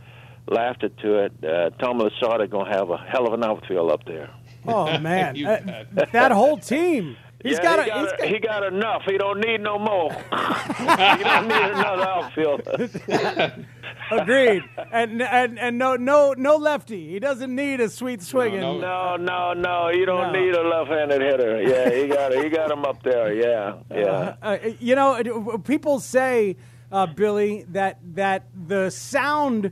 laughter 0.48 0.90
to 0.90 1.26
it. 1.26 1.34
Uh, 1.44 1.70
Tom 1.80 2.00
Lasorda 2.00 2.50
gonna 2.50 2.72
have 2.76 2.90
a 2.90 2.98
hell 2.98 3.28
of 3.28 3.34
an 3.34 3.44
outfield 3.44 3.92
up 3.92 4.06
there. 4.06 4.30
Oh 4.68 4.98
man, 5.00 5.46
uh, 5.46 5.86
that 6.12 6.32
whole 6.32 6.58
team. 6.58 7.16
He's 7.44 7.54
yeah, 7.54 7.64
got 7.64 7.86
he, 7.86 7.90
a, 7.90 7.94
got 7.94 8.02
he's 8.04 8.12
a- 8.12 8.18
got- 8.18 8.28
he 8.28 8.40
got 8.40 8.64
enough. 8.74 9.04
He 9.06 9.18
don't 9.18 9.40
need 9.40 9.62
no 9.62 9.80
more. 9.80 10.12
he 10.12 11.24
don't 11.24 11.48
need 11.48 11.72
another 11.72 12.04
outfielder. 12.04 12.90
Agreed. 14.12 14.64
And 14.92 15.22
and 15.22 15.60
and 15.60 15.78
no 15.78 15.96
no 15.96 16.34
no 16.38 16.56
lefty. 16.56 17.10
He 17.10 17.20
doesn't 17.20 17.54
need 17.54 17.80
a 17.80 17.90
sweet 17.90 18.22
swinging. 18.22 18.62
No, 18.62 19.16
no, 19.18 19.54
no. 19.54 19.90
You 19.90 20.06
don't 20.06 20.34
No. 20.34 20.40
need 20.40 20.54
a 20.54 20.64
left-handed 20.64 21.22
hitter. 21.22 21.62
Yeah, 21.62 21.90
he 21.94 22.08
got 22.08 22.34
he 22.34 22.50
got 22.50 22.72
him 22.72 22.86
up 22.86 23.04
there. 23.04 23.34
Yeah, 23.34 23.76
yeah. 23.92 24.36
Uh, 24.42 24.58
you 24.80 24.96
know, 24.96 25.58
people 25.64 26.00
say, 26.00 26.58
uh, 26.92 27.06
Billy, 27.08 27.66
that 27.70 28.00
that 28.16 28.48
the 28.68 28.90
sound 28.90 29.72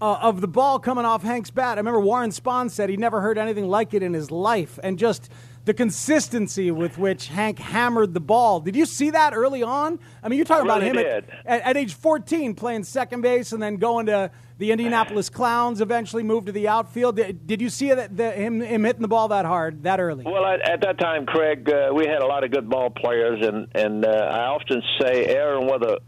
uh, 0.00 0.18
of 0.22 0.40
the 0.40 0.48
ball 0.48 0.78
coming 0.78 1.04
off 1.04 1.22
Hank's 1.22 1.50
bat. 1.50 1.78
I 1.78 1.80
remember 1.80 2.00
Warren 2.00 2.30
Spahn 2.30 2.70
said 2.70 2.88
he 2.90 2.96
never 2.96 3.20
heard 3.20 3.38
anything 3.38 3.68
like 3.68 3.94
it 3.94 4.02
in 4.02 4.12
his 4.14 4.30
life, 4.30 4.78
and 4.82 4.98
just 4.98 5.30
the 5.68 5.74
consistency 5.74 6.70
with 6.70 6.96
which 6.96 7.26
Hank 7.26 7.58
hammered 7.58 8.14
the 8.14 8.20
ball. 8.20 8.58
Did 8.58 8.74
you 8.74 8.86
see 8.86 9.10
that 9.10 9.34
early 9.34 9.62
on? 9.62 9.98
I 10.22 10.30
mean, 10.30 10.38
you're 10.38 10.46
talking 10.46 10.68
I 10.70 10.76
about 10.76 10.82
him 10.82 10.96
at, 10.96 11.28
at, 11.44 11.60
at 11.62 11.76
age 11.76 11.92
14 11.92 12.54
playing 12.54 12.84
second 12.84 13.20
base 13.20 13.52
and 13.52 13.62
then 13.62 13.76
going 13.76 14.06
to 14.06 14.30
the 14.56 14.70
Indianapolis 14.70 15.28
Clowns. 15.28 15.82
Eventually 15.82 16.22
moved 16.22 16.46
to 16.46 16.52
the 16.52 16.68
outfield. 16.68 17.16
Did, 17.16 17.46
did 17.46 17.60
you 17.60 17.68
see 17.68 17.92
that, 17.92 18.16
the, 18.16 18.32
him 18.32 18.62
him 18.62 18.82
hitting 18.82 19.02
the 19.02 19.08
ball 19.08 19.28
that 19.28 19.44
hard 19.44 19.82
that 19.82 20.00
early? 20.00 20.24
Well, 20.24 20.46
at, 20.46 20.66
at 20.66 20.80
that 20.80 20.98
time, 20.98 21.26
Craig, 21.26 21.68
uh, 21.68 21.92
we 21.94 22.06
had 22.06 22.22
a 22.22 22.26
lot 22.26 22.44
of 22.44 22.50
good 22.50 22.70
ball 22.70 22.88
players, 22.88 23.46
and 23.46 23.68
and 23.74 24.06
uh, 24.06 24.08
I 24.08 24.46
often 24.46 24.82
say 25.02 25.26
Aaron 25.26 25.66
was 25.66 25.82
a 25.82 25.98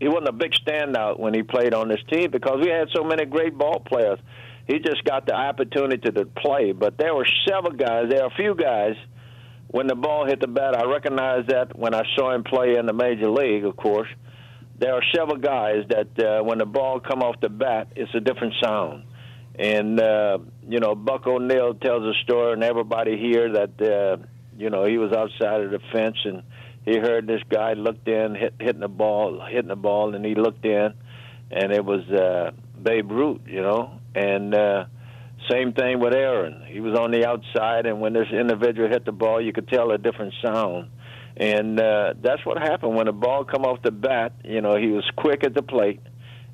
he 0.00 0.08
wasn't 0.08 0.28
a 0.28 0.32
big 0.32 0.52
standout 0.52 1.18
when 1.18 1.32
he 1.32 1.42
played 1.42 1.72
on 1.72 1.88
this 1.88 2.00
team 2.10 2.30
because 2.30 2.58
we 2.62 2.68
had 2.68 2.88
so 2.94 3.04
many 3.04 3.24
great 3.24 3.56
ball 3.56 3.80
players. 3.80 4.18
He 4.68 4.78
just 4.78 5.02
got 5.04 5.26
the 5.26 5.34
opportunity 5.34 6.10
to 6.10 6.26
play, 6.26 6.72
but 6.72 6.98
there 6.98 7.14
were 7.14 7.26
several 7.48 7.72
guys. 7.72 8.04
There 8.10 8.22
are 8.22 8.26
a 8.28 8.36
few 8.36 8.54
guys. 8.54 8.94
When 9.68 9.86
the 9.86 9.94
ball 9.94 10.26
hit 10.26 10.40
the 10.40 10.46
bat, 10.46 10.76
I 10.76 10.84
recognized 10.84 11.48
that 11.48 11.76
when 11.76 11.94
I 11.94 12.02
saw 12.16 12.34
him 12.34 12.44
play 12.44 12.76
in 12.76 12.86
the 12.86 12.92
major 12.92 13.30
league. 13.30 13.64
Of 13.64 13.76
course, 13.76 14.08
there 14.78 14.92
are 14.92 15.02
several 15.14 15.38
guys 15.38 15.84
that 15.88 16.24
uh, 16.24 16.44
when 16.44 16.58
the 16.58 16.66
ball 16.66 17.00
come 17.00 17.22
off 17.22 17.40
the 17.40 17.48
bat, 17.48 17.88
it's 17.96 18.14
a 18.14 18.20
different 18.20 18.54
sound. 18.62 19.04
And 19.58 20.00
uh, 20.00 20.38
you 20.68 20.80
know, 20.80 20.94
Buck 20.94 21.26
O'Neil 21.26 21.74
tells 21.74 22.04
a 22.04 22.12
story, 22.22 22.52
and 22.52 22.62
everybody 22.62 23.18
here 23.18 23.52
that 23.52 23.80
uh, 23.80 24.22
you 24.56 24.70
know 24.70 24.84
he 24.84 24.98
was 24.98 25.12
outside 25.12 25.62
of 25.62 25.70
the 25.70 25.80
fence 25.92 26.16
and 26.24 26.42
he 26.84 26.98
heard 26.98 27.26
this 27.26 27.42
guy 27.50 27.74
looked 27.74 28.08
in, 28.08 28.34
hit, 28.34 28.54
hitting 28.60 28.80
the 28.80 28.88
ball, 28.88 29.44
hitting 29.50 29.68
the 29.68 29.76
ball, 29.76 30.14
and 30.14 30.24
he 30.24 30.34
looked 30.34 30.64
in, 30.64 30.94
and 31.50 31.72
it 31.72 31.84
was 31.84 32.08
uh, 32.08 32.52
Babe 32.82 33.10
Ruth, 33.10 33.42
you 33.46 33.60
know. 33.60 33.98
And 34.18 34.54
uh, 34.54 34.84
same 35.50 35.72
thing 35.72 36.00
with 36.00 36.12
Aaron. 36.12 36.64
He 36.68 36.80
was 36.80 36.98
on 36.98 37.12
the 37.12 37.26
outside, 37.26 37.86
and 37.86 38.00
when 38.00 38.12
this 38.12 38.26
individual 38.32 38.88
hit 38.88 39.04
the 39.04 39.12
ball, 39.12 39.40
you 39.40 39.52
could 39.52 39.68
tell 39.68 39.92
a 39.92 39.98
different 39.98 40.34
sound. 40.44 40.90
And 41.36 41.78
uh, 41.78 42.14
that's 42.20 42.44
what 42.44 42.58
happened 42.58 42.96
when 42.96 43.06
the 43.06 43.12
ball 43.12 43.44
come 43.44 43.62
off 43.62 43.80
the 43.82 43.92
bat. 43.92 44.32
You 44.44 44.60
know, 44.60 44.76
he 44.76 44.88
was 44.88 45.08
quick 45.16 45.44
at 45.44 45.54
the 45.54 45.62
plate, 45.62 46.00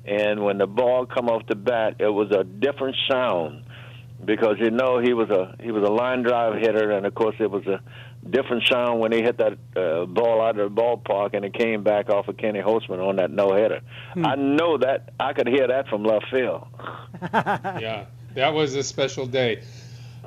and 0.05 0.43
when 0.43 0.59
the 0.59 0.67
ball 0.67 1.07
come 1.07 1.27
off 1.27 1.47
the 1.47 1.55
bat, 1.55 1.95
it 1.99 2.09
was 2.09 2.29
a 2.31 2.43
different 2.43 2.95
sound 3.09 3.65
because 4.23 4.55
you 4.59 4.69
know 4.69 4.99
he 4.99 5.13
was 5.13 5.29
a 5.29 5.55
he 5.61 5.71
was 5.71 5.83
a 5.83 5.91
line 5.91 6.21
drive 6.21 6.53
hitter, 6.61 6.91
and 6.91 7.05
of 7.05 7.15
course 7.15 7.35
it 7.39 7.49
was 7.49 7.65
a 7.65 7.81
different 8.29 8.63
sound 8.67 8.99
when 8.99 9.11
he 9.11 9.21
hit 9.21 9.37
that 9.37 9.53
uh, 9.75 10.05
ball 10.05 10.41
out 10.41 10.57
of 10.59 10.73
the 10.73 10.81
ballpark 10.81 11.33
and 11.33 11.45
it 11.45 11.53
came 11.53 11.83
back 11.83 12.09
off 12.09 12.27
of 12.27 12.37
Kenny 12.37 12.59
Holtzman 12.59 13.05
on 13.05 13.17
that 13.17 13.31
no 13.31 13.53
hitter. 13.53 13.81
Hmm. 14.13 14.25
I 14.25 14.35
know 14.35 14.77
that 14.77 15.13
I 15.19 15.33
could 15.33 15.47
hear 15.47 15.67
that 15.67 15.87
from 15.87 16.03
left 16.03 16.25
field. 16.31 16.67
yeah, 17.33 18.05
that 18.33 18.53
was 18.53 18.75
a 18.75 18.83
special 18.83 19.25
day. 19.25 19.63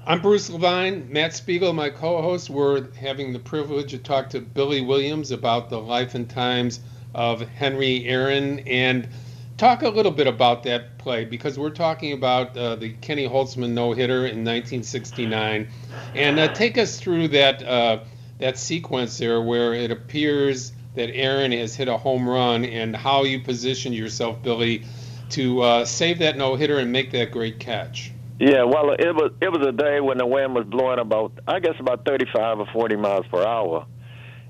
I'm 0.07 0.23
Bruce 0.23 0.49
Levine. 0.49 1.13
Matt 1.13 1.35
Spiegel, 1.35 1.73
my 1.73 1.91
co-host. 1.91 2.49
We're 2.49 2.91
having 2.95 3.33
the 3.33 3.39
privilege 3.39 3.91
to 3.91 3.99
talk 3.99 4.31
to 4.31 4.41
Billy 4.41 4.81
Williams 4.81 5.33
about 5.33 5.69
the 5.69 5.79
life 5.79 6.15
and 6.15 6.29
times 6.29 6.81
of 7.15 7.41
Henry 7.41 8.07
Aaron 8.07 8.61
and 8.61 9.09
talk 9.59 9.83
a 9.83 9.89
little 9.89 10.13
bit 10.13 10.27
about 10.27 10.63
that 10.63 10.97
play 10.99 11.25
because 11.25 11.59
we're 11.59 11.71
talking 11.71 12.13
about 12.13 12.57
uh, 12.57 12.77
the 12.77 12.91
Kenny 12.95 13.29
Holtzman 13.29 13.71
no-hitter 13.71 14.19
in 14.19 14.45
1969, 14.45 15.69
and 16.15 16.39
uh, 16.39 16.49
take 16.55 16.79
us 16.79 16.99
through 16.99 17.29
that 17.29 17.63
uh, 17.63 17.99
that 18.39 18.57
sequence 18.57 19.19
there 19.19 19.43
where 19.43 19.75
it 19.75 19.91
appears 19.91 20.73
that 20.95 21.11
Aaron 21.15 21.53
has 21.53 21.75
hit 21.75 21.89
a 21.89 21.97
home 21.97 22.29
run 22.29 22.65
and 22.65 22.97
how 22.97 23.25
you 23.25 23.41
positioned 23.41 23.95
yourself, 23.95 24.43
Billy, 24.43 24.85
to 25.31 25.61
uh, 25.61 25.85
save 25.85 26.21
that 26.21 26.37
no-hitter 26.37 26.79
and 26.79 26.91
make 26.91 27.11
that 27.13 27.33
great 27.33 27.59
catch. 27.59 28.13
Yeah, 28.39 28.63
well, 28.63 28.93
it 28.93 29.15
was 29.15 29.33
it 29.43 29.51
was 29.51 29.67
a 29.67 29.73
day 29.73 30.01
when 30.01 30.19
the 30.19 30.27
wind 30.27 30.55
was 30.55 30.65
blowing 30.65 31.01
about 31.01 31.33
I 31.49 31.59
guess 31.59 31.75
about 31.81 32.05
35 32.05 32.61
or 32.61 32.67
40 32.73 32.97
miles 32.97 33.27
per 33.27 33.45
hour, 33.45 33.87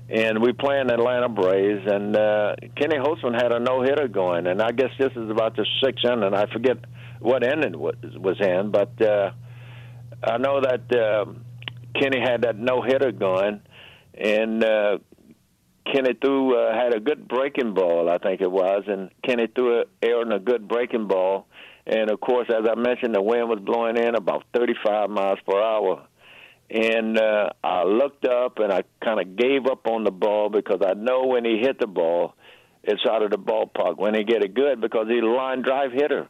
and 0.09 0.41
we 0.41 0.53
playing 0.53 0.87
the 0.87 0.95
Atlanta 0.95 1.29
Braves, 1.29 1.85
and 1.85 2.15
uh, 2.15 2.55
Kenny 2.75 2.97
Holtzman 2.97 3.35
had 3.35 3.51
a 3.51 3.59
no 3.59 3.83
hitter 3.83 4.07
going, 4.07 4.47
and 4.47 4.61
I 4.61 4.71
guess 4.71 4.89
this 4.97 5.11
is 5.15 5.29
about 5.29 5.55
the 5.55 5.65
sixth 5.83 6.03
inning. 6.03 6.33
I 6.33 6.51
forget 6.51 6.77
what 7.19 7.43
inning 7.43 7.77
was 7.77 7.95
was 8.15 8.37
in, 8.39 8.71
but 8.71 8.99
uh, 9.01 9.31
I 10.23 10.37
know 10.37 10.61
that 10.61 10.91
uh, 10.91 11.25
Kenny 11.99 12.19
had 12.19 12.41
that 12.41 12.57
no 12.57 12.81
hitter 12.81 13.11
going, 13.11 13.61
and 14.15 14.63
uh, 14.63 14.97
Kenny 15.93 16.15
threw 16.19 16.57
uh, 16.57 16.73
had 16.73 16.95
a 16.95 16.99
good 16.99 17.27
breaking 17.27 17.75
ball, 17.75 18.09
I 18.09 18.17
think 18.17 18.41
it 18.41 18.51
was, 18.51 18.83
and 18.87 19.11
Kenny 19.23 19.47
threw 19.53 19.83
Aaron 20.01 20.31
a 20.31 20.39
good 20.39 20.67
breaking 20.67 21.07
ball. 21.07 21.45
And 21.85 22.11
of 22.11 22.19
course, 22.19 22.47
as 22.49 22.67
I 22.69 22.75
mentioned, 22.75 23.15
the 23.15 23.21
wind 23.21 23.49
was 23.49 23.59
blowing 23.59 23.97
in 23.97 24.15
about 24.15 24.43
35 24.55 25.09
miles 25.09 25.39
per 25.47 25.59
hour. 25.59 26.05
And 26.69 27.17
uh, 27.17 27.49
I 27.63 27.83
looked 27.83 28.25
up 28.25 28.59
and 28.59 28.71
I 28.71 28.83
kind 29.03 29.19
of 29.19 29.35
gave 29.35 29.65
up 29.65 29.87
on 29.87 30.03
the 30.03 30.11
ball 30.11 30.49
because 30.49 30.81
I 30.85 30.93
know 30.93 31.25
when 31.25 31.43
he 31.43 31.57
hit 31.57 31.79
the 31.79 31.87
ball, 31.87 32.35
it's 32.83 33.01
out 33.09 33.23
of 33.23 33.31
the 33.31 33.37
ballpark. 33.37 33.97
When 33.97 34.13
he 34.13 34.23
get 34.23 34.43
it 34.43 34.53
good, 34.53 34.79
because 34.79 35.07
he's 35.09 35.23
a 35.23 35.25
line 35.25 35.63
drive 35.63 35.91
hitter. 35.91 36.29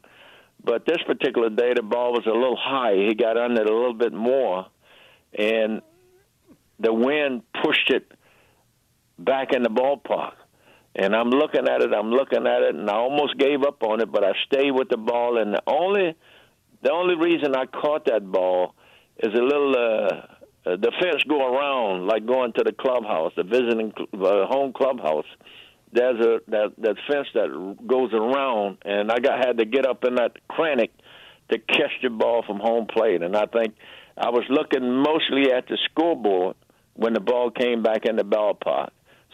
But 0.63 0.85
this 0.85 0.97
particular 1.05 1.49
day, 1.49 1.73
the 1.75 1.83
ball 1.83 2.13
was 2.13 2.25
a 2.25 2.31
little 2.31 2.57
high. 2.57 2.95
He 3.07 3.15
got 3.15 3.37
under 3.37 3.61
it 3.61 3.69
a 3.69 3.73
little 3.73 3.93
bit 3.93 4.13
more, 4.13 4.65
and 5.37 5.81
the 6.79 6.93
wind 6.93 7.43
pushed 7.63 7.89
it 7.91 8.11
back 9.17 9.53
in 9.53 9.63
the 9.63 9.69
ballpark. 9.69 10.33
And 10.95 11.15
I'm 11.15 11.29
looking 11.29 11.67
at 11.69 11.81
it, 11.81 11.93
I'm 11.93 12.09
looking 12.09 12.45
at 12.45 12.61
it, 12.61 12.75
and 12.75 12.89
I 12.89 12.95
almost 12.95 13.37
gave 13.37 13.63
up 13.63 13.83
on 13.83 14.01
it, 14.01 14.11
but 14.11 14.23
I 14.23 14.33
stayed 14.47 14.71
with 14.71 14.89
the 14.89 14.97
ball. 14.97 15.37
And 15.37 15.53
the 15.53 15.61
only, 15.67 16.15
the 16.81 16.91
only 16.91 17.15
reason 17.15 17.55
I 17.55 17.65
caught 17.65 18.05
that 18.05 18.29
ball 18.29 18.75
is 19.19 19.33
a 19.33 19.43
little. 19.43 19.75
Uh, 19.75 20.35
uh, 20.65 20.75
the 20.75 20.91
fence 21.01 21.23
go 21.27 21.55
around 21.55 22.05
like 22.05 22.25
going 22.25 22.51
to 22.51 22.63
the 22.65 22.73
clubhouse, 22.73 23.31
the 23.37 23.43
visiting 23.43 23.93
uh, 24.13 24.45
home 24.47 24.73
clubhouse. 24.73 25.25
There's 25.93 26.19
a 26.19 26.39
that 26.49 26.73
that 26.79 26.95
fence 27.09 27.27
that 27.33 27.77
goes 27.87 28.13
around, 28.13 28.77
and 28.83 29.11
I 29.11 29.19
got 29.19 29.39
had 29.39 29.57
to 29.57 29.65
get 29.65 29.87
up 29.87 30.03
in 30.03 30.15
that 30.15 30.33
cranny 30.47 30.91
to 31.49 31.57
catch 31.57 31.91
the 32.03 32.09
ball 32.09 32.43
from 32.45 32.59
home 32.59 32.87
plate. 32.87 33.23
And 33.23 33.35
I 33.35 33.45
think 33.45 33.75
I 34.17 34.29
was 34.29 34.43
looking 34.49 34.91
mostly 34.91 35.51
at 35.51 35.67
the 35.67 35.77
scoreboard 35.89 36.55
when 36.93 37.13
the 37.13 37.19
ball 37.19 37.49
came 37.49 37.81
back 37.81 38.05
in 38.05 38.17
the 38.17 38.23
ballpark. 38.23 38.89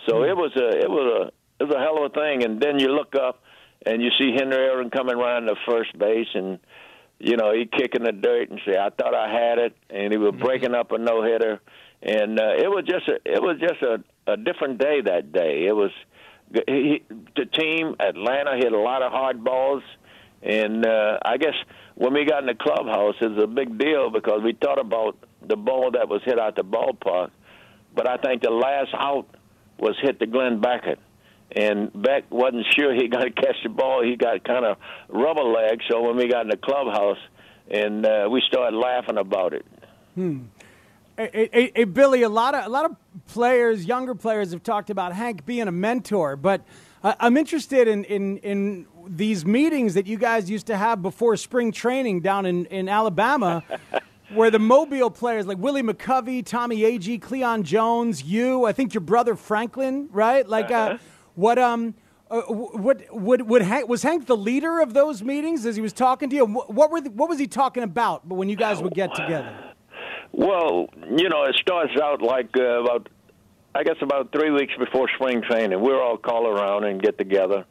So 0.08 0.24
it 0.24 0.38
was 0.38 0.52
a 0.56 0.70
it 0.78 0.90
was 0.90 1.24
a 1.24 1.64
it 1.64 1.68
was 1.68 1.76
a 1.76 1.80
hell 1.80 2.06
of 2.06 2.12
a 2.12 2.14
thing. 2.14 2.44
And 2.44 2.62
then 2.62 2.80
you 2.80 2.90
look 2.90 3.16
up 3.16 3.42
and 3.86 4.02
you 4.02 4.12
see 4.18 4.34
Henry 4.38 4.56
Aaron 4.58 4.90
coming 4.90 5.16
around 5.16 5.48
the 5.48 5.56
first 5.68 5.98
base 5.98 6.28
and 6.34 6.60
you 7.20 7.38
know, 7.38 7.54
he 7.54 7.66
kicking 7.66 8.04
the 8.04 8.12
dirt 8.12 8.50
and 8.50 8.60
say, 8.66 8.78
"I 8.78 8.90
thought 8.90 9.16
I 9.16 9.32
had 9.32 9.58
it," 9.58 9.76
and 9.90 10.12
he 10.12 10.18
was 10.18 10.34
breaking 10.40 10.76
up 10.76 10.92
a 10.92 10.98
no 10.98 11.24
hitter, 11.24 11.62
and 12.02 12.40
uh, 12.40 12.54
it 12.58 12.70
was 12.70 12.86
just 12.86 13.08
a, 13.08 13.16
it 13.26 13.42
was 13.42 13.58
just 13.60 13.82
a, 13.82 14.32
a 14.32 14.38
different 14.38 14.80
day 14.80 15.02
that 15.02 15.32
day. 15.32 15.66
It 15.66 15.76
was 15.76 15.92
he, 16.68 17.04
the 17.36 17.46
team 17.46 17.96
Atlanta 18.00 18.58
hit 18.58 18.72
a 18.72 18.80
lot 18.80 19.02
of 19.02 19.12
hard 19.12 19.44
balls, 19.44 19.84
and 20.44 20.86
uh, 20.86 21.20
I 21.24 21.38
guess 21.38 21.56
when 21.96 22.14
we 22.14 22.26
got 22.26 22.42
in 22.42 22.48
the 22.48 22.56
clubhouse, 22.56 23.16
it 23.22 23.32
was 23.32 23.44
a 23.44 23.48
big 23.48 23.78
deal 23.80 24.10
because 24.10 24.42
we 24.44 24.54
thought 24.54 24.80
about 24.80 25.18
the 25.42 25.56
ball 25.56 25.92
that 25.92 26.10
was 26.10 26.22
hit 26.26 26.38
out 26.38 26.56
the 26.56 26.64
ballpark, 26.64 27.32
but 27.96 28.10
I 28.10 28.18
think 28.18 28.42
the 28.42 28.52
last 28.52 28.94
out 28.94 29.28
was 29.80 29.96
hit 30.02 30.20
to 30.20 30.26
Glenn 30.26 30.60
Beckert 30.62 30.98
and 31.52 31.92
Beck 31.94 32.30
wasn't 32.32 32.66
sure 32.76 32.94
he 32.94 33.08
got 33.08 33.22
to 33.22 33.32
catch 33.32 33.56
the 33.64 33.70
ball. 33.70 34.04
He 34.04 34.16
got 34.16 34.44
kind 34.44 34.66
of 34.66 34.78
rubber 35.10 35.44
leg. 35.44 35.80
So 35.90 36.02
when 36.02 36.18
we 36.18 36.28
got 36.28 36.42
in 36.44 36.50
the 36.50 36.58
clubhouse, 36.58 37.18
and 37.70 38.06
uh, 38.06 38.28
we 38.30 38.42
started 38.48 38.78
laughing 38.78 39.18
about 39.18 39.54
it. 39.54 39.66
Hmm. 40.16 40.44
Hey, 41.18 41.50
hey, 41.52 41.72
hey, 41.74 41.84
Billy, 41.86 42.24
a 42.24 42.30
lot 42.30 42.56
of 42.56 42.66
a 42.66 42.70
lot 42.70 42.86
of 42.86 42.96
players, 43.28 43.86
younger 43.86 44.16
players, 44.16 44.52
have 44.52 44.64
talked 44.64 44.90
about 44.90 45.14
Hank 45.14 45.46
being 45.46 45.68
a 45.68 45.72
mentor, 45.72 46.36
but 46.36 46.62
uh, 47.04 47.14
I'm 47.20 47.38
interested 47.38 47.88
in, 47.88 48.04
in 48.04 48.38
in 48.40 48.88
these 49.08 49.46
meetings 49.46 49.94
that 49.94 50.08
you 50.08 50.18
guys 50.18 50.50
used 50.50 50.68
to 50.68 50.76
have 50.76 51.02
before 51.02 51.38
spring 51.38 51.72
training 51.72 52.20
down 52.22 52.46
in 52.46 52.66
in 52.66 52.90
Alabama. 52.90 53.64
where 54.34 54.50
the 54.50 54.60
Mobile 54.60 55.12
players 55.12 55.46
like 55.46 55.60
Willie 55.60 55.84
McCovey, 55.84 56.44
Tommy 56.44 56.82
Agee, 56.82 57.22
Cleon 57.22 57.62
Jones, 57.62 58.24
you, 58.24 58.66
I 58.66 58.72
think 58.74 58.96
your 58.96 59.02
brother 59.02 59.36
Franklin, 59.36 60.10
right? 60.12 60.50
Like, 60.50 60.72
uh, 60.72 60.74
Uh-huh. 60.74 60.98
What 61.36 61.60
um, 61.60 61.96
uh, 62.30 62.42
what 62.42 63.02
would 63.12 63.42
would 63.48 63.62
Hank 63.62 63.88
was 63.88 64.04
Hank 64.04 64.26
the 64.26 64.38
leader 64.38 64.80
of 64.80 64.94
those 64.94 65.22
meetings 65.24 65.66
as 65.66 65.76
he 65.76 65.82
was 65.82 65.94
talking 65.94 66.30
to 66.30 66.36
you? 66.36 66.46
What, 66.46 66.74
what 66.74 66.92
were 66.92 67.02
the, 67.02 67.12
what 67.12 67.30
was 67.30 67.40
he 67.40 67.48
talking 67.48 67.84
about? 67.84 68.28
But 68.28 68.36
when 68.36 68.50
you 68.50 68.56
guys 68.56 68.82
would 68.82 68.94
get 68.94 69.14
together, 69.14 69.74
Well, 70.32 70.90
you 71.16 71.30
know, 71.30 71.44
it 71.44 71.56
starts 71.62 71.94
out 72.02 72.22
like 72.22 72.50
uh, 72.58 72.84
about, 72.84 73.08
I 73.74 73.84
guess, 73.84 73.96
about 74.02 74.34
three 74.34 74.52
weeks 74.52 74.74
before 74.78 75.08
spring 75.16 75.42
training. 75.50 75.80
We're 75.80 76.02
all 76.02 76.18
call 76.18 76.48
around 76.48 76.84
and 76.84 77.02
get 77.02 77.18
together 77.18 77.66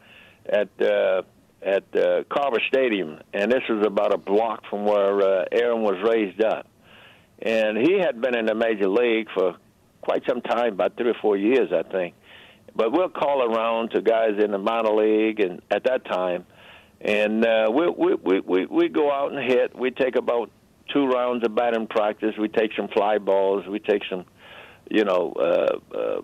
at 0.47 0.69
uh, 0.81 1.23
at 1.63 1.85
uh, 1.95 2.25
Carver 2.31 2.61
Stadium, 2.69 3.21
and 3.33 3.51
this 3.51 3.63
is 3.69 3.85
about 3.87 4.15
a 4.15 4.19
block 4.19 4.65
from 4.71 4.85
where 4.85 5.21
uh, 5.21 5.45
Aaron 5.53 5.83
was 5.83 5.97
raised 6.07 6.43
up. 6.43 6.67
And 7.41 7.77
he 7.77 7.99
had 7.99 8.21
been 8.21 8.37
in 8.37 8.47
the 8.47 8.55
major 8.55 8.89
league 8.89 9.29
for 9.35 9.57
quite 10.01 10.23
some 10.29 10.41
time, 10.41 10.75
about 10.75 10.97
three 10.97 11.11
or 11.11 11.17
four 11.21 11.37
years, 11.37 11.71
I 11.73 11.83
think. 11.91 12.15
But 12.77 12.93
we'll 12.93 13.09
call 13.09 13.43
around 13.43 13.91
to 13.93 14.03
guys 14.03 14.33
in 14.43 14.51
the 14.51 14.59
minor 14.59 14.95
league, 14.95 15.41
and 15.41 15.63
at 15.71 15.85
that 15.85 16.05
time, 16.05 16.45
and 17.01 17.45
uh, 17.45 17.71
we, 17.73 17.89
we 17.89 18.15
we 18.15 18.41
we 18.41 18.67
we 18.67 18.89
go 18.89 19.13
out 19.13 19.33
and 19.33 19.51
hit. 19.51 19.79
We 19.79 19.91
take 19.91 20.17
about 20.17 20.51
two 20.93 21.07
rounds 21.07 21.45
of 21.45 21.55
batting 21.55 21.87
practice. 21.87 22.35
We 22.39 22.49
take 22.49 22.73
some 22.77 22.89
fly 22.89 23.19
balls. 23.19 23.67
We 23.67 23.79
take 23.79 24.03
some, 24.11 24.25
you 24.91 25.05
know, 25.05 25.33
uh, 25.37 25.97
uh, 25.97 26.23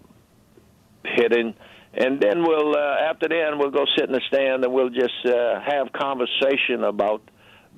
hitting, 1.04 1.54
and 1.94 2.20
then 2.20 2.42
we'll 2.42 2.76
uh, 2.76 2.96
after 3.10 3.28
then 3.28 3.58
we'll 3.58 3.70
go 3.70 3.84
sit 3.96 4.06
in 4.06 4.12
the 4.12 4.22
stand 4.28 4.64
and 4.64 4.72
we'll 4.72 4.90
just 4.90 5.26
uh, 5.26 5.60
have 5.60 5.92
conversation 5.92 6.84
about 6.84 7.22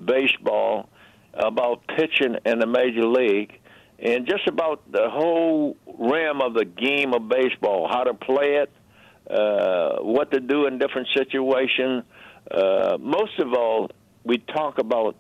baseball, 0.03 0.89
about 1.35 1.83
pitching 1.89 2.37
in 2.45 2.59
the 2.59 2.67
major 2.67 3.07
league, 3.07 3.59
and 4.03 4.27
just 4.27 4.47
about 4.49 4.91
the 4.91 5.09
whole 5.09 5.77
realm 5.99 6.43
of 6.43 6.55
the 6.55 6.65
game 6.65 7.15
of 7.15 7.29
baseball, 7.29 7.89
how 7.89 8.03
to 8.03 8.15
play 8.15 8.57
it, 8.57 8.73
uh, 9.31 10.03
what 10.03 10.33
to 10.33 10.41
do 10.41 10.67
in 10.67 10.79
different 10.79 11.07
situations. 11.15 12.03
Uh, 12.51 12.99
most 12.99 13.39
of 13.39 13.53
all, 13.53 13.91
we 14.25 14.39
talk 14.39 14.79
about 14.79 15.15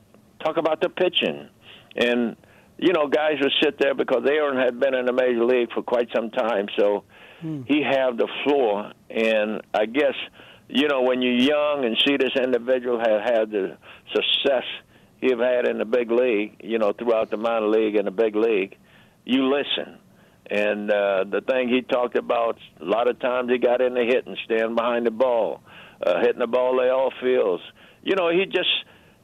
talk 0.45 0.57
about 0.57 0.81
the 0.81 0.89
pitching, 0.89 1.49
and 1.97 2.37
you 2.77 2.93
know, 2.93 3.07
guys 3.07 3.35
would 3.41 3.53
sit 3.63 3.79
there 3.79 3.95
because 3.95 4.25
Aaron 4.29 4.59
had 4.59 4.81
been 4.81 4.95
in 4.95 5.07
the 5.07 5.13
major 5.13 5.45
league 5.45 5.73
for 5.73 5.83
quite 5.83 6.09
some 6.13 6.31
time, 6.31 6.67
so 6.77 7.05
he 7.67 7.83
had 7.83 8.19
the 8.19 8.29
floor. 8.45 8.93
And 9.09 9.63
I 9.73 9.87
guess 9.87 10.15
you 10.69 10.89
know 10.89 11.03
when 11.03 11.23
you're 11.23 11.35
young 11.35 11.85
and 11.85 11.97
see 12.05 12.17
this 12.17 12.35
individual 12.37 12.99
have 12.99 13.21
had 13.21 13.51
the 13.53 13.77
success 14.13 14.65
have 15.31 15.39
had 15.39 15.69
in 15.69 15.79
the 15.79 15.85
big 15.85 16.11
league, 16.11 16.61
you 16.63 16.79
know, 16.79 16.93
throughout 16.93 17.31
the 17.31 17.37
minor 17.37 17.69
league 17.69 17.97
and 17.97 18.07
the 18.07 18.13
big 18.13 18.35
league, 18.37 18.77
you 19.25 19.53
listen. 19.53 19.99
And 20.51 20.91
uh, 20.91 21.25
the 21.31 21.41
thing 21.41 21.69
he 21.69 21.83
talked 21.83 22.17
about, 22.17 22.59
a 22.81 22.85
lot 22.85 23.09
of 23.09 23.19
times 23.21 23.51
he 23.51 23.59
got 23.59 23.81
in 23.81 23.95
the 23.95 24.05
hit 24.05 24.27
and 24.27 24.37
stand 24.45 24.77
behind 24.77 25.07
the 25.07 25.11
ball, 25.11 25.63
uh, 26.05 26.21
hitting 26.21 26.41
the 26.41 26.47
ball 26.47 26.79
they 26.79 26.89
all 26.89 27.13
fields. 27.23 27.63
You 28.03 28.17
know, 28.17 28.31
he 28.31 28.45
just 28.47 28.69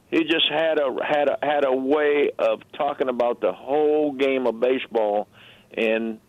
he 0.09 0.23
just 0.23 0.49
had 0.49 0.79
a 0.79 0.95
had 1.05 1.29
a 1.29 1.37
had 1.41 1.65
a 1.65 1.75
way 1.75 2.31
of 2.39 2.61
talking 2.77 3.09
about 3.09 3.41
the 3.41 3.51
whole 3.51 4.13
game 4.13 4.47
of 4.47 4.59
baseball, 4.59 5.27
and 5.77 6.19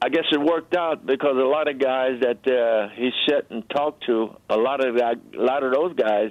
I 0.00 0.08
guess 0.08 0.24
it 0.32 0.40
worked 0.40 0.74
out 0.74 1.04
because 1.04 1.36
a 1.36 1.46
lot 1.46 1.68
of 1.68 1.78
guys 1.78 2.20
that 2.22 2.46
uh, 2.46 2.88
he 2.96 3.10
sat 3.28 3.50
and 3.50 3.68
talked 3.68 4.06
to, 4.06 4.36
a 4.48 4.56
lot 4.56 4.84
of 4.84 4.96
a 4.96 5.16
lot 5.34 5.62
of 5.62 5.72
those 5.72 5.94
guys, 5.94 6.30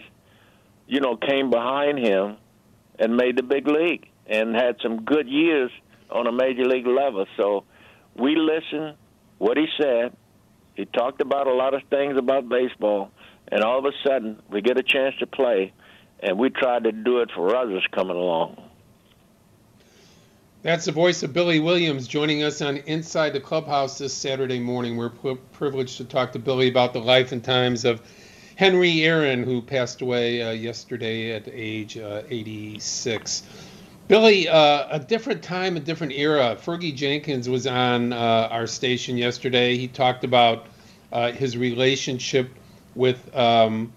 you 0.91 0.99
know, 0.99 1.15
came 1.15 1.49
behind 1.49 1.97
him 1.97 2.35
and 2.99 3.15
made 3.15 3.37
the 3.37 3.43
big 3.43 3.65
league 3.65 4.09
and 4.27 4.53
had 4.53 4.75
some 4.83 5.05
good 5.05 5.25
years 5.25 5.71
on 6.09 6.27
a 6.27 6.33
major 6.33 6.65
league 6.65 6.85
level. 6.85 7.25
So 7.37 7.63
we 8.13 8.35
listened 8.35 8.97
what 9.37 9.55
he 9.55 9.67
said. 9.81 10.13
He 10.75 10.83
talked 10.83 11.21
about 11.21 11.47
a 11.47 11.53
lot 11.53 11.73
of 11.73 11.83
things 11.89 12.17
about 12.17 12.49
baseball, 12.49 13.09
and 13.47 13.63
all 13.63 13.79
of 13.79 13.85
a 13.85 13.93
sudden 14.05 14.41
we 14.49 14.61
get 14.61 14.77
a 14.77 14.83
chance 14.83 15.15
to 15.19 15.27
play, 15.27 15.71
and 16.19 16.37
we 16.37 16.49
tried 16.49 16.83
to 16.83 16.91
do 16.91 17.19
it 17.19 17.31
for 17.33 17.55
others 17.55 17.85
coming 17.93 18.17
along. 18.17 18.61
That's 20.61 20.83
the 20.83 20.91
voice 20.91 21.23
of 21.23 21.31
Billy 21.31 21.61
Williams 21.61 22.05
joining 22.05 22.43
us 22.43 22.61
on 22.61 22.77
Inside 22.77 23.31
the 23.31 23.39
Clubhouse 23.39 23.97
this 23.97 24.13
Saturday 24.13 24.59
morning. 24.59 24.97
We're 24.97 25.09
privileged 25.09 25.95
to 25.97 26.03
talk 26.03 26.33
to 26.33 26.39
Billy 26.39 26.67
about 26.67 26.91
the 26.91 26.99
life 26.99 27.31
and 27.31 27.41
times 27.41 27.85
of 27.85 28.01
Henry 28.55 29.03
Aaron, 29.03 29.43
who 29.43 29.61
passed 29.61 30.01
away 30.01 30.41
uh, 30.41 30.51
yesterday 30.51 31.31
at 31.31 31.47
age 31.47 31.97
uh, 31.97 32.23
86. 32.29 33.43
Billy, 34.07 34.47
uh, 34.49 34.87
a 34.91 34.99
different 34.99 35.41
time, 35.41 35.77
a 35.77 35.79
different 35.79 36.13
era. 36.13 36.57
Fergie 36.61 36.93
Jenkins 36.95 37.47
was 37.47 37.65
on 37.65 38.11
uh, 38.11 38.49
our 38.51 38.67
station 38.67 39.17
yesterday. 39.17 39.77
He 39.77 39.87
talked 39.87 40.23
about 40.23 40.67
uh, 41.13 41.31
his 41.31 41.57
relationship 41.57 42.49
with 42.93 43.33
um, 43.35 43.91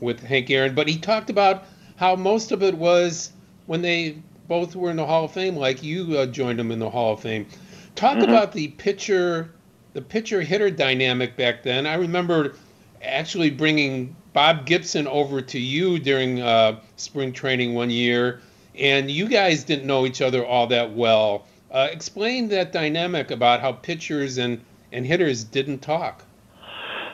with 0.00 0.20
Hank 0.22 0.50
Aaron, 0.50 0.74
but 0.74 0.86
he 0.88 0.98
talked 0.98 1.30
about 1.30 1.64
how 1.96 2.14
most 2.16 2.52
of 2.52 2.62
it 2.62 2.76
was 2.76 3.32
when 3.64 3.80
they 3.80 4.18
both 4.46 4.76
were 4.76 4.90
in 4.90 4.96
the 4.96 5.06
Hall 5.06 5.24
of 5.24 5.32
Fame, 5.32 5.56
like 5.56 5.82
you 5.82 6.18
uh, 6.18 6.26
joined 6.26 6.58
them 6.58 6.70
in 6.70 6.78
the 6.78 6.90
Hall 6.90 7.14
of 7.14 7.20
Fame. 7.20 7.46
Talk 7.94 8.18
Mhm. 8.18 8.24
about 8.24 8.52
the 8.52 8.68
pitcher, 8.68 9.50
the 9.94 10.02
pitcher 10.02 10.42
hitter 10.42 10.70
dynamic 10.70 11.34
back 11.36 11.62
then. 11.62 11.86
I 11.86 11.94
remember 11.94 12.54
actually 13.02 13.50
bringing 13.50 14.14
Bob 14.32 14.66
Gibson 14.66 15.06
over 15.06 15.40
to 15.40 15.58
you 15.58 15.98
during 15.98 16.40
uh, 16.40 16.80
spring 16.96 17.32
training 17.32 17.74
one 17.74 17.90
year, 17.90 18.40
and 18.78 19.10
you 19.10 19.28
guys 19.28 19.64
didn't 19.64 19.86
know 19.86 20.06
each 20.06 20.20
other 20.20 20.44
all 20.44 20.66
that 20.68 20.94
well. 20.94 21.46
Uh, 21.70 21.88
explain 21.90 22.48
that 22.48 22.72
dynamic 22.72 23.30
about 23.30 23.60
how 23.60 23.72
pitchers 23.72 24.38
and 24.38 24.60
and 24.92 25.06
hitters 25.06 25.44
didn't 25.44 25.80
talk. 25.80 26.24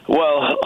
Well, 0.08 0.56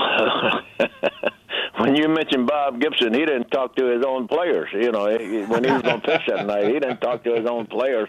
when 1.79 1.95
you 1.95 2.09
mentioned 2.09 2.47
Bob 2.47 2.81
Gibson, 2.81 3.13
he 3.13 3.21
didn't 3.21 3.51
talk 3.51 3.77
to 3.77 3.87
his 3.87 4.05
own 4.05 4.27
players. 4.29 4.69
You 4.73 4.93
know, 4.93 5.05
when 5.05 5.65
he 5.65 5.71
was 5.71 5.83
on 5.85 6.01
pitch 6.01 6.23
that 6.29 6.47
night, 6.47 6.67
he 6.67 6.73
didn't 6.73 7.01
talk 7.01 7.23
to 7.25 7.35
his 7.35 7.47
own 7.47 7.67
players. 7.67 8.09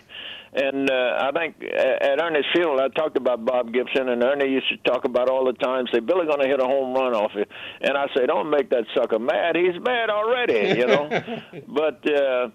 And 0.58 0.90
uh, 0.90 1.18
I 1.20 1.32
think 1.34 1.64
at 1.64 2.20
Ernie's 2.20 2.44
Field, 2.52 2.80
I 2.80 2.88
talked 2.88 3.16
about 3.16 3.46
Bob 3.46 3.72
Gibson, 3.72 4.10
and 4.10 4.24
Ernie 4.24 4.50
used 4.50 4.68
to 4.70 4.78
talk 4.78 5.06
about 5.06 5.30
all 5.30 5.46
the 5.46 5.54
time. 5.54 5.86
Say, 5.94 6.00
Billy 6.00 6.26
going 6.26 6.42
to 6.42 6.48
hit 6.48 6.60
a 6.60 6.66
home 6.66 6.96
run 6.96 7.14
off 7.14 7.30
you, 7.36 7.46
and 7.82 7.96
I 7.96 8.08
say, 8.16 8.26
don't 8.26 8.50
make 8.50 8.72
that 8.72 8.86
sucker 8.96 9.20
mad. 9.20 9.56
He's 9.56 9.80
mad 9.80 10.10
already, 10.10 10.80
you 10.80 10.88
know. 10.88 11.10
but 11.68 12.12
uh, 12.12 12.50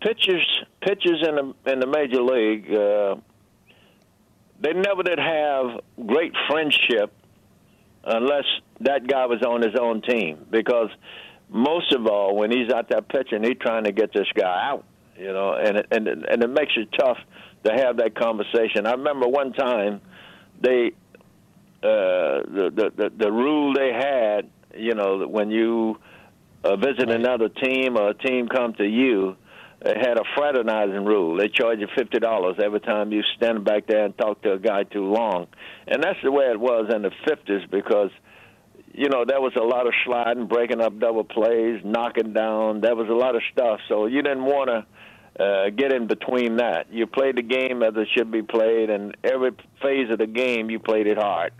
pitchers, 0.00 0.46
pitchers 0.80 1.26
in 1.26 1.34
the 1.34 1.72
in 1.72 1.80
the 1.80 1.88
major 1.88 2.22
league, 2.22 2.72
uh, 2.72 3.16
they 4.60 4.72
never 4.72 5.02
did 5.02 5.18
have 5.18 5.80
great 6.06 6.32
friendship 6.48 7.12
unless 8.04 8.44
that 8.78 9.08
guy 9.08 9.26
was 9.26 9.42
on 9.42 9.60
his 9.60 9.74
own 9.74 10.02
team. 10.02 10.46
Because 10.50 10.90
most 11.48 11.92
of 11.94 12.06
all, 12.06 12.36
when 12.36 12.52
he's 12.52 12.70
out 12.72 12.88
there 12.88 13.02
pitching, 13.02 13.42
he's 13.42 13.58
trying 13.60 13.84
to 13.84 13.92
get 13.92 14.12
this 14.12 14.28
guy 14.36 14.68
out 14.70 14.84
you 15.20 15.32
know, 15.32 15.52
and 15.52 15.76
it, 15.76 15.86
and 15.90 16.08
it, 16.08 16.18
and 16.30 16.42
it 16.42 16.48
makes 16.48 16.72
it 16.76 16.88
tough 16.98 17.18
to 17.64 17.72
have 17.72 17.98
that 17.98 18.14
conversation. 18.14 18.86
I 18.86 18.92
remember 18.92 19.28
one 19.28 19.52
time 19.52 20.00
they 20.60 20.92
uh, 21.82 22.40
the, 22.44 22.70
the 22.74 22.92
the 22.96 23.12
the 23.24 23.32
rule 23.32 23.74
they 23.74 23.92
had, 23.92 24.50
you 24.74 24.94
know, 24.94 25.26
when 25.26 25.50
you 25.50 25.98
uh, 26.64 26.76
visit 26.76 27.10
another 27.10 27.48
team 27.48 27.96
or 27.96 28.10
a 28.10 28.14
team 28.14 28.48
come 28.48 28.74
to 28.74 28.84
you, 28.84 29.36
they 29.84 29.94
had 29.94 30.18
a 30.18 30.24
fraternizing 30.36 31.04
rule. 31.04 31.36
They 31.36 31.48
charge 31.48 31.80
you 31.80 31.88
fifty 31.96 32.18
dollars 32.18 32.56
every 32.62 32.80
time 32.80 33.12
you 33.12 33.22
stand 33.36 33.64
back 33.64 33.86
there 33.86 34.06
and 34.06 34.16
talk 34.16 34.40
to 34.42 34.52
a 34.54 34.58
guy 34.58 34.84
too 34.84 35.04
long, 35.04 35.48
and 35.86 36.02
that's 36.02 36.18
the 36.22 36.32
way 36.32 36.46
it 36.46 36.58
was 36.58 36.90
in 36.94 37.02
the 37.02 37.10
fifties 37.26 37.68
because 37.70 38.10
you 38.92 39.08
know, 39.08 39.24
there 39.24 39.40
was 39.40 39.52
a 39.56 39.62
lot 39.62 39.86
of 39.86 39.92
sliding, 40.04 40.48
breaking 40.48 40.80
up 40.80 40.98
double 40.98 41.22
plays, 41.22 41.80
knocking 41.84 42.32
down. 42.32 42.80
There 42.80 42.96
was 42.96 43.08
a 43.08 43.14
lot 43.14 43.36
of 43.36 43.42
stuff. 43.52 43.78
So 43.88 44.06
you 44.06 44.20
didn't 44.20 44.44
want 44.44 44.68
to 44.68 44.84
uh, 45.38 45.70
get 45.70 45.92
in 45.92 46.06
between 46.06 46.56
that. 46.56 46.92
You 46.92 47.06
played 47.06 47.36
the 47.36 47.42
game 47.42 47.82
as 47.82 47.94
it 47.96 48.08
should 48.16 48.30
be 48.30 48.42
played, 48.42 48.90
and 48.90 49.16
every 49.24 49.52
phase 49.82 50.10
of 50.10 50.18
the 50.18 50.26
game, 50.26 50.70
you 50.70 50.78
played 50.78 51.06
it 51.06 51.18
hard. 51.18 51.52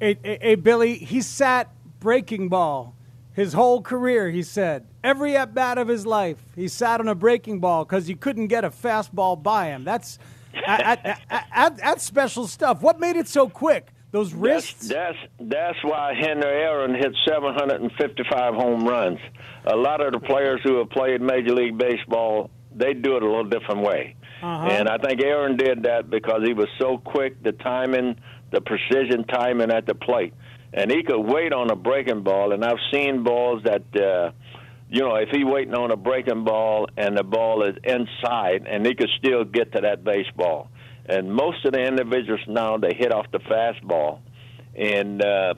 Hey, 0.00 0.18
hey, 0.22 0.38
hey, 0.40 0.54
Billy, 0.56 0.96
he 0.96 1.22
sat 1.22 1.70
breaking 2.00 2.48
ball 2.48 2.94
his 3.34 3.52
whole 3.52 3.82
career, 3.82 4.30
he 4.30 4.42
said. 4.42 4.86
Every 5.02 5.36
at 5.36 5.54
bat 5.54 5.76
of 5.76 5.88
his 5.88 6.06
life, 6.06 6.38
he 6.54 6.68
sat 6.68 7.00
on 7.00 7.08
a 7.08 7.14
breaking 7.14 7.60
ball 7.60 7.84
because 7.84 8.08
you 8.08 8.16
couldn't 8.16 8.46
get 8.46 8.64
a 8.64 8.70
fastball 8.70 9.40
by 9.40 9.66
him. 9.66 9.84
That's, 9.84 10.18
at, 10.66 11.04
at, 11.04 11.46
at, 11.52 11.76
that's 11.76 12.04
special 12.04 12.46
stuff. 12.46 12.80
What 12.80 13.00
made 13.00 13.16
it 13.16 13.28
so 13.28 13.48
quick? 13.48 13.88
Those 14.14 14.32
wrists. 14.32 14.86
That's, 14.86 15.16
that's 15.40 15.50
that's 15.50 15.78
why 15.82 16.14
Henry 16.14 16.46
Aaron 16.46 16.94
hit 16.94 17.16
755 17.26 18.54
home 18.54 18.86
runs. 18.86 19.18
A 19.66 19.74
lot 19.74 20.00
of 20.00 20.12
the 20.12 20.20
players 20.20 20.60
who 20.62 20.78
have 20.78 20.90
played 20.90 21.20
Major 21.20 21.52
League 21.52 21.76
Baseball, 21.76 22.48
they 22.72 22.94
do 22.94 23.16
it 23.16 23.24
a 23.24 23.26
little 23.26 23.42
different 23.42 23.80
way. 23.80 24.14
Uh-huh. 24.40 24.68
And 24.70 24.88
I 24.88 24.98
think 24.98 25.20
Aaron 25.20 25.56
did 25.56 25.82
that 25.82 26.10
because 26.10 26.42
he 26.46 26.52
was 26.52 26.68
so 26.78 26.96
quick, 26.96 27.42
the 27.42 27.50
timing, 27.50 28.14
the 28.52 28.60
precision 28.60 29.24
timing 29.24 29.72
at 29.72 29.84
the 29.84 29.96
plate, 29.96 30.32
and 30.72 30.92
he 30.92 31.02
could 31.02 31.18
wait 31.18 31.52
on 31.52 31.72
a 31.72 31.76
breaking 31.76 32.22
ball. 32.22 32.52
And 32.52 32.64
I've 32.64 32.82
seen 32.92 33.24
balls 33.24 33.64
that. 33.64 33.82
Uh, 34.00 34.30
you 34.90 35.00
know, 35.00 35.16
if 35.16 35.30
he 35.30 35.42
waiting 35.42 35.74
on 35.74 35.90
a 35.90 35.96
breaking 35.96 36.44
ball 36.44 36.86
and 36.96 37.16
the 37.16 37.24
ball 37.24 37.64
is 37.64 37.74
inside, 37.82 38.68
and 38.68 38.86
he 38.86 38.94
could 38.94 39.08
still 39.18 39.42
get 39.42 39.72
to 39.72 39.80
that 39.80 40.04
baseball 40.04 40.68
and 41.06 41.32
most 41.32 41.64
of 41.64 41.72
the 41.72 41.80
individuals 41.80 42.40
now 42.48 42.78
they 42.78 42.94
hit 42.94 43.12
off 43.12 43.26
the 43.32 43.38
fastball, 43.38 44.20
and 44.74 45.22
uh, 45.22 45.54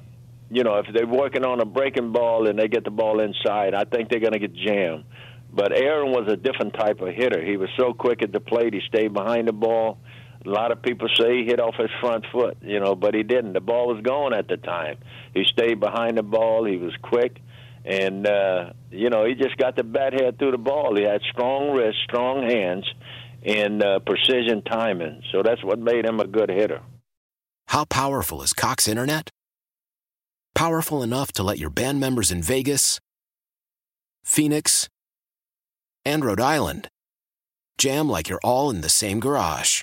you 0.51 0.65
know 0.65 0.77
if 0.77 0.87
they're 0.93 1.07
working 1.07 1.45
on 1.45 1.61
a 1.61 1.65
breaking 1.65 2.13
ball 2.13 2.49
and 2.49 2.59
they 2.59 2.69
get 2.69 2.85
the 2.85 2.91
ball 2.91 3.21
inside, 3.21 3.75
I 3.75 3.85
think 3.85 4.11
they're 4.11 4.21
going 4.21 4.33
to 4.33 4.39
get 4.39 4.55
jammed. 4.55 5.05
But 5.53 5.73
Aaron 5.73 6.13
was 6.13 6.31
a 6.31 6.37
different 6.37 6.75
type 6.75 7.01
of 7.01 7.15
hitter. 7.15 7.43
He 7.43 7.57
was 7.57 7.71
so 7.79 7.95
quick 7.95 8.23
at 8.23 8.33
the 8.33 8.41
plate. 8.41 8.75
He 8.75 8.81
stayed 8.87 9.15
behind 9.15 9.49
the 9.49 9.53
ball. 9.53 9.99
A 10.45 10.49
lot 10.49 10.71
of 10.71 10.83
people 10.83 11.09
say 11.19 11.39
he 11.39 11.45
hit 11.45 11.59
off 11.59 11.75
his 11.77 11.91
front 12.01 12.25
foot, 12.31 12.59
you 12.61 12.79
know, 12.79 12.95
but 12.95 13.15
he 13.15 13.23
didn't. 13.23 13.55
The 13.55 13.61
ball 13.61 13.89
was 13.89 14.03
going 14.03 14.33
at 14.35 14.49
the 14.49 14.57
time. 14.57 14.99
He 15.35 15.45
stayed 15.45 15.81
behind 15.81 16.19
the 16.19 16.23
ball. 16.23 16.65
He 16.65 16.77
was 16.77 16.93
quick, 17.03 17.41
and 17.85 18.27
uh, 18.27 18.73
you 18.91 19.11
know 19.11 19.25
he 19.25 19.35
just 19.35 19.57
got 19.57 19.77
the 19.77 19.83
bat 19.83 20.13
head 20.13 20.39
through 20.39 20.53
the 20.53 20.59
ball. 20.59 20.95
He 20.95 21.05
had 21.05 21.21
strong 21.33 21.75
wrists, 21.75 22.01
strong 22.05 22.49
hands, 22.49 22.85
and 23.47 23.83
uh, 23.83 24.01
precision 24.01 24.63
timing. 24.63 25.23
So 25.33 25.43
that's 25.43 25.63
what 25.63 25.79
made 25.79 26.05
him 26.05 26.21
a 26.21 26.27
good 26.27 26.51
hitter. 26.51 26.83
How 27.69 27.85
powerful 27.85 28.43
is 28.43 28.53
Cox 28.53 28.87
Internet? 28.89 29.31
Powerful 30.55 31.03
enough 31.03 31.33
to 31.33 31.43
let 31.43 31.59
your 31.59 31.71
band 31.71 32.01
members 32.01 32.31
in 32.31 32.43
Vegas, 32.43 32.99
Phoenix, 34.25 34.89
and 36.05 36.25
Rhode 36.25 36.41
Island 36.41 36.89
jam 37.79 38.09
like 38.09 38.29
you're 38.29 38.41
all 38.43 38.71
in 38.71 38.81
the 38.81 38.89
same 38.89 39.21
garage. 39.21 39.83